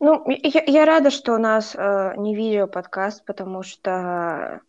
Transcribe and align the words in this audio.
Ну, 0.00 0.24
я, 0.28 0.62
я 0.66 0.84
рада, 0.84 1.10
что 1.10 1.34
у 1.34 1.38
нас 1.38 1.74
э, 1.74 2.14
не 2.16 2.34
видео-подкаст, 2.34 3.24
потому 3.24 3.62
что 3.62 4.60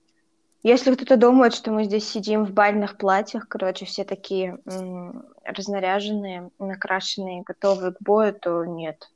если 0.64 0.94
кто-то 0.94 1.16
думает, 1.16 1.54
что 1.54 1.72
мы 1.72 1.86
здесь 1.86 2.08
сидим 2.08 2.46
в 2.46 2.52
бальных 2.52 2.98
платьях, 2.98 3.48
короче, 3.48 3.86
все 3.86 4.04
такие 4.04 4.60
м- 4.66 5.26
разнаряженные, 5.46 6.50
накрашенные, 6.60 7.44
готовые 7.44 7.94
к 7.94 8.02
бою, 8.02 8.34
то 8.34 8.66
нет. 8.66 9.10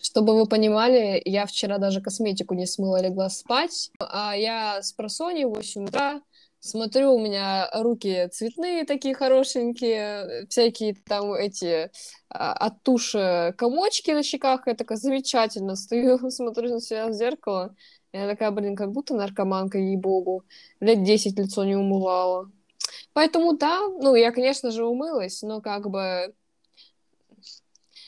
Чтобы 0.00 0.34
вы 0.34 0.46
понимали, 0.46 1.20
я 1.24 1.46
вчера 1.46 1.78
даже 1.78 2.00
косметику 2.00 2.54
не 2.54 2.66
смыла, 2.66 3.00
легла 3.00 3.28
спать, 3.28 3.90
а 3.98 4.34
я 4.36 4.82
с 4.82 4.92
просони 4.92 5.44
в 5.44 5.50
8 5.50 5.84
утра 5.84 6.20
смотрю, 6.66 7.14
у 7.14 7.18
меня 7.18 7.70
руки 7.72 8.28
цветные 8.32 8.84
такие 8.84 9.14
хорошенькие, 9.14 10.46
всякие 10.48 10.94
там 10.94 11.32
эти 11.32 11.90
а, 12.28 12.52
от 12.52 12.82
туши 12.82 13.54
комочки 13.56 14.10
на 14.10 14.22
щеках, 14.22 14.66
я 14.66 14.74
такая 14.74 14.98
замечательно 14.98 15.76
стою, 15.76 16.30
смотрю 16.30 16.74
на 16.74 16.80
себя 16.80 17.06
в 17.06 17.12
зеркало, 17.12 17.74
я 18.12 18.28
такая, 18.28 18.50
блин, 18.50 18.76
как 18.76 18.92
будто 18.92 19.14
наркоманка, 19.14 19.78
ей-богу, 19.78 20.44
лет 20.80 21.02
10 21.02 21.38
лицо 21.38 21.64
не 21.64 21.76
умывала. 21.76 22.50
Поэтому 23.12 23.56
да, 23.56 23.80
ну, 24.00 24.14
я, 24.14 24.30
конечно 24.30 24.70
же, 24.70 24.84
умылась, 24.84 25.42
но 25.42 25.60
как 25.60 25.88
бы 25.88 26.34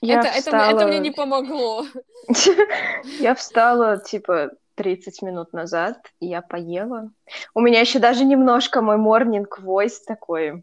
я 0.01 0.20
это, 0.20 0.32
встала... 0.32 0.70
это, 0.70 0.77
это 0.77 0.87
мне 0.87 0.98
не 0.98 1.10
помогло. 1.10 1.87
Я 3.18 3.34
встала, 3.34 3.98
типа, 3.98 4.51
30 4.78 5.23
минут 5.23 5.52
назад, 5.52 6.12
и 6.20 6.28
я 6.28 6.41
поела. 6.41 7.10
У 7.52 7.60
меня 7.60 7.80
еще 7.80 7.98
даже 7.98 8.24
немножко 8.24 8.80
мой 8.80 8.96
morning 8.96 9.45
voice 9.60 9.98
такой. 10.06 10.62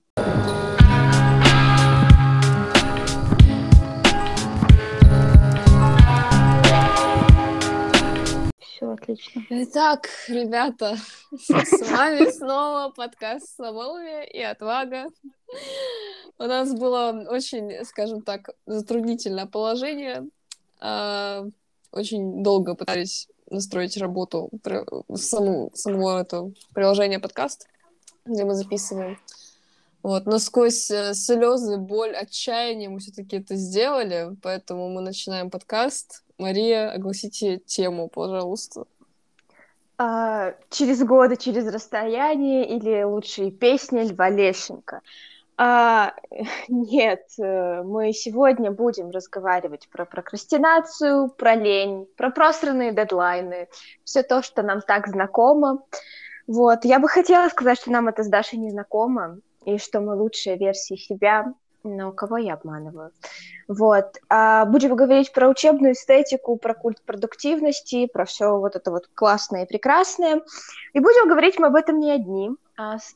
Все 8.62 8.90
отлично. 8.90 9.42
Итак, 9.50 10.08
ребята, 10.30 10.96
с 11.38 11.92
вами 11.92 12.32
снова 12.32 12.94
подкаст 12.96 13.54
«Слабоумие 13.58 14.30
и 14.32 14.42
отвага». 14.42 15.10
У 16.38 16.44
нас 16.44 16.74
было 16.74 17.26
очень, 17.30 17.84
скажем 17.84 18.22
так, 18.22 18.52
затруднительное 18.66 19.46
положение. 19.46 20.30
А, 20.80 21.44
очень 21.92 22.44
долго 22.44 22.76
пытались 22.76 23.28
настроить 23.50 23.98
работу, 23.98 24.50
саму, 25.16 25.72
самого 25.74 26.22
это 26.22 26.52
приложение 26.74 27.20
подкаст, 27.20 27.68
где 28.26 28.44
мы 28.44 28.56
записываем. 28.56 29.18
Вот, 30.06 30.28
но 30.28 30.38
сквозь 30.38 30.92
э, 30.92 31.16
слезы, 31.16 31.78
боль, 31.78 32.16
отчаяние 32.16 32.90
мы 32.90 33.00
все-таки 33.00 33.38
это 33.38 33.56
сделали, 33.56 34.36
поэтому 34.44 34.88
мы 34.90 35.02
начинаем 35.02 35.50
подкаст. 35.50 36.24
Мария, 36.38 36.92
огласите 36.92 37.58
тему, 37.58 38.08
пожалуйста. 38.08 38.86
А, 39.98 40.54
через 40.70 41.04
годы, 41.04 41.38
через 41.38 41.66
расстояние 41.74 42.70
или 42.70 43.02
лучшие 43.04 43.50
песни 43.50 44.02
Льва 44.02 44.30
Лещенко. 44.30 45.02
А, 45.58 46.14
нет, 46.68 47.24
э, 47.40 47.82
мы 47.84 48.12
сегодня 48.14 48.72
будем 48.72 49.12
разговаривать 49.12 49.88
про 49.90 50.06
прокрастинацию, 50.06 51.30
про 51.30 51.56
лень, 51.56 52.08
про 52.18 52.30
просранные 52.30 52.92
дедлайны, 52.92 53.68
все 54.04 54.24
то, 54.24 54.42
что 54.42 54.64
нам 54.64 54.82
так 54.82 55.08
знакомо. 55.08 55.84
Вот, 56.48 56.86
я 56.86 57.00
бы 57.00 57.08
хотела 57.08 57.50
сказать, 57.50 57.80
что 57.80 57.92
нам 57.92 58.08
это 58.08 58.24
с 58.24 58.28
Дашей 58.28 58.60
не 58.60 58.70
знакомо, 58.70 59.40
и 59.66 59.78
что 59.78 60.02
мы 60.02 60.16
лучшая 60.16 60.58
версия 60.58 60.98
себя, 60.98 61.54
но 61.84 62.12
кого 62.12 62.38
я 62.38 62.56
обманываю? 62.56 63.12
Вот. 63.68 64.18
А 64.30 64.66
будем 64.66 64.96
говорить 64.96 65.32
про 65.32 65.48
учебную 65.48 65.94
эстетику, 65.94 66.58
про 66.58 66.74
культ 66.74 67.02
продуктивности, 67.02 68.08
про 68.08 68.26
все 68.26 68.58
вот 68.58 68.76
это 68.76 68.92
вот 68.92 69.08
классное 69.14 69.64
и 69.64 69.68
прекрасное. 69.68 70.42
И 70.94 71.00
будем 71.00 71.28
говорить 71.30 71.58
мы 71.60 71.68
об 71.68 71.76
этом 71.76 72.00
не 72.00 72.12
одни, 72.12 72.52
а 72.78 73.00
с 73.00 73.16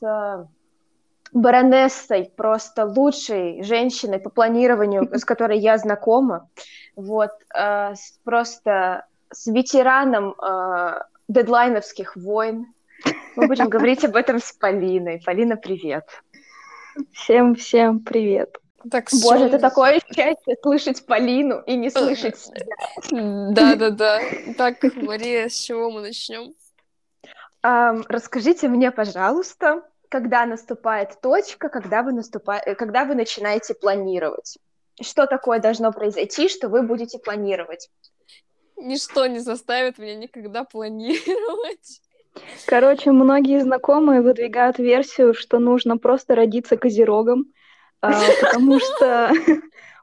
баронессой, 1.34 2.32
просто 2.36 2.86
лучшей 2.86 3.64
женщиной 3.64 4.20
по 4.20 4.30
планированию, 4.30 5.10
с 5.18 5.26
которой 5.26 5.60
я 5.60 5.78
знакома, 5.78 6.50
вот, 6.96 7.32
э, 7.56 7.94
просто 8.24 9.06
с 9.32 9.48
ветераном 9.48 10.34
э, 10.34 11.02
дедлайновских 11.28 12.16
войн. 12.16 12.74
Мы 13.36 13.48
будем 13.48 13.70
говорить 13.70 14.04
об 14.04 14.16
этом 14.16 14.40
с 14.40 14.52
Полиной. 14.52 15.22
Полина, 15.26 15.56
привет. 15.56 16.06
Всем-всем 17.14 18.00
привет. 18.00 18.58
Так, 18.90 19.10
Боже, 19.22 19.46
это 19.46 19.60
такое 19.60 20.00
счастье 20.00 20.56
слышать 20.62 21.06
Полину 21.06 21.60
и 21.60 21.76
не 21.76 21.90
слышать 21.90 22.38
себя. 22.38 22.66
Да-да-да. 23.12 24.22
Так, 24.58 24.78
Мария, 24.96 25.50
с 25.50 25.54
чего 25.54 25.92
мы 25.92 26.02
начнем? 26.02 26.54
Um, 27.62 28.06
расскажите 28.08 28.70
мне, 28.70 28.90
пожалуйста, 28.90 29.84
когда 30.10 30.46
наступает 30.46 31.22
точка, 31.22 31.70
когда 31.70 32.02
вы, 32.04 32.12
наступа... 32.12 32.62
Э, 32.66 32.76
когда 32.76 33.06
вы 33.06 33.16
начинаете 33.16 33.76
планировать? 33.76 34.58
Что 35.02 35.28
такое 35.28 35.60
должно 35.60 35.94
произойти, 35.94 36.50
что 36.50 36.68
вы 36.68 36.82
будете 36.82 37.20
планировать? 37.20 37.90
Ничто 38.76 39.28
не 39.28 39.40
заставит 39.40 39.98
меня 39.98 40.16
никогда 40.16 40.64
планировать. 40.64 42.02
Короче, 42.66 43.12
многие 43.12 43.62
знакомые 43.62 44.22
выдвигают 44.22 44.80
версию, 44.80 45.34
что 45.34 45.60
нужно 45.60 45.98
просто 45.98 46.36
родиться 46.36 46.78
козерогом, 46.78 47.54
а, 48.02 48.14
потому 48.42 48.80
что 48.80 49.32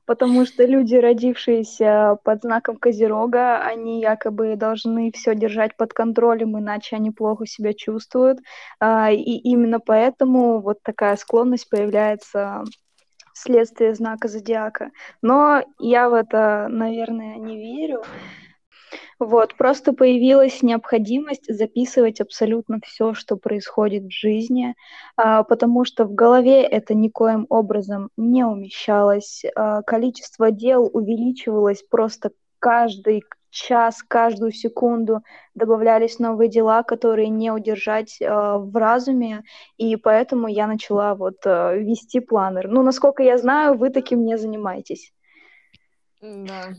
потому 0.06 0.46
что 0.46 0.64
люди, 0.64 0.94
родившиеся 0.94 2.18
под 2.24 2.42
знаком 2.42 2.76
Козерога, 2.76 3.58
они 3.58 4.00
якобы 4.00 4.56
должны 4.56 5.10
все 5.12 5.34
держать 5.34 5.76
под 5.76 5.92
контролем, 5.92 6.58
иначе 6.58 6.96
они 6.96 7.10
плохо 7.10 7.46
себя 7.46 7.74
чувствуют. 7.74 8.38
А, 8.80 9.10
и 9.10 9.16
именно 9.18 9.80
поэтому 9.80 10.60
вот 10.60 10.82
такая 10.82 11.16
склонность 11.16 11.68
появляется 11.68 12.62
вследствие 13.34 13.94
знака 13.94 14.28
зодиака. 14.28 14.90
Но 15.20 15.62
я 15.78 16.08
в 16.08 16.14
это, 16.14 16.68
наверное, 16.70 17.36
не 17.36 17.58
верю. 17.58 18.02
Вот, 19.18 19.54
просто 19.54 19.94
появилась 19.94 20.62
необходимость 20.62 21.52
записывать 21.52 22.20
абсолютно 22.20 22.80
все, 22.84 23.14
что 23.14 23.36
происходит 23.36 24.04
в 24.04 24.10
жизни, 24.10 24.74
а, 25.16 25.42
потому 25.42 25.86
что 25.86 26.04
в 26.04 26.14
голове 26.14 26.62
это 26.62 26.94
никоим 26.94 27.46
образом 27.48 28.10
не 28.18 28.44
умещалось. 28.44 29.42
А, 29.54 29.80
количество 29.82 30.50
дел 30.50 30.90
увеличивалось 30.92 31.82
просто 31.82 32.32
каждый 32.58 33.22
час, 33.56 34.02
каждую 34.02 34.52
секунду 34.52 35.22
добавлялись 35.54 36.18
новые 36.18 36.50
дела, 36.50 36.82
которые 36.82 37.28
не 37.28 37.50
удержать 37.50 38.20
э, 38.20 38.28
в 38.28 38.76
разуме, 38.76 39.44
и 39.78 39.96
поэтому 39.96 40.46
я 40.46 40.66
начала 40.66 41.14
вот 41.14 41.36
э, 41.46 41.78
вести 41.78 42.20
планер. 42.20 42.68
Ну, 42.68 42.82
насколько 42.82 43.22
я 43.22 43.38
знаю, 43.38 43.78
вы 43.78 43.88
таким 43.90 44.26
не 44.26 44.36
занимаетесь. 44.36 45.12
Да. 46.20 46.74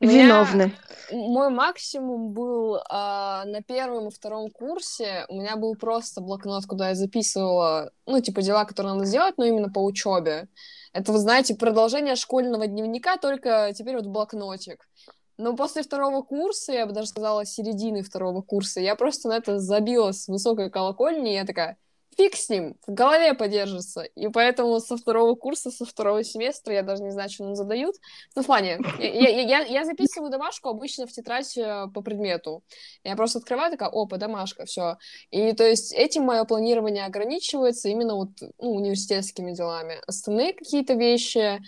Виновны. 0.00 0.72
Мой 1.12 1.50
максимум 1.50 2.32
был 2.32 2.76
э, 2.76 2.80
на 2.88 3.62
первом 3.66 4.08
и 4.08 4.10
втором 4.10 4.50
курсе. 4.50 5.24
У 5.28 5.40
меня 5.40 5.56
был 5.56 5.74
просто 5.74 6.20
блокнот, 6.20 6.66
куда 6.66 6.90
я 6.90 6.94
записывала, 6.94 7.90
ну, 8.06 8.20
типа, 8.20 8.42
дела, 8.42 8.64
которые 8.64 8.94
надо 8.94 9.06
сделать, 9.06 9.36
но 9.36 9.44
именно 9.44 9.70
по 9.70 9.84
учебе. 9.84 10.48
Это, 10.92 11.12
вы 11.12 11.18
знаете, 11.18 11.54
продолжение 11.54 12.16
школьного 12.16 12.66
дневника, 12.66 13.16
только 13.16 13.72
теперь 13.74 13.96
вот 13.96 14.06
блокнотик. 14.06 14.88
Но 15.36 15.56
после 15.56 15.82
второго 15.82 16.22
курса, 16.22 16.72
я 16.72 16.86
бы 16.86 16.92
даже 16.92 17.08
сказала, 17.08 17.46
середины 17.46 18.02
второго 18.02 18.42
курса, 18.42 18.80
я 18.80 18.94
просто 18.94 19.28
на 19.28 19.38
это 19.38 19.58
забила 19.58 20.12
с 20.12 20.28
высокой 20.28 20.70
колокольни, 20.70 21.32
и 21.32 21.34
я 21.34 21.46
такая, 21.46 21.78
фиг 22.20 22.36
с 22.36 22.50
ним, 22.50 22.76
в 22.86 22.92
голове 22.92 23.32
подержится. 23.34 24.02
И 24.02 24.28
поэтому 24.28 24.78
со 24.80 24.96
второго 24.96 25.34
курса, 25.34 25.70
со 25.70 25.86
второго 25.86 26.22
семестра, 26.22 26.74
я 26.74 26.82
даже 26.82 27.02
не 27.02 27.10
знаю, 27.10 27.30
что 27.30 27.44
нам 27.44 27.54
задают. 27.54 27.96
Ну, 28.36 28.42
в 28.42 28.46
плане, 28.46 28.78
я, 28.98 29.28
я, 29.40 29.60
я 29.60 29.84
записываю 29.84 30.30
домашку 30.30 30.68
обычно 30.68 31.06
в 31.06 31.12
тетрадь 31.12 31.56
э, 31.56 31.86
по 31.94 32.02
предмету. 32.02 32.62
Я 33.04 33.16
просто 33.16 33.38
открываю, 33.38 33.70
такая, 33.70 33.88
опа, 33.88 34.18
домашка, 34.18 34.66
все. 34.66 34.98
И 35.30 35.52
то 35.52 35.64
есть 35.64 35.94
этим 35.94 36.24
мое 36.24 36.44
планирование 36.44 37.06
ограничивается 37.06 37.88
именно 37.88 38.14
вот 38.14 38.30
ну, 38.58 38.74
университетскими 38.74 39.52
делами. 39.52 39.96
Остальные 40.06 40.52
какие-то 40.52 40.94
вещи, 40.94 41.60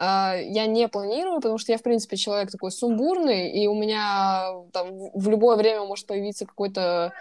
Uh, 0.00 0.40
я 0.44 0.66
не 0.66 0.86
планирую, 0.86 1.40
потому 1.40 1.58
что 1.58 1.72
я, 1.72 1.78
в 1.78 1.82
принципе, 1.82 2.16
человек 2.16 2.52
такой 2.52 2.70
сумбурный, 2.70 3.50
и 3.50 3.66
у 3.66 3.74
меня 3.74 4.52
там 4.72 5.10
в 5.12 5.28
любое 5.28 5.56
время 5.56 5.82
может 5.86 6.06
появиться 6.06 6.46
какой-то 6.46 7.12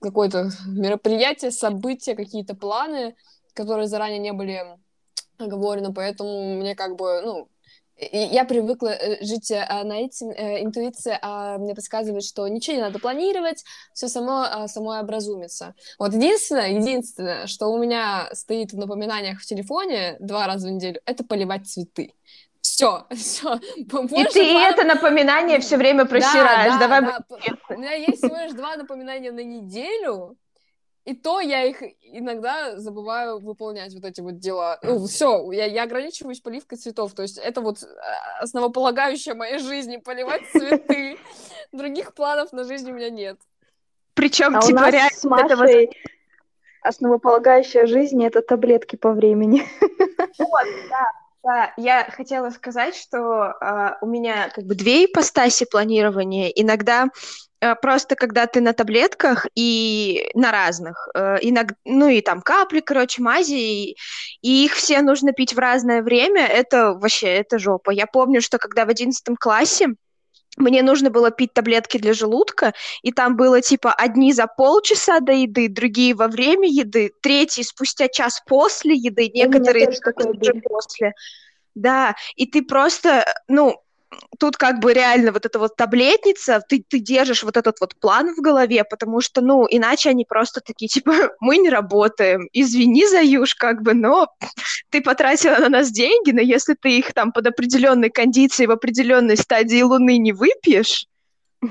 какое-то 0.00 0.50
мероприятие, 0.66 1.50
события, 1.50 2.14
какие-то 2.14 2.54
планы, 2.54 3.14
которые 3.54 3.88
заранее 3.88 4.18
не 4.18 4.32
были 4.32 4.62
оговорены, 5.38 5.92
поэтому 5.92 6.56
мне 6.56 6.74
как 6.74 6.96
бы, 6.96 7.20
ну, 7.22 7.48
я 8.10 8.44
привыкла 8.44 8.88
э, 8.88 9.24
жить 9.24 9.52
а, 9.52 9.84
на 9.84 10.00
этим, 10.00 10.30
э, 10.30 10.64
а, 11.20 11.58
мне 11.58 11.74
подсказывает, 11.74 12.24
что 12.24 12.48
ничего 12.48 12.76
не 12.76 12.82
надо 12.82 12.98
планировать, 12.98 13.62
все 13.92 14.08
само, 14.08 14.42
а, 14.42 14.66
само 14.66 14.98
образумится. 14.98 15.74
Вот 15.98 16.14
единственное, 16.14 16.70
единственное, 16.70 17.46
что 17.46 17.68
у 17.68 17.78
меня 17.78 18.28
стоит 18.32 18.72
в 18.72 18.78
напоминаниях 18.78 19.40
в 19.40 19.46
телефоне 19.46 20.16
два 20.20 20.46
раза 20.46 20.68
в 20.68 20.70
неделю, 20.70 21.00
это 21.04 21.24
поливать 21.24 21.68
цветы 21.68 22.14
Все, 22.72 23.04
все. 23.14 23.56
И 23.76 23.84
ты 23.84 24.50
два... 24.50 24.68
это 24.68 24.84
напоминание 24.84 25.60
все 25.60 25.76
время 25.76 26.06
просираешь. 26.06 26.72
Да, 26.72 26.78
Давай 26.78 27.00
да, 27.02 27.18
да. 27.28 27.36
У 27.68 27.78
меня 27.78 27.92
есть 27.92 28.16
всего 28.16 28.34
лишь 28.38 28.52
два 28.52 28.76
напоминания 28.76 29.30
на 29.30 29.44
неделю, 29.44 30.38
и 31.04 31.14
то 31.14 31.40
я 31.40 31.64
их 31.64 31.82
иногда 32.00 32.78
забываю 32.78 33.40
выполнять, 33.40 33.92
вот 33.92 34.06
эти 34.06 34.22
вот 34.22 34.38
дела. 34.38 34.78
Ну, 34.82 35.06
все, 35.06 35.52
я, 35.52 35.66
я 35.66 35.82
ограничиваюсь 35.82 36.40
поливкой 36.40 36.78
цветов. 36.78 37.12
То 37.12 37.20
есть 37.20 37.36
это 37.36 37.60
вот 37.60 37.82
а, 37.82 38.40
основополагающая 38.40 39.34
моей 39.34 39.58
жизни, 39.58 39.98
поливать 39.98 40.48
цветы. 40.50 41.18
Других 41.72 42.14
планов 42.14 42.52
на 42.52 42.64
жизнь 42.64 42.90
у 42.90 42.94
меня 42.94 43.10
нет. 43.10 43.38
Причем, 44.14 44.56
а 44.56 44.62
типа, 44.62 44.78
у 44.78 44.80
нас 44.80 44.92
реально... 44.92 45.18
С 45.18 45.24
Машей... 45.24 45.84
Это 45.84 45.96
основополагающая 46.80 47.84
жизнь— 47.84 48.24
это 48.26 48.40
таблетки 48.40 48.96
по 48.96 49.12
времени. 49.12 49.62
Вот, 50.38 50.66
да. 50.88 51.21
Да, 51.44 51.72
я 51.76 52.04
хотела 52.04 52.50
сказать, 52.50 52.94
что 52.94 53.54
э, 53.60 53.94
у 54.00 54.06
меня 54.06 54.48
как 54.50 54.64
бы 54.64 54.76
две 54.76 55.06
ипостаси 55.06 55.66
планирования. 55.68 56.48
Иногда 56.50 57.08
э, 57.60 57.74
просто 57.74 58.14
когда 58.14 58.46
ты 58.46 58.60
на 58.60 58.72
таблетках 58.72 59.46
и 59.56 60.30
на 60.34 60.52
разных, 60.52 61.08
э, 61.14 61.38
иногда, 61.42 61.74
ну 61.84 62.06
и 62.08 62.20
там 62.20 62.42
капли, 62.42 62.78
короче, 62.78 63.22
мази, 63.22 63.54
и, 63.54 63.96
и 64.40 64.64
их 64.66 64.74
все 64.74 65.02
нужно 65.02 65.32
пить 65.32 65.52
в 65.54 65.58
разное 65.58 66.02
время, 66.02 66.46
это 66.46 66.92
вообще, 66.94 67.28
это 67.28 67.58
жопа. 67.58 67.90
Я 67.90 68.06
помню, 68.06 68.40
что 68.40 68.58
когда 68.58 68.84
в 68.84 68.90
одиннадцатом 68.90 69.36
классе 69.36 69.88
мне 70.56 70.82
нужно 70.82 71.10
было 71.10 71.30
пить 71.30 71.54
таблетки 71.54 71.98
для 71.98 72.12
желудка, 72.12 72.74
и 73.02 73.12
там 73.12 73.36
было 73.36 73.60
типа 73.60 73.92
одни 73.92 74.32
за 74.32 74.46
полчаса 74.46 75.20
до 75.20 75.32
еды, 75.32 75.68
другие 75.68 76.14
во 76.14 76.28
время 76.28 76.68
еды, 76.68 77.12
третьи 77.20 77.62
спустя 77.62 78.08
час 78.08 78.42
после 78.46 78.94
еды, 78.94 79.30
некоторые 79.32 79.88
уже 79.88 80.54
после. 80.62 81.12
Да, 81.74 82.14
и 82.36 82.46
ты 82.46 82.62
просто, 82.62 83.24
ну, 83.48 83.82
тут 84.38 84.56
как 84.56 84.80
бы 84.80 84.92
реально 84.92 85.32
вот 85.32 85.46
эта 85.46 85.58
вот 85.58 85.76
таблетница, 85.76 86.62
ты, 86.66 86.84
ты 86.86 86.98
держишь 86.98 87.42
вот 87.42 87.56
этот 87.56 87.80
вот 87.80 87.94
план 87.96 88.34
в 88.34 88.40
голове, 88.40 88.84
потому 88.84 89.20
что, 89.20 89.40
ну, 89.40 89.66
иначе 89.68 90.10
они 90.10 90.24
просто 90.24 90.60
такие, 90.60 90.88
типа, 90.88 91.12
мы 91.40 91.58
не 91.58 91.70
работаем, 91.70 92.48
извини, 92.52 93.06
Заюш, 93.06 93.54
как 93.54 93.82
бы, 93.82 93.94
но 93.94 94.28
ты 94.90 95.00
потратила 95.00 95.58
на 95.58 95.68
нас 95.68 95.90
деньги, 95.90 96.30
но 96.30 96.40
если 96.40 96.74
ты 96.74 96.98
их 96.98 97.12
там 97.12 97.32
под 97.32 97.46
определенной 97.46 98.10
кондицией 98.10 98.66
в 98.66 98.72
определенной 98.72 99.36
стадии 99.36 99.82
Луны 99.82 100.18
не 100.18 100.32
выпьешь, 100.32 101.06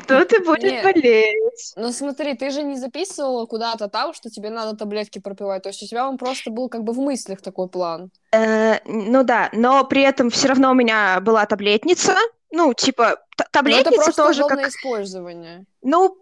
то 0.07 0.23
ты 0.25 0.39
будешь 0.43 0.83
болеть. 0.83 1.73
Ну 1.75 1.91
смотри, 1.91 2.33
ты 2.35 2.49
же 2.49 2.63
не 2.63 2.77
записывала 2.77 3.45
куда-то 3.45 3.89
там, 3.89 4.13
что 4.13 4.29
тебе 4.29 4.49
надо 4.49 4.77
таблетки 4.77 5.19
пропивать. 5.19 5.63
То 5.63 5.69
есть 5.69 5.83
у 5.83 5.87
тебя 5.87 6.07
он 6.07 6.17
просто 6.17 6.49
был 6.49 6.69
как 6.69 6.83
бы 6.83 6.93
в 6.93 6.99
мыслях 6.99 7.41
такой 7.41 7.67
план. 7.67 8.09
Э, 8.31 8.79
ну 8.85 9.23
да, 9.23 9.49
но 9.51 9.83
при 9.83 10.03
этом 10.03 10.29
все 10.29 10.47
равно 10.47 10.71
у 10.71 10.75
меня 10.75 11.19
была 11.19 11.45
таблетница. 11.45 12.15
Ну, 12.51 12.73
типа, 12.73 13.17
таблетница 13.51 13.97
но 13.97 14.03
это 14.03 14.13
тоже 14.13 14.43
как... 14.47 14.67
использование. 14.67 15.65
Ну, 15.81 16.17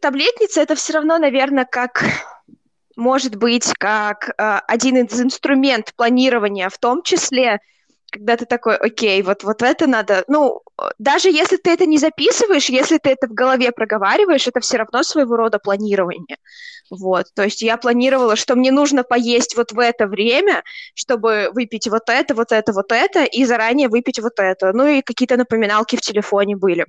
таблетница 0.00 0.62
это 0.62 0.74
все 0.74 0.94
равно, 0.94 1.18
наверное, 1.18 1.66
как 1.66 2.04
может 2.96 3.36
быть 3.36 3.72
как 3.78 4.30
э, 4.30 4.60
один 4.68 4.96
из 4.96 5.20
инструментов 5.20 5.94
планирования, 5.94 6.68
в 6.68 6.78
том 6.78 7.02
числе 7.02 7.60
когда 8.12 8.36
ты 8.36 8.44
такой, 8.44 8.76
окей, 8.76 9.22
вот, 9.22 9.42
вот 9.42 9.62
это 9.62 9.86
надо, 9.86 10.24
ну, 10.28 10.60
даже 10.98 11.30
если 11.30 11.56
ты 11.56 11.70
это 11.70 11.86
не 11.86 11.98
записываешь, 11.98 12.68
если 12.68 12.98
ты 12.98 13.10
это 13.10 13.26
в 13.26 13.32
голове 13.32 13.72
проговариваешь, 13.72 14.46
это 14.46 14.60
все 14.60 14.76
равно 14.76 15.02
своего 15.02 15.36
рода 15.36 15.58
планирование. 15.58 16.36
Вот, 16.90 17.26
то 17.34 17.42
есть 17.42 17.62
я 17.62 17.78
планировала, 17.78 18.36
что 18.36 18.54
мне 18.54 18.70
нужно 18.70 19.02
поесть 19.02 19.56
вот 19.56 19.72
в 19.72 19.78
это 19.78 20.06
время, 20.06 20.62
чтобы 20.94 21.50
выпить 21.54 21.88
вот 21.88 22.02
это, 22.08 22.34
вот 22.34 22.52
это, 22.52 22.72
вот 22.72 22.92
это, 22.92 23.24
и 23.24 23.44
заранее 23.46 23.88
выпить 23.88 24.20
вот 24.20 24.34
это. 24.38 24.72
Ну 24.74 24.86
и 24.86 25.00
какие-то 25.00 25.38
напоминалки 25.38 25.96
в 25.96 26.02
телефоне 26.02 26.56
были. 26.56 26.84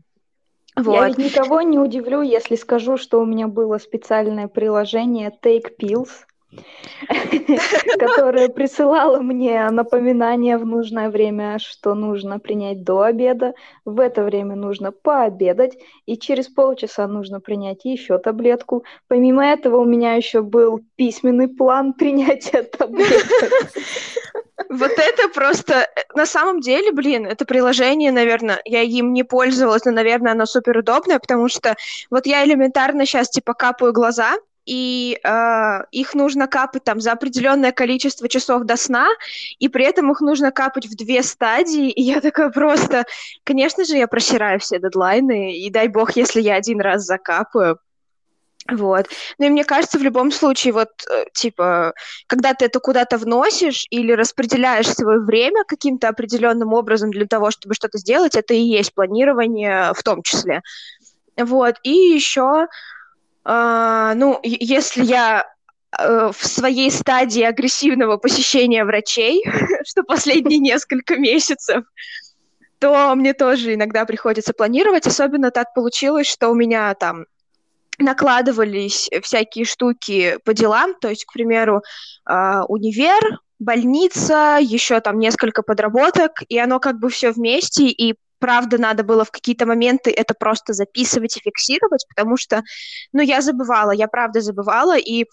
Вот. 0.76 0.96
Я 0.96 1.08
ведь 1.08 1.18
никого 1.20 1.62
не 1.62 1.80
удивлю, 1.80 2.22
если 2.22 2.56
скажу, 2.56 2.98
что 2.98 3.22
у 3.22 3.26
меня 3.26 3.48
было 3.48 3.78
специальное 3.78 4.48
приложение 4.48 5.32
Take 5.42 5.78
Pills, 5.80 6.10
которая 8.00 8.50
присылала 8.50 9.20
мне 9.20 9.70
напоминание 9.70 10.58
в 10.58 10.66
нужное 10.66 11.10
время, 11.10 11.60
что 11.60 11.94
нужно 11.96 12.40
принять 12.40 12.84
до 12.84 13.02
обеда, 13.02 13.54
в 13.86 14.00
это 14.00 14.24
время 14.24 14.56
нужно 14.56 14.92
пообедать, 14.92 15.78
и 16.06 16.18
через 16.18 16.48
полчаса 16.48 17.08
нужно 17.08 17.40
принять 17.40 17.86
еще 17.86 18.18
таблетку. 18.18 18.84
Помимо 19.08 19.46
этого 19.46 19.78
у 19.78 19.86
меня 19.86 20.14
еще 20.16 20.42
был 20.42 20.82
письменный 20.96 21.48
план 21.48 21.94
принятия 21.98 22.64
таблеток. 22.64 23.72
Вот 24.70 24.92
это 24.92 25.30
просто... 25.30 25.88
На 26.16 26.26
самом 26.26 26.62
деле, 26.62 26.92
блин, 26.92 27.26
это 27.26 27.46
приложение, 27.46 28.12
наверное, 28.12 28.62
я 28.66 28.82
им 28.82 29.14
не 29.14 29.24
пользовалась, 29.24 29.86
но, 29.86 29.92
наверное, 29.92 30.34
оно 30.34 30.46
супер 30.46 30.78
удобное, 30.78 31.20
потому 31.20 31.50
что 31.50 31.76
вот 32.10 32.26
я 32.26 32.46
элементарно 32.46 33.06
сейчас, 33.06 33.30
типа, 33.30 33.54
капаю 33.54 33.94
глаза, 33.94 34.36
и 34.66 35.20
э, 35.24 35.80
их 35.92 36.14
нужно 36.14 36.48
капать 36.48 36.84
там 36.84 37.02
за 37.02 37.12
определенное 37.12 37.72
количество 37.72 38.28
часов 38.30 38.64
до 38.64 38.78
сна, 38.78 39.08
и 39.60 39.68
при 39.68 39.86
этом 39.86 40.12
их 40.12 40.22
нужно 40.22 40.52
капать 40.52 40.88
в 40.88 40.96
две 40.96 41.24
стадии, 41.24 41.90
и 41.90 42.02
я 42.02 42.22
такая 42.22 42.50
просто, 42.50 43.06
конечно 43.44 43.86
же, 43.86 43.98
я 43.98 44.08
просираю 44.08 44.60
все 44.60 44.80
дедлайны, 44.80 45.58
и 45.58 45.70
дай 45.70 45.88
бог, 45.88 46.16
если 46.16 46.42
я 46.42 46.56
один 46.56 46.82
раз 46.82 47.04
закапаю, 47.04 47.80
вот. 48.72 49.08
Ну 49.40 49.46
и 49.48 49.50
мне 49.50 49.66
кажется, 49.66 50.00
в 50.00 50.04
любом 50.04 50.32
случае, 50.32 50.74
вот, 50.74 50.90
э, 51.10 51.26
типа, 51.34 51.94
когда 52.28 52.54
ты 52.54 52.66
это 52.66 52.80
куда-то 52.80 53.18
вносишь 53.18 53.86
или 53.90 54.14
распределяешь 54.14 54.88
свое 54.88 55.20
время 55.20 55.66
каким-то 55.66 56.08
определенным 56.08 56.72
образом 56.74 57.12
для 57.12 57.26
того, 57.26 57.52
чтобы 57.52 57.74
что-то 57.76 57.98
сделать, 57.98 58.36
это 58.36 58.54
и 58.54 58.62
есть 58.62 58.94
планирование 58.94 59.94
в 59.94 60.02
том 60.04 60.24
числе. 60.24 60.62
Вот. 61.38 61.76
И 61.84 61.92
еще 61.92 62.68
а, 63.44 64.14
ну, 64.16 64.40
если 64.44 65.04
я 65.04 65.46
э, 65.98 66.32
в 66.32 66.46
своей 66.46 66.90
стадии 66.92 67.44
агрессивного 67.44 68.18
посещения 68.18 68.86
врачей, 68.86 69.44
что 69.86 70.04
последние 70.04 70.60
несколько 70.60 71.18
месяцев, 71.18 71.84
то 72.80 73.14
мне 73.16 73.34
тоже 73.34 73.76
иногда 73.76 74.06
приходится 74.06 74.54
планировать. 74.54 75.08
Особенно 75.08 75.52
так 75.52 75.74
получилось, 75.74 76.28
что 76.28 76.50
у 76.50 76.56
меня 76.56 76.94
там 76.96 77.26
накладывались 77.98 79.10
всякие 79.22 79.66
штуки 79.66 80.38
по 80.44 80.54
делам, 80.54 80.96
то 81.00 81.10
есть, 81.10 81.26
к 81.26 81.34
примеру, 81.34 81.82
а, 82.26 82.66
универ, 82.66 83.40
больница, 83.60 84.58
еще 84.60 85.00
там 85.00 85.20
несколько 85.20 85.64
подработок, 85.64 86.42
и 86.50 86.58
оно 86.58 86.80
как 86.80 87.00
бы 87.00 87.10
все 87.10 87.32
вместе, 87.32 87.86
и 87.86 88.16
правда 88.44 88.78
надо 88.78 89.04
было 89.04 89.24
в 89.24 89.32
какие-то 89.32 89.66
моменты 89.66 90.12
это 90.12 90.34
просто 90.34 90.74
записывать 90.74 91.38
и 91.38 91.40
фиксировать, 91.40 92.06
потому 92.10 92.36
что, 92.36 92.62
ну, 93.14 93.22
я 93.22 93.40
забывала, 93.40 93.92
я 93.92 94.10
правда 94.10 94.42
забывала, 94.42 94.98
и 94.98 95.28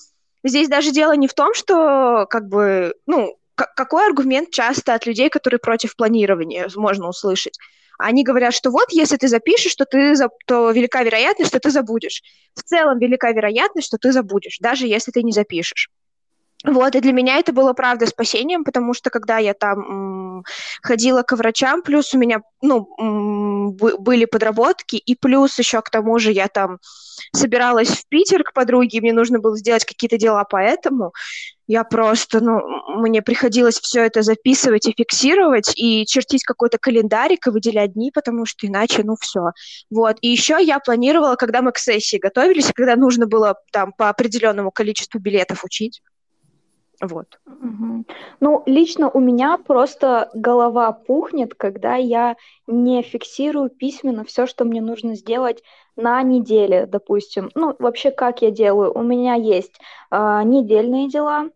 здесь 0.45 0.69
даже 0.69 0.93
дело 0.93 1.17
не 1.17 1.27
в 1.27 1.35
том, 1.35 1.53
что, 1.53 2.27
как 2.31 2.47
бы, 2.47 2.95
ну, 3.07 3.37
какой 3.57 4.07
аргумент 4.07 4.53
часто 4.53 4.95
от 4.95 5.07
людей, 5.07 5.29
которые 5.29 5.59
против 5.59 5.97
планирования, 5.97 6.69
можно 6.77 7.09
услышать? 7.09 7.59
Они 7.99 8.23
говорят, 8.23 8.55
что 8.55 8.71
вот, 8.71 8.93
если 8.93 9.17
ты 9.17 9.27
запишешь, 9.27 9.75
то, 9.75 9.87
ты, 9.87 10.15
то 10.47 10.71
велика 10.71 11.03
вероятность, 11.03 11.51
что 11.51 11.59
ты 11.59 11.71
забудешь. 11.71 12.23
В 12.55 12.63
целом 12.63 13.01
велика 13.01 13.33
вероятность, 13.33 13.89
что 13.89 13.99
ты 13.99 14.13
забудешь, 14.13 14.59
даже 14.61 14.87
если 14.87 15.11
ты 15.11 15.25
не 15.25 15.33
запишешь. 15.33 15.91
Вот, 16.65 16.95
и 16.95 17.01
для 17.01 17.13
меня 17.13 17.39
это 17.39 17.53
было, 17.53 17.73
правда, 17.73 18.07
спасением, 18.07 18.65
потому 18.65 18.93
что 18.93 19.09
когда 19.09 19.39
я 19.39 19.55
там 19.55 19.79
м, 20.41 20.45
ходила 20.83 21.23
к 21.23 21.33
врачам, 21.35 21.81
плюс 21.81 22.13
у 22.13 22.19
меня, 22.19 22.43
ну, 22.61 22.87
м, 22.99 23.73
были 23.73 24.27
подработки, 24.27 24.97
и 24.97 25.15
плюс 25.15 25.59
еще 25.59 25.81
к 25.81 25.89
тому 25.89 26.19
же 26.19 26.33
я 26.33 26.49
там 26.49 26.79
собиралась 27.35 27.89
в 27.89 28.07
Питер 28.09 28.45
к 28.45 28.53
подруге, 28.53 29.01
мне 29.01 29.15
нужно 29.15 29.39
было 29.39 29.57
сделать 29.57 29.87
какие-то 29.87 30.19
дела, 30.19 30.45
поэтому 30.45 31.13
я 31.67 31.85
просто, 31.85 32.41
ну, 32.41 32.61
мне 33.01 33.23
приходилось 33.23 33.81
все 33.81 34.03
это 34.05 34.23
записывать 34.23 34.87
и 34.87 34.95
фиксировать, 34.97 35.73
и 35.77 36.05
чертить 36.07 36.45
какой-то 36.45 36.77
календарик 36.79 37.47
и 37.47 37.51
выделять 37.51 37.95
дни, 37.95 38.11
потому 38.13 38.45
что 38.45 38.67
иначе, 38.67 39.03
ну, 39.05 39.17
все. 39.19 39.53
Вот, 39.89 40.17
и 40.21 40.29
еще 40.29 40.59
я 40.61 40.79
планировала, 40.81 41.37
когда 41.37 41.63
мы 41.63 41.73
к 41.73 41.79
сессии 41.79 42.19
готовились, 42.19 42.71
когда 42.75 42.97
нужно 42.97 43.27
было 43.27 43.57
там 43.73 43.93
по 43.97 44.09
определенному 44.11 44.71
количеству 44.73 45.21
билетов 45.21 45.65
учить, 45.65 46.03
вот. 47.01 47.41
Угу. 47.47 48.05
Ну, 48.41 48.63
лично 48.67 49.11
у 49.11 49.21
меня 49.21 49.57
просто 49.57 50.31
голова 50.35 50.93
пухнет, 50.93 51.55
когда 51.55 51.97
я 51.97 52.37
не 52.67 53.03
фиксирую 53.03 53.71
письменно 53.71 54.25
все, 54.25 54.47
что 54.47 54.65
мне 54.65 54.83
нужно 54.83 55.15
сделать 55.15 55.63
на 55.97 56.23
неделе, 56.23 56.87
допустим. 56.87 57.51
Ну, 57.55 57.75
вообще, 57.79 58.11
как 58.11 58.43
я 58.43 58.51
делаю? 58.51 58.93
У 58.93 59.03
меня 59.03 59.35
есть 59.35 59.81
э, 60.11 60.43
недельные 60.45 61.09
дела, 61.09 61.49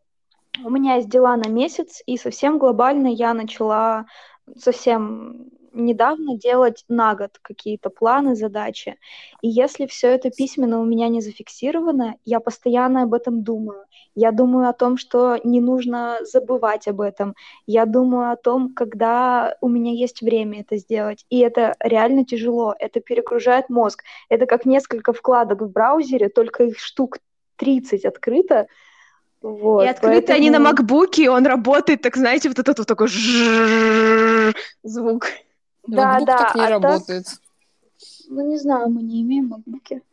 у 0.62 0.70
меня 0.70 0.96
есть 0.96 1.10
дела 1.10 1.36
на 1.36 1.48
месяц, 1.48 2.02
и 2.06 2.16
совсем 2.16 2.58
глобально 2.58 3.08
я 3.08 3.34
начала 3.34 4.06
совсем 4.56 5.50
недавно 5.74 6.36
делать 6.36 6.84
на 6.88 7.14
год 7.14 7.38
какие-то 7.42 7.90
планы, 7.90 8.34
задачи. 8.34 8.96
И 9.42 9.48
если 9.48 9.86
все 9.86 10.08
это 10.08 10.30
письменно 10.30 10.80
у 10.80 10.84
меня 10.84 11.08
не 11.08 11.20
зафиксировано, 11.20 12.16
я 12.24 12.40
постоянно 12.40 13.02
об 13.02 13.14
этом 13.14 13.42
думаю. 13.42 13.84
Я 14.14 14.30
думаю 14.32 14.68
о 14.68 14.72
том, 14.72 14.96
что 14.96 15.38
не 15.44 15.60
нужно 15.60 16.18
забывать 16.22 16.88
об 16.88 17.00
этом. 17.00 17.34
Я 17.66 17.84
думаю 17.84 18.32
о 18.32 18.36
том, 18.36 18.72
когда 18.74 19.56
у 19.60 19.68
меня 19.68 19.92
есть 19.92 20.22
время 20.22 20.60
это 20.60 20.76
сделать. 20.76 21.26
И 21.28 21.40
это 21.40 21.74
реально 21.80 22.24
тяжело. 22.24 22.74
Это 22.78 23.00
перегружает 23.00 23.68
мозг. 23.68 24.04
Это 24.28 24.46
как 24.46 24.64
несколько 24.64 25.12
вкладок 25.12 25.62
в 25.62 25.70
браузере, 25.70 26.28
только 26.28 26.64
их 26.64 26.78
штук 26.78 27.18
30 27.56 28.04
открыто, 28.04 28.66
вот, 29.44 29.84
и 29.84 29.88
открыты 29.88 30.14
поэтому... 30.14 30.38
они 30.38 30.48
на 30.48 30.58
макбуке, 30.58 31.24
и 31.24 31.28
он 31.28 31.44
работает, 31.44 32.00
так 32.00 32.16
знаете, 32.16 32.48
вот 32.48 32.58
этот 32.58 32.78
вот 32.78 32.88
такой 32.88 33.08
звук. 34.82 35.26
Да, 35.86 36.18
MacBook 36.18 36.26
да. 36.26 36.38
так 36.38 36.54
не 36.54 36.66
а 36.66 36.70
работает. 36.70 37.24
Так... 37.24 37.38
Ну, 38.28 38.46
не 38.46 38.58
знаю, 38.58 38.88
мы 38.88 39.02
не 39.02 39.22
имеем 39.22 39.48
макбуки. 39.48 40.02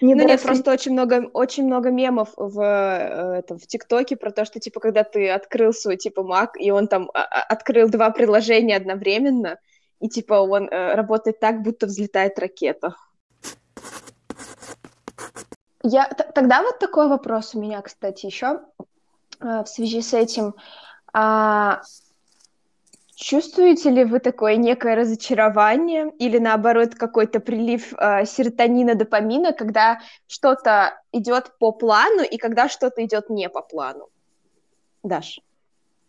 Ну 0.00 0.14
нет, 0.14 0.42
просто 0.42 0.72
очень 0.72 0.92
много, 0.92 1.28
очень 1.32 1.66
много 1.66 1.90
мемов 1.90 2.30
в, 2.36 2.60
э, 2.60 3.42
в 3.48 3.66
ТикТоке 3.66 4.16
про 4.16 4.30
то, 4.30 4.44
что, 4.44 4.60
типа, 4.60 4.80
когда 4.80 5.04
ты 5.04 5.28
открыл 5.28 5.72
свой, 5.72 5.96
типа, 5.96 6.20
Mac, 6.20 6.58
и 6.58 6.70
он 6.70 6.88
там 6.88 7.10
а, 7.12 7.22
а, 7.22 7.42
открыл 7.42 7.88
два 7.88 8.10
приложения 8.10 8.76
одновременно, 8.76 9.58
и, 10.00 10.08
типа, 10.08 10.34
он 10.34 10.68
э, 10.68 10.94
работает 10.94 11.38
так, 11.40 11.62
будто 11.62 11.86
взлетает 11.86 12.38
ракета. 12.38 12.94
Я, 15.82 16.08
тогда 16.08 16.62
вот 16.62 16.78
такой 16.78 17.08
вопрос 17.08 17.54
у 17.54 17.60
меня, 17.60 17.80
кстати, 17.82 18.26
еще 18.26 18.60
э, 19.40 19.62
в 19.62 19.66
связи 19.66 20.00
с 20.00 20.14
этим. 20.14 20.54
А, 21.12 21.82
чувствуете 23.20 23.90
ли 23.90 24.04
вы 24.04 24.18
такое 24.18 24.56
некое 24.56 24.96
разочарование 24.96 26.10
или 26.18 26.38
наоборот 26.38 26.94
какой-то 26.94 27.40
прилив 27.40 27.92
э, 27.92 28.24
серотонина, 28.24 28.94
допамина, 28.94 29.52
когда 29.52 30.00
что-то 30.26 30.98
идет 31.12 31.58
по 31.58 31.72
плану 31.72 32.22
и 32.22 32.38
когда 32.38 32.68
что-то 32.68 33.04
идет 33.04 33.30
не 33.30 33.48
по 33.48 33.60
плану? 33.60 34.08
Даш. 35.02 35.40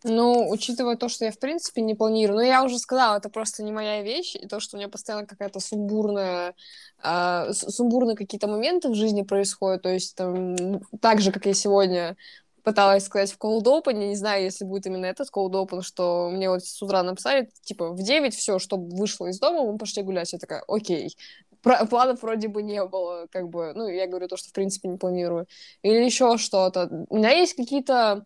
Ну, 0.04 0.50
учитывая 0.50 0.96
то, 0.96 1.10
что 1.10 1.26
я, 1.26 1.32
в 1.32 1.38
принципе, 1.38 1.82
не 1.82 1.94
планирую, 1.94 2.40
ну, 2.40 2.44
я 2.44 2.64
уже 2.64 2.80
сказала, 2.80 3.18
это 3.18 3.30
просто 3.30 3.62
не 3.62 3.72
моя 3.72 4.02
вещь, 4.02 4.36
и 4.36 4.48
то, 4.48 4.60
что 4.60 4.76
у 4.76 4.80
меня 4.80 4.90
постоянно 4.90 5.28
какая-то 5.28 5.60
сумбурная, 5.60 6.56
э, 7.04 7.54
сумбурные 7.54 8.16
какие-то 8.16 8.48
моменты 8.48 8.90
в 8.90 8.96
жизни 8.96 9.22
происходят, 9.22 9.84
то 9.84 9.90
есть 9.90 10.16
там, 10.16 10.56
так 11.02 11.22
же, 11.22 11.32
как 11.32 11.46
я 11.46 11.54
сегодня 11.54 12.18
пыталась 12.64 13.06
сказать 13.06 13.32
в 13.32 13.38
cold 13.38 13.64
open, 13.64 13.94
не 13.94 14.16
знаю, 14.16 14.44
если 14.44 14.66
будет 14.66 14.86
именно 14.86 15.06
этот 15.06 15.30
cold 15.30 15.52
open, 15.52 15.82
что 15.82 16.30
мне 16.32 16.50
вот 16.50 16.64
с 16.64 16.82
утра 16.82 17.04
написали, 17.04 17.50
типа, 17.64 17.90
в 17.90 18.02
9 18.02 18.36
все, 18.36 18.60
чтобы 18.60 18.96
вышло 18.96 19.28
из 19.28 19.40
дома, 19.40 19.70
мы 19.72 19.78
пошли 19.78 20.04
гулять. 20.04 20.34
Я 20.34 20.40
такая, 20.40 20.64
окей. 20.68 21.16
Про- 21.62 21.86
планов 21.86 22.22
вроде 22.22 22.48
бы 22.48 22.64
не 22.64 22.84
было, 22.86 23.28
как 23.32 23.50
бы, 23.50 23.74
ну, 23.76 23.88
я 23.88 24.08
говорю 24.08 24.28
то, 24.28 24.38
что, 24.38 24.50
в 24.50 24.54
принципе, 24.54 24.90
не 24.90 24.98
планирую. 24.98 25.48
Или 25.84 26.04
еще 26.04 26.38
что-то. 26.38 27.06
У 27.10 27.18
меня 27.18 27.32
есть 27.32 27.56
какие-то 27.56 28.26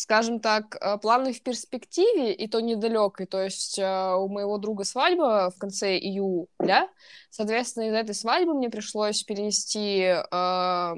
скажем 0.00 0.40
так, 0.40 0.76
э, 0.80 0.96
планы 0.96 1.32
в 1.34 1.42
перспективе, 1.42 2.32
и 2.32 2.48
то 2.48 2.60
недалекой. 2.60 3.26
То 3.26 3.42
есть 3.42 3.78
э, 3.78 4.14
у 4.14 4.28
моего 4.28 4.56
друга 4.56 4.84
свадьба 4.84 5.52
в 5.54 5.58
конце 5.58 5.98
июля. 5.98 6.88
Соответственно, 7.28 7.88
из 7.88 7.94
этой 7.94 8.14
свадьбы 8.14 8.54
мне 8.54 8.70
пришлось 8.70 9.22
перенести 9.22 10.00
э, 10.00 10.94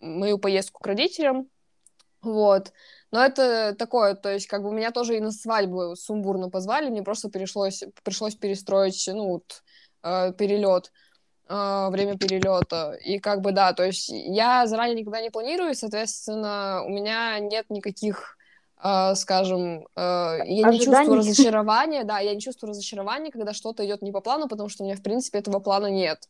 мою 0.00 0.38
поездку 0.38 0.80
к 0.80 0.86
родителям. 0.86 1.48
Вот. 2.22 2.72
Но 3.10 3.24
это 3.24 3.74
такое, 3.78 4.14
то 4.14 4.32
есть 4.32 4.46
как 4.46 4.62
бы 4.62 4.72
меня 4.72 4.90
тоже 4.90 5.16
и 5.16 5.20
на 5.20 5.30
свадьбу 5.30 5.96
сумбурно 5.96 6.50
позвали, 6.50 6.90
мне 6.90 7.02
просто 7.02 7.28
пришлось, 7.28 7.84
пришлось 8.02 8.34
перестроить, 8.34 9.08
ну, 9.12 9.28
вот, 9.28 9.62
э, 10.02 10.32
перелет. 10.34 10.92
А, 11.50 11.88
время 11.88 12.18
перелета. 12.18 12.92
И 13.02 13.18
как 13.18 13.40
бы 13.40 13.52
да, 13.52 13.72
то 13.72 13.82
есть 13.82 14.10
я 14.10 14.66
заранее 14.66 14.96
никогда 14.96 15.22
не 15.22 15.30
планирую, 15.30 15.74
соответственно, 15.74 16.82
у 16.84 16.90
меня 16.90 17.38
нет 17.38 17.66
никаких 17.70 18.36
Uh, 18.80 19.16
скажем, 19.16 19.88
uh, 19.96 20.38
я 20.46 20.68
Ожиданий. 20.68 20.78
не 20.78 20.84
чувствую 20.84 21.18
разочарования, 21.18 22.04
да, 22.04 22.20
я 22.20 22.32
не 22.32 22.40
чувствую 22.40 22.70
разочарования, 22.70 23.32
когда 23.32 23.52
что-то 23.52 23.84
идет 23.84 24.02
не 24.02 24.12
по 24.12 24.20
плану, 24.20 24.46
потому 24.46 24.68
что 24.68 24.84
у 24.84 24.86
меня, 24.86 24.94
в 24.94 25.02
принципе, 25.02 25.40
этого 25.40 25.58
плана 25.58 25.86
нет. 25.86 26.28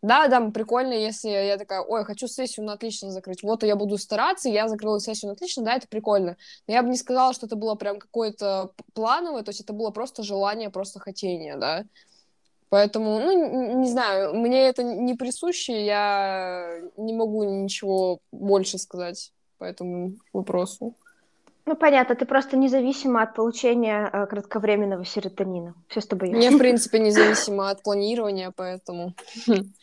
Да, 0.00 0.28
да, 0.28 0.40
прикольно, 0.50 0.92
если 0.92 1.28
я 1.28 1.58
такая, 1.58 1.80
ой, 1.80 2.04
хочу 2.04 2.28
сессию 2.28 2.64
на 2.64 2.74
отлично 2.74 3.10
закрыть, 3.10 3.42
вот, 3.42 3.64
я 3.64 3.74
буду 3.74 3.98
стараться, 3.98 4.48
я 4.48 4.68
закрыла 4.68 5.00
сессию 5.00 5.28
на 5.28 5.32
отлично, 5.32 5.64
да, 5.64 5.74
это 5.74 5.88
прикольно. 5.88 6.36
Но 6.68 6.74
я 6.74 6.82
бы 6.82 6.88
не 6.88 6.96
сказала, 6.96 7.32
что 7.32 7.46
это 7.46 7.56
было 7.56 7.74
прям 7.74 7.98
какое-то 7.98 8.70
плановое, 8.94 9.42
то 9.42 9.50
есть 9.50 9.60
это 9.60 9.72
было 9.72 9.90
просто 9.90 10.22
желание, 10.22 10.70
просто 10.70 11.00
хотение, 11.00 11.56
да. 11.56 11.84
Поэтому, 12.68 13.18
ну, 13.18 13.80
не 13.80 13.88
знаю, 13.88 14.34
мне 14.34 14.68
это 14.68 14.82
не 14.82 15.14
присуще, 15.14 15.84
я 15.84 16.80
не 16.96 17.14
могу 17.14 17.42
ничего 17.44 18.20
больше 18.30 18.78
сказать 18.78 19.32
по 19.58 19.64
этому 19.64 20.12
вопросу. 20.32 20.94
Ну, 21.64 21.76
понятно, 21.76 22.14
ты 22.14 22.24
просто 22.24 22.56
независима 22.56 23.22
от 23.22 23.34
получения 23.34 24.08
э, 24.10 24.26
кратковременного 24.26 25.04
серотонина. 25.04 25.74
Все 25.88 26.00
с 26.00 26.06
тобой 26.06 26.30
Я, 26.30 26.50
в 26.50 26.58
принципе, 26.58 26.98
независима 26.98 27.70
от 27.70 27.82
планирования, 27.82 28.52
поэтому... 28.54 29.14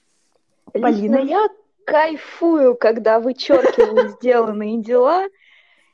Полина, 0.82 1.18
я 1.18 1.48
кайфую, 1.86 2.76
когда 2.76 3.20
вычеркиваю 3.20 4.10
сделанные 4.22 4.82
дела, 4.82 5.28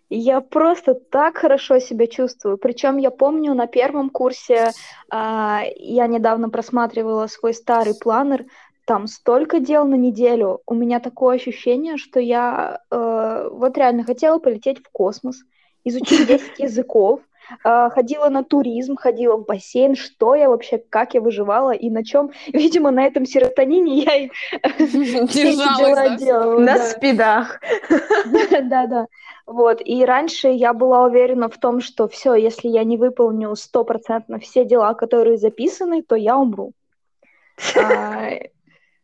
я 0.10 0.42
просто 0.42 0.94
так 0.94 1.38
хорошо 1.38 1.80
себя 1.80 2.08
чувствую. 2.08 2.58
Причем 2.58 2.98
я 2.98 3.12
помню 3.12 3.54
на 3.54 3.68
первом 3.68 4.10
курсе, 4.10 4.72
а, 5.10 5.64
я 5.78 6.08
недавно 6.08 6.50
просматривала 6.50 7.28
свой 7.28 7.54
старый 7.54 7.94
планер, 7.96 8.46
там 8.86 9.08
столько 9.08 9.60
дел 9.60 9.86
на 9.86 9.96
неделю. 9.96 10.62
У 10.66 10.74
меня 10.74 11.00
такое 11.00 11.38
ощущение, 11.38 11.96
что 11.98 12.20
я 12.20 12.82
э, 12.90 13.50
вот 13.50 13.78
реально 13.78 14.04
хотела 14.04 14.40
полететь 14.40 14.80
в 14.80 14.90
космос, 14.92 15.44
изучить 15.86 16.28
10 16.28 16.60
языков, 16.60 17.22
ходила 17.64 18.30
на 18.30 18.44
туризм, 18.44 18.96
ходила 18.96 19.38
в 19.38 19.46
бассейн, 19.46 19.96
что 19.96 20.36
я 20.36 20.50
вообще, 20.50 20.78
как 20.78 21.14
я 21.14 21.22
выживала 21.22 21.72
и 21.72 21.90
на 21.90 22.04
чем. 22.04 22.32
Видимо, 22.48 22.92
на 22.92 23.06
этом 23.06 23.26
серотонине 23.26 24.04
я 24.04 24.16
и 24.16 24.30
дела 24.62 26.18
делала. 26.18 26.60
На 26.60 26.78
спидах. 26.78 27.60
Да-да. 28.64 29.08
Вот, 29.46 29.82
и 29.84 30.06
раньше 30.06 30.48
я 30.48 30.74
была 30.74 31.04
уверена 31.04 31.50
в 31.50 31.58
том, 31.58 31.82
что 31.82 32.08
все, 32.08 32.36
если 32.36 32.70
я 32.70 32.84
не 32.84 32.98
выполню 32.98 33.56
стопроцентно 33.56 34.40
все 34.40 34.64
дела, 34.66 34.94
которые 34.94 35.38
записаны, 35.38 36.04
то 36.04 36.16
я 36.16 36.38
умру. 36.38 36.74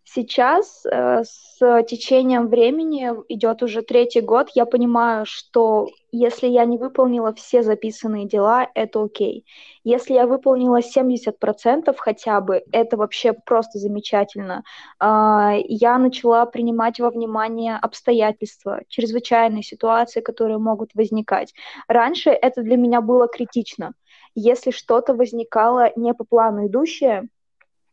Сейчас 0.09 0.85
э, 0.85 1.23
с 1.25 1.83
течением 1.83 2.47
времени 2.47 3.11
идет 3.27 3.61
уже 3.61 3.81
третий 3.81 4.21
год, 4.21 4.49
я 4.55 4.65
понимаю, 4.65 5.25
что 5.25 5.89
если 6.13 6.47
я 6.47 6.63
не 6.63 6.77
выполнила 6.77 7.33
все 7.33 7.61
записанные 7.61 8.25
дела, 8.25 8.69
это 8.73 9.03
окей. 9.03 9.45
Если 9.83 10.13
я 10.13 10.25
выполнила 10.25 10.79
70% 10.79 11.93
хотя 11.97 12.39
бы, 12.39 12.63
это 12.71 12.95
вообще 12.95 13.33
просто 13.33 13.79
замечательно. 13.79 14.63
А, 14.97 15.55
я 15.67 15.97
начала 15.97 16.45
принимать 16.45 17.01
во 17.01 17.09
внимание 17.09 17.75
обстоятельства, 17.75 18.83
чрезвычайные 18.87 19.61
ситуации, 19.61 20.21
которые 20.21 20.57
могут 20.57 20.95
возникать. 20.95 21.53
Раньше 21.89 22.29
это 22.29 22.61
для 22.61 22.77
меня 22.77 23.01
было 23.01 23.27
критично. 23.27 23.91
Если 24.35 24.71
что-то 24.71 25.13
возникало 25.13 25.91
не 25.97 26.13
по 26.13 26.23
плану 26.23 26.67
идущее, 26.67 27.27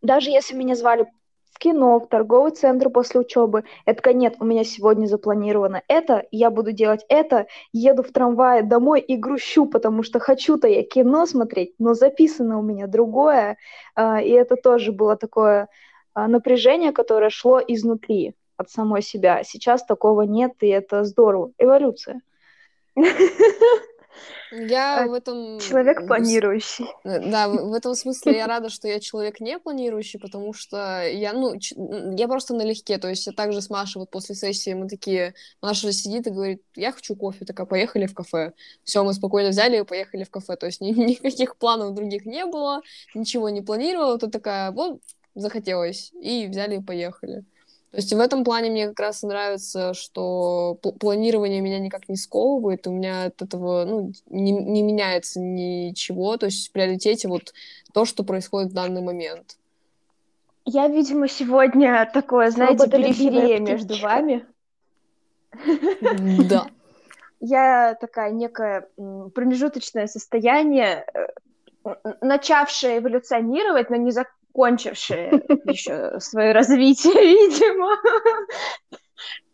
даже 0.01 0.31
если 0.31 0.55
меня 0.55 0.77
звали 0.77 1.09
в 1.55 1.59
кино, 1.59 2.01
в 2.01 2.09
торговый 2.09 2.51
центр 2.51 2.91
после 2.91 3.21
учебы. 3.21 3.65
Это 3.87 4.13
нет, 4.13 4.37
у 4.41 4.45
меня 4.45 4.65
сегодня 4.65 5.07
запланировано 5.07 5.83
это, 5.89 6.25
я 6.31 6.51
буду 6.51 6.73
делать 6.73 7.05
это, 7.09 7.47
еду 7.73 8.03
в 8.03 8.11
трамвае 8.13 8.63
домой 8.63 9.01
и 9.01 9.17
грущу, 9.17 9.67
потому 9.67 10.03
что 10.03 10.19
хочу-то 10.19 10.67
я 10.67 10.83
кино 10.83 11.27
смотреть, 11.27 11.75
но 11.79 11.95
записано 11.95 12.59
у 12.59 12.63
меня 12.63 12.87
другое. 12.89 13.57
А, 13.95 14.21
и 14.21 14.31
это 14.31 14.57
тоже 14.57 14.93
было 14.93 15.17
такое 15.17 15.69
а, 16.13 16.27
напряжение, 16.27 16.93
которое 16.93 17.31
шло 17.31 17.61
изнутри 17.61 18.35
от 18.57 18.71
самой 18.71 19.03
себя. 19.03 19.43
Сейчас 19.45 19.85
такого 19.85 20.23
нет, 20.23 20.55
и 20.61 20.67
это 20.69 21.05
здорово. 21.05 21.53
Эволюция. 21.59 22.21
Я 24.53 25.05
а 25.05 25.07
в 25.07 25.13
этом... 25.13 25.59
Человек 25.59 26.07
планирующий. 26.07 26.87
Да, 27.05 27.49
в, 27.49 27.73
этом 27.73 27.95
смысле 27.95 28.37
я 28.37 28.47
рада, 28.49 28.69
что 28.69 28.89
я 28.89 29.01
человек 29.01 29.41
не 29.41 29.59
планирующий, 29.59 30.19
потому 30.21 30.53
что 30.53 31.03
я, 31.07 31.33
ну, 31.33 31.55
я 32.17 32.29
просто 32.29 32.55
налегке, 32.55 32.99
то 32.99 33.09
есть 33.09 33.27
я 33.27 33.33
также 33.33 33.61
с 33.61 33.71
Машей 33.71 34.01
вот 34.01 34.11
после 34.11 34.35
сессии 34.35 34.73
мы 34.75 34.89
такие, 34.89 35.35
Маша 35.61 35.93
сидит 35.93 36.27
и 36.27 36.31
говорит, 36.31 36.63
я 36.77 36.93
хочу 36.93 37.17
кофе, 37.17 37.45
такая, 37.45 37.67
поехали 37.67 38.07
в 38.07 38.15
кафе. 38.15 38.53
Все, 38.85 39.03
мы 39.03 39.15
спокойно 39.15 39.51
взяли 39.51 39.81
и 39.81 39.85
поехали 39.85 40.25
в 40.25 40.31
кафе, 40.31 40.57
то 40.57 40.67
есть 40.67 40.81
ни, 40.81 40.91
никаких 40.91 41.57
планов 41.57 41.95
других 41.95 42.25
не 42.27 42.47
было, 42.47 42.83
ничего 43.15 43.49
не 43.49 43.63
планировала, 43.63 44.19
тут 44.19 44.33
такая, 44.33 44.71
вот, 44.71 45.01
захотелось, 45.35 46.13
и 46.21 46.47
взяли 46.47 46.77
и 46.77 46.83
поехали. 46.83 47.45
То 47.95 47.99
есть 47.99 48.13
в 48.13 48.19
этом 48.19 48.43
плане 48.43 48.71
мне 48.71 48.89
как 48.89 48.99
раз 48.99 49.23
нравится, 49.23 49.95
что 49.95 50.77
планирование 50.99 51.61
меня 51.61 51.79
никак 51.79 52.09
не 52.09 52.17
сковывает, 52.17 52.89
у 52.89 52.91
меня 52.91 53.27
от 53.27 53.41
этого 53.41 53.85
ну, 53.85 54.13
не, 54.29 54.51
не 54.51 54.83
меняется 54.83 55.39
ничего, 55.39 56.37
то 56.37 56.47
есть 56.47 56.69
в 56.69 56.73
приоритете 56.73 57.29
вот 57.29 57.55
то, 57.93 58.05
что 58.05 58.25
происходит 58.25 58.73
в 58.73 58.75
данный 58.75 59.01
момент. 59.01 59.59
Я, 60.65 60.89
видимо, 60.89 61.29
сегодня 61.29 62.11
такое, 62.13 62.51
знаете, 62.51 62.91
периферия 62.91 63.61
между 63.61 63.97
вами. 64.01 64.45
Да. 66.49 66.67
Я 67.39 67.95
такая 68.01 68.33
некое 68.33 68.89
промежуточное 68.97 70.09
состояние, 70.09 71.07
э, 71.85 71.95
начавшее 72.21 72.99
эволюционировать, 72.99 73.89
но 73.89 73.95
не 73.95 74.11
закончившее 74.55 75.43
еще 75.67 76.21
свое 76.21 76.53
развитие, 76.53 77.13
видимо. 77.49 77.97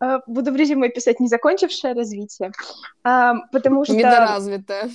Э, 0.02 0.18
буду 0.26 0.52
в 0.52 0.56
резюме 0.56 0.90
писать 0.90 1.20
«не 1.20 1.28
закончившее 1.28 1.94
развитие», 1.94 2.52
потому 3.02 3.84
что... 3.84 3.94
Недоразвитое. 3.94 4.90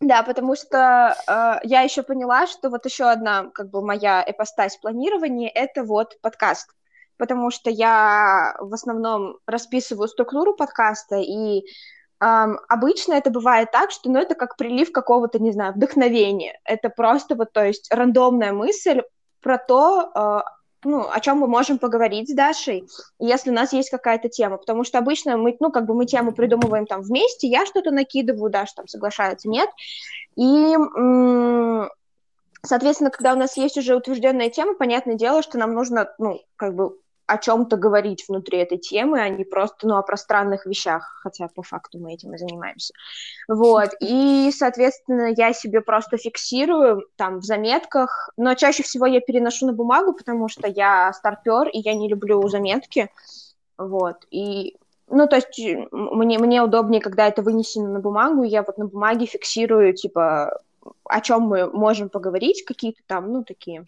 Да, 0.00 0.24
потому 0.24 0.56
что 0.56 1.16
э, 1.28 1.60
я 1.62 1.82
еще 1.82 2.02
поняла, 2.02 2.46
что 2.46 2.70
вот 2.70 2.84
еще 2.84 3.04
одна, 3.04 3.50
как 3.54 3.70
бы, 3.70 3.82
моя 3.82 4.24
эпостась 4.26 4.76
планирования— 4.76 5.50
это 5.54 5.84
вот 5.84 6.20
подкаст. 6.20 6.70
Потому 7.18 7.50
что 7.52 7.70
я 7.70 8.56
в 8.58 8.74
основном 8.74 9.38
расписываю 9.46 10.08
структуру 10.08 10.54
подкаста, 10.54 11.16
и 11.16 11.64
Um, 12.24 12.58
обычно 12.68 13.14
это 13.14 13.30
бывает 13.30 13.72
так, 13.72 13.90
что 13.90 14.08
ну, 14.08 14.20
это 14.20 14.36
как 14.36 14.56
прилив 14.56 14.92
какого-то, 14.92 15.40
не 15.40 15.50
знаю, 15.50 15.72
вдохновения. 15.72 16.56
Это 16.62 16.88
просто 16.88 17.34
вот, 17.34 17.52
то 17.52 17.64
есть, 17.64 17.92
рандомная 17.92 18.52
мысль 18.52 19.02
про 19.42 19.58
то, 19.58 20.10
uh, 20.14 20.42
ну, 20.84 21.06
о 21.10 21.20
чем 21.20 21.38
мы 21.38 21.46
можем 21.46 21.78
поговорить 21.78 22.30
с 22.30 22.34
Дашей, 22.34 22.88
если 23.18 23.50
у 23.50 23.54
нас 23.54 23.72
есть 23.72 23.90
какая-то 23.90 24.28
тема, 24.28 24.56
потому 24.56 24.84
что 24.84 24.98
обычно 24.98 25.36
мы, 25.36 25.56
ну, 25.60 25.70
как 25.70 25.86
бы 25.86 25.94
мы 25.94 26.06
тему 26.06 26.32
придумываем 26.32 26.86
там 26.86 27.02
вместе, 27.02 27.46
я 27.46 27.66
что-то 27.66 27.90
накидываю, 27.90 28.50
Даша 28.50 28.74
там 28.76 28.88
соглашается, 28.88 29.48
нет, 29.48 29.70
и, 30.36 30.74
соответственно, 32.64 33.10
когда 33.10 33.32
у 33.34 33.36
нас 33.36 33.56
есть 33.56 33.76
уже 33.76 33.94
утвержденная 33.94 34.50
тема, 34.50 34.74
понятное 34.74 35.14
дело, 35.14 35.42
что 35.42 35.58
нам 35.58 35.72
нужно, 35.72 36.12
ну, 36.18 36.40
как 36.56 36.74
бы 36.74 36.96
о 37.26 37.38
чем-то 37.38 37.76
говорить 37.76 38.24
внутри 38.28 38.58
этой 38.58 38.78
темы, 38.78 39.20
а 39.20 39.28
не 39.28 39.44
просто, 39.44 39.86
ну, 39.86 39.96
о 39.96 40.02
пространных 40.02 40.66
вещах, 40.66 41.20
хотя 41.22 41.48
по 41.48 41.62
факту 41.62 41.98
мы 41.98 42.14
этим 42.14 42.34
и 42.34 42.38
занимаемся. 42.38 42.94
Вот, 43.48 43.90
и, 44.00 44.50
соответственно, 44.52 45.32
я 45.36 45.52
себе 45.52 45.80
просто 45.80 46.16
фиксирую 46.16 47.06
там 47.16 47.40
в 47.40 47.44
заметках, 47.44 48.30
но 48.36 48.54
чаще 48.54 48.82
всего 48.82 49.06
я 49.06 49.20
переношу 49.20 49.66
на 49.66 49.72
бумагу, 49.72 50.12
потому 50.12 50.48
что 50.48 50.68
я 50.68 51.12
старпер, 51.12 51.68
и 51.68 51.78
я 51.78 51.94
не 51.94 52.08
люблю 52.08 52.46
заметки, 52.48 53.10
вот, 53.78 54.16
и 54.30 54.76
ну, 55.08 55.28
то 55.28 55.36
есть 55.36 55.60
мне, 55.90 56.38
мне 56.38 56.62
удобнее, 56.62 57.02
когда 57.02 57.28
это 57.28 57.42
вынесено 57.42 57.88
на 57.88 58.00
бумагу, 58.00 58.44
я 58.44 58.62
вот 58.62 58.78
на 58.78 58.86
бумаге 58.86 59.26
фиксирую, 59.26 59.92
типа, 59.92 60.62
о 61.04 61.20
чем 61.20 61.42
мы 61.42 61.70
можем 61.70 62.08
поговорить, 62.08 62.64
какие-то 62.64 63.00
там, 63.06 63.30
ну, 63.30 63.44
такие 63.44 63.84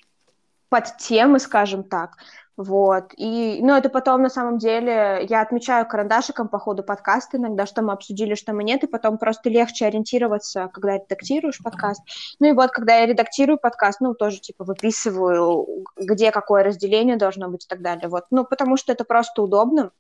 подтемы, 0.69 1.39
скажем 1.39 1.85
так. 1.85 2.17
Вот. 2.57 3.13
И, 3.17 3.59
ну, 3.63 3.75
это 3.75 3.89
потом, 3.89 4.23
на 4.23 4.31
самом 4.31 4.59
деле, 4.59 5.27
я 5.29 5.43
отмечаю 5.43 5.87
карандашиком 5.87 6.49
по 6.49 6.59
ходу 6.59 6.85
подкаста 6.85 7.37
иногда, 7.37 7.67
что 7.67 7.83
мы 7.83 7.93
обсудили, 7.93 8.37
что 8.37 8.53
мы 8.53 8.63
нет, 8.63 8.85
и 8.85 8.87
потом 8.87 9.19
просто 9.19 9.51
легче 9.51 9.87
ориентироваться, 9.87 10.71
когда 10.73 10.97
редактируешь 10.99 11.59
подкаст. 11.63 12.03
Ну 12.39 12.49
и 12.49 12.53
вот, 12.53 12.71
когда 12.71 12.99
я 12.99 13.07
редактирую 13.07 13.59
подкаст, 13.59 14.01
ну, 14.01 14.15
тоже, 14.15 14.41
типа, 14.41 14.63
выписываю, 14.65 15.85
где 15.97 16.31
какое 16.31 16.63
разделение 16.63 17.17
должно 17.17 17.49
быть 17.49 17.65
и 17.65 17.69
так 17.69 17.83
далее. 17.83 18.09
Вот. 18.09 18.27
Ну, 18.31 18.45
потому 18.45 18.77
что 18.77 18.93
это 18.93 19.05
просто 19.05 19.43
удобно. 19.43 19.91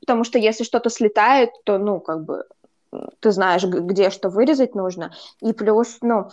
Потому 0.00 0.24
что 0.24 0.38
если 0.38 0.64
что-то 0.64 0.90
слетает, 0.90 1.50
то, 1.64 1.78
ну, 1.78 2.00
как 2.00 2.24
бы, 2.24 2.46
ты 3.20 3.30
знаешь, 3.30 3.64
где 3.64 4.10
что 4.10 4.28
вырезать 4.28 4.74
нужно. 4.74 5.12
И 5.40 5.52
плюс, 5.52 5.98
ну, 6.00 6.30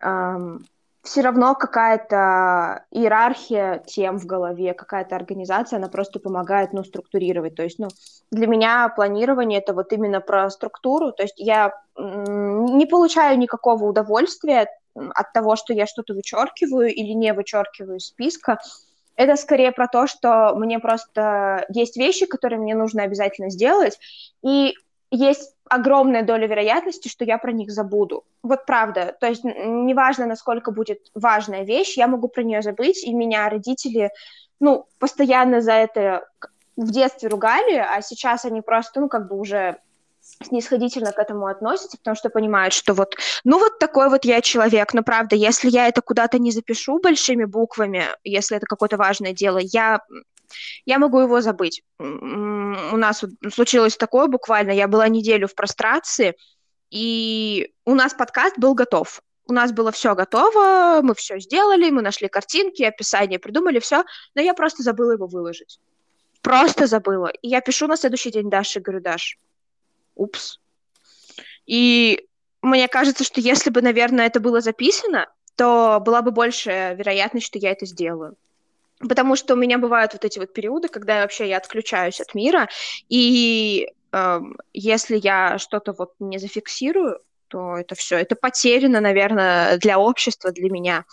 эм, 0.00 0.64
все 1.04 1.20
равно 1.20 1.54
какая-то 1.54 2.86
иерархия 2.90 3.82
тем 3.86 4.18
в 4.18 4.24
голове, 4.24 4.72
какая-то 4.72 5.14
организация, 5.14 5.76
она 5.76 5.88
просто 5.88 6.18
помогает, 6.18 6.72
ну, 6.72 6.82
структурировать. 6.82 7.54
То 7.54 7.62
есть, 7.62 7.78
ну, 7.78 7.88
для 8.30 8.46
меня 8.46 8.88
планирование 8.88 9.60
это 9.60 9.74
вот 9.74 9.92
именно 9.92 10.20
про 10.20 10.48
структуру. 10.48 11.12
То 11.12 11.22
есть 11.22 11.38
я 11.38 11.74
не 11.96 12.86
получаю 12.86 13.38
никакого 13.38 13.84
удовольствия 13.84 14.66
от 14.94 15.32
того, 15.34 15.56
что 15.56 15.74
я 15.74 15.86
что-то 15.86 16.14
вычеркиваю 16.14 16.88
или 16.88 17.12
не 17.12 17.34
вычеркиваю 17.34 17.98
из 17.98 18.06
списка. 18.06 18.58
Это 19.16 19.36
скорее 19.36 19.72
про 19.72 19.88
то, 19.88 20.06
что 20.06 20.54
мне 20.56 20.78
просто 20.78 21.66
есть 21.68 21.98
вещи, 21.98 22.24
которые 22.24 22.58
мне 22.58 22.74
нужно 22.74 23.02
обязательно 23.02 23.50
сделать, 23.50 23.98
и 24.42 24.74
есть 25.10 25.53
огромная 25.68 26.22
доля 26.22 26.46
вероятности, 26.46 27.08
что 27.08 27.24
я 27.24 27.38
про 27.38 27.52
них 27.52 27.70
забуду. 27.70 28.24
Вот 28.42 28.66
правда. 28.66 29.16
То 29.20 29.26
есть 29.26 29.44
неважно, 29.44 30.26
насколько 30.26 30.70
будет 30.70 31.10
важная 31.14 31.64
вещь, 31.64 31.96
я 31.96 32.06
могу 32.06 32.28
про 32.28 32.42
нее 32.42 32.62
забыть, 32.62 33.02
и 33.02 33.14
меня 33.14 33.48
родители, 33.48 34.10
ну, 34.60 34.86
постоянно 34.98 35.60
за 35.60 35.72
это 35.72 36.28
в 36.76 36.90
детстве 36.90 37.28
ругали, 37.28 37.74
а 37.76 38.02
сейчас 38.02 38.44
они 38.44 38.60
просто, 38.60 39.00
ну, 39.00 39.08
как 39.08 39.28
бы 39.28 39.38
уже 39.38 39.78
снисходительно 40.42 41.12
к 41.12 41.18
этому 41.18 41.46
относятся, 41.46 41.98
потому 41.98 42.16
что 42.16 42.30
понимают, 42.30 42.72
что 42.72 42.94
вот, 42.94 43.14
ну 43.44 43.58
вот 43.58 43.78
такой 43.78 44.08
вот 44.08 44.24
я 44.24 44.40
человек, 44.40 44.94
но 44.94 45.02
правда, 45.02 45.36
если 45.36 45.68
я 45.68 45.86
это 45.86 46.00
куда-то 46.00 46.38
не 46.38 46.50
запишу 46.50 46.98
большими 46.98 47.44
буквами, 47.44 48.04
если 48.24 48.56
это 48.56 48.64
какое-то 48.66 48.96
важное 48.96 49.34
дело, 49.34 49.58
я 49.58 50.00
я 50.84 50.98
могу 50.98 51.20
его 51.20 51.40
забыть. 51.40 51.82
У 51.98 52.04
нас 52.04 53.24
случилось 53.52 53.96
такое 53.96 54.26
буквально, 54.26 54.72
я 54.72 54.88
была 54.88 55.08
неделю 55.08 55.48
в 55.48 55.54
прострации, 55.54 56.34
и 56.90 57.72
у 57.84 57.94
нас 57.94 58.14
подкаст 58.14 58.58
был 58.58 58.74
готов. 58.74 59.20
У 59.46 59.52
нас 59.52 59.72
было 59.72 59.92
все 59.92 60.14
готово, 60.14 61.00
мы 61.02 61.14
все 61.14 61.38
сделали, 61.38 61.90
мы 61.90 62.00
нашли 62.00 62.28
картинки, 62.28 62.82
описание 62.82 63.38
придумали, 63.38 63.78
все, 63.78 64.04
но 64.34 64.40
я 64.40 64.54
просто 64.54 64.82
забыла 64.82 65.12
его 65.12 65.26
выложить. 65.26 65.80
Просто 66.40 66.86
забыла. 66.86 67.28
И 67.42 67.48
я 67.48 67.60
пишу 67.60 67.86
на 67.86 67.96
следующий 67.96 68.30
день 68.30 68.48
Даше, 68.48 68.80
говорю, 68.80 69.02
Даш, 69.02 69.38
упс. 70.14 70.60
И 71.66 72.26
мне 72.62 72.88
кажется, 72.88 73.24
что 73.24 73.40
если 73.40 73.70
бы, 73.70 73.82
наверное, 73.82 74.26
это 74.26 74.40
было 74.40 74.60
записано, 74.60 75.26
то 75.56 76.00
была 76.00 76.22
бы 76.22 76.30
большая 76.30 76.94
вероятность, 76.94 77.46
что 77.46 77.58
я 77.58 77.70
это 77.72 77.86
сделаю. 77.86 78.36
Потому 79.08 79.36
что 79.36 79.54
у 79.54 79.56
меня 79.56 79.78
бывают 79.78 80.12
вот 80.12 80.24
эти 80.24 80.38
вот 80.38 80.52
периоды, 80.52 80.88
когда 80.88 81.22
вообще 81.22 81.48
я 81.48 81.58
отключаюсь 81.58 82.20
от 82.20 82.34
мира, 82.34 82.68
и 83.08 83.88
э, 84.12 84.40
если 84.72 85.16
я 85.16 85.58
что-то 85.58 85.92
вот 85.92 86.14
не 86.18 86.38
зафиксирую, 86.38 87.20
то 87.48 87.76
это 87.76 87.94
все, 87.94 88.16
это 88.16 88.34
потеряно, 88.34 89.00
наверное, 89.00 89.78
для 89.78 89.98
общества, 89.98 90.50
для 90.50 90.70
меня. 90.70 91.04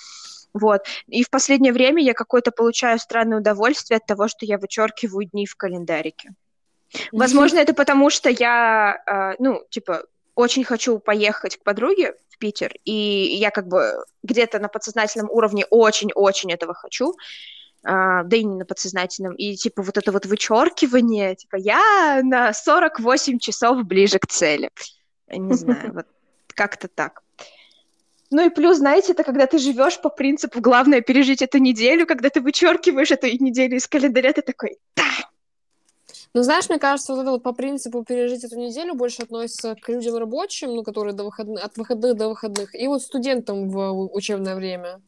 Вот. 0.53 0.81
И 1.07 1.23
в 1.23 1.29
последнее 1.29 1.73
время 1.73 2.03
я 2.03 2.13
какое-то 2.13 2.51
получаю 2.51 2.99
странное 2.99 3.39
удовольствие 3.39 3.97
от 3.97 4.05
того, 4.05 4.27
что 4.27 4.45
я 4.45 4.57
вычеркиваю 4.57 5.25
дни 5.25 5.45
в 5.45 5.55
календарике. 5.55 6.31
Возможно, 7.11 7.59
это 7.59 7.73
потому, 7.73 8.09
что 8.09 8.29
я, 8.29 9.01
э, 9.05 9.35
ну, 9.39 9.63
типа, 9.69 10.03
очень 10.35 10.63
хочу 10.63 10.99
поехать 10.99 11.57
к 11.57 11.63
подруге 11.63 12.15
в 12.29 12.37
Питер, 12.37 12.73
и 12.83 12.91
я 12.93 13.51
как 13.51 13.67
бы 13.67 14.03
где-то 14.23 14.59
на 14.59 14.67
подсознательном 14.67 15.29
уровне 15.29 15.65
очень-очень 15.69 16.51
этого 16.51 16.73
хочу 16.73 17.15
да 17.83 18.27
и 18.29 18.43
не 18.43 18.55
на 18.55 18.65
подсознательном, 18.65 19.33
и 19.33 19.55
типа 19.55 19.81
вот 19.81 19.97
это 19.97 20.11
вот 20.11 20.25
вычеркивание, 20.25 21.35
типа 21.35 21.55
я 21.55 22.21
на 22.23 22.53
48 22.53 23.39
часов 23.39 23.83
ближе 23.85 24.19
к 24.19 24.27
цели. 24.27 24.69
Не 25.27 25.53
знаю, 25.53 25.91
вот 25.93 26.05
как-то 26.49 26.87
так. 26.87 27.23
Ну 28.29 28.45
и 28.45 28.49
плюс, 28.49 28.77
знаете, 28.77 29.11
это 29.11 29.23
когда 29.23 29.45
ты 29.45 29.57
живешь 29.57 29.99
по 29.99 30.09
принципу 30.09 30.61
главное 30.61 31.01
пережить 31.01 31.41
эту 31.41 31.57
неделю, 31.57 32.05
когда 32.05 32.29
ты 32.29 32.39
вычеркиваешь 32.39 33.11
эту 33.11 33.27
неделю 33.27 33.75
из 33.75 33.87
календаря, 33.87 34.31
ты 34.31 34.41
такой, 34.41 34.77
да, 34.95 35.03
ну, 36.33 36.43
знаешь, 36.43 36.69
мне 36.69 36.79
кажется, 36.79 37.13
вот 37.13 37.21
это 37.21 37.31
вот 37.31 37.43
по 37.43 37.51
принципу 37.51 38.05
пережить 38.05 38.45
эту 38.45 38.57
неделю 38.57 38.93
больше 38.93 39.23
относится 39.23 39.75
к 39.75 39.89
людям 39.89 40.15
рабочим, 40.15 40.73
ну, 40.73 40.83
которые 40.83 41.13
до 41.13 41.25
выходных, 41.25 41.61
от 41.61 41.75
выходных 41.75 42.15
до 42.15 42.29
выходных, 42.29 42.73
и 42.73 42.87
вот 42.87 43.01
студентам 43.01 43.69
в 43.69 44.15
учебное 44.15 44.55
время. 44.55 45.01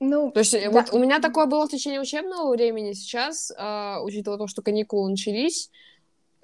Ну, 0.00 0.30
то 0.30 0.40
есть 0.40 0.52
да. 0.52 0.70
вот 0.70 0.92
у 0.92 0.98
меня 0.98 1.18
такое 1.20 1.46
было 1.46 1.66
в 1.66 1.70
течение 1.70 2.00
учебного 2.00 2.50
времени. 2.52 2.92
Сейчас, 2.92 3.50
э, 3.50 3.96
учитывая 4.02 4.38
то, 4.38 4.46
что 4.46 4.62
каникулы 4.62 5.10
начались, 5.10 5.70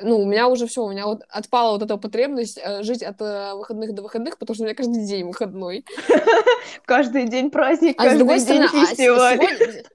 ну, 0.00 0.18
у 0.18 0.26
меня 0.26 0.48
уже 0.48 0.66
все, 0.66 0.82
у 0.82 0.90
меня 0.90 1.06
вот 1.06 1.22
отпала 1.28 1.72
вот 1.72 1.82
эта 1.82 1.96
потребность 1.96 2.58
э, 2.58 2.82
жить 2.82 3.02
от 3.02 3.20
э, 3.20 3.54
выходных 3.54 3.94
до 3.94 4.02
выходных, 4.02 4.38
потому 4.38 4.54
что 4.54 4.64
у 4.64 4.66
меня 4.66 4.74
каждый 4.74 5.06
день 5.06 5.24
выходной. 5.24 5.84
Каждый 6.86 7.28
день 7.28 7.50
праздник, 7.50 7.94
а 7.98 8.04
каждый 8.04 8.40
день 8.40 8.62
а 8.62 8.68
фестиваль. 8.68 9.38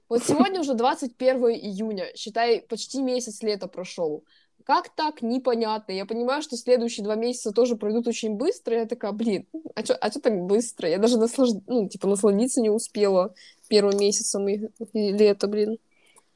Вот 0.08 0.24
сегодня 0.24 0.60
уже 0.60 0.74
21 0.74 1.36
июня, 1.50 2.06
считай, 2.16 2.62
почти 2.62 3.02
месяц 3.02 3.42
лета 3.42 3.66
прошел. 3.66 4.24
Как 4.64 4.88
так? 4.90 5.22
Непонятно. 5.22 5.92
Я 5.92 6.06
понимаю, 6.06 6.42
что 6.42 6.56
следующие 6.56 7.04
два 7.04 7.14
месяца 7.14 7.52
тоже 7.52 7.76
пройдут 7.76 8.06
очень 8.06 8.36
быстро. 8.36 8.76
Я 8.76 8.86
такая, 8.86 9.12
блин, 9.12 9.46
а 9.74 9.84
что 9.84 9.94
а 9.96 10.10
чё 10.10 10.20
так 10.20 10.40
быстро? 10.42 10.88
Я 10.88 10.98
даже 10.98 11.18
наслаж... 11.18 11.50
ну, 11.66 11.88
типа, 11.88 12.08
насладиться 12.08 12.60
не 12.60 12.70
успела 12.70 13.34
первым 13.68 13.96
месяцем 13.98 14.48
и... 14.48 14.68
лета, 14.92 15.48
блин. 15.48 15.78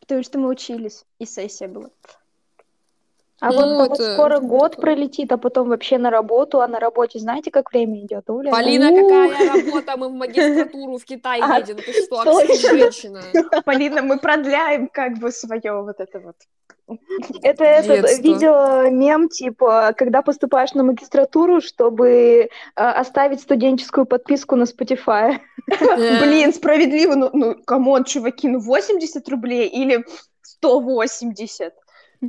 потому 0.00 0.22
что 0.22 0.38
мы 0.38 0.48
учились, 0.48 1.04
и 1.18 1.26
сессия 1.26 1.68
была. 1.68 1.90
А 3.40 3.50
Ну, 3.52 3.76
вот, 3.76 3.98
это- 3.98 4.14
скоро 4.14 4.38
год 4.38 4.76
пролетит, 4.76 5.32
а 5.32 5.38
потом 5.38 5.68
вообще 5.68 5.98
на 5.98 6.10
работу, 6.10 6.60
а 6.60 6.68
на 6.68 6.78
работе 6.78 7.18
знаете, 7.18 7.50
как 7.50 7.72
время 7.72 8.00
идет, 8.04 8.30
Оля? 8.30 8.50
Полина, 8.50 8.90
У, 8.90 9.08
какая 9.08 9.64
работа? 9.64 9.96
Мы 9.96 10.08
в 10.08 10.12
магистратуру 10.12 10.98
в 10.98 11.04
Китай 11.04 11.40
А, 11.42 11.58
едем. 11.58 11.76
Ты 11.76 11.92
что, 11.92 12.32
женщина? 12.32 13.22
Полина, 13.64 14.02
мы 14.02 14.18
продляем 14.18 14.88
как 14.88 15.18
бы 15.18 15.30
свое 15.32 15.82
вот 15.82 16.00
это 16.00 16.20
вот. 16.20 16.36
Это 17.42 17.64
этот 17.64 18.02
Детство. 18.02 18.22
видео 18.22 18.90
мем, 18.90 19.28
типа, 19.30 19.94
когда 19.96 20.20
поступаешь 20.22 20.74
на 20.74 20.82
магистратуру, 20.82 21.62
чтобы 21.62 22.08
э, 22.10 22.48
оставить 22.76 23.40
студенческую 23.40 24.04
подписку 24.04 24.54
на 24.56 24.64
Spotify. 24.64 25.38
Блин, 26.20 26.52
справедливо, 26.52 27.14
ну, 27.14 27.30
ну, 27.32 27.54
come 27.64 27.87
on, 27.87 28.04
чуваки, 28.04 28.48
ну 28.48 28.58
80 28.60 29.26
рублей 29.30 29.66
или 29.68 30.04
180. 30.42 31.72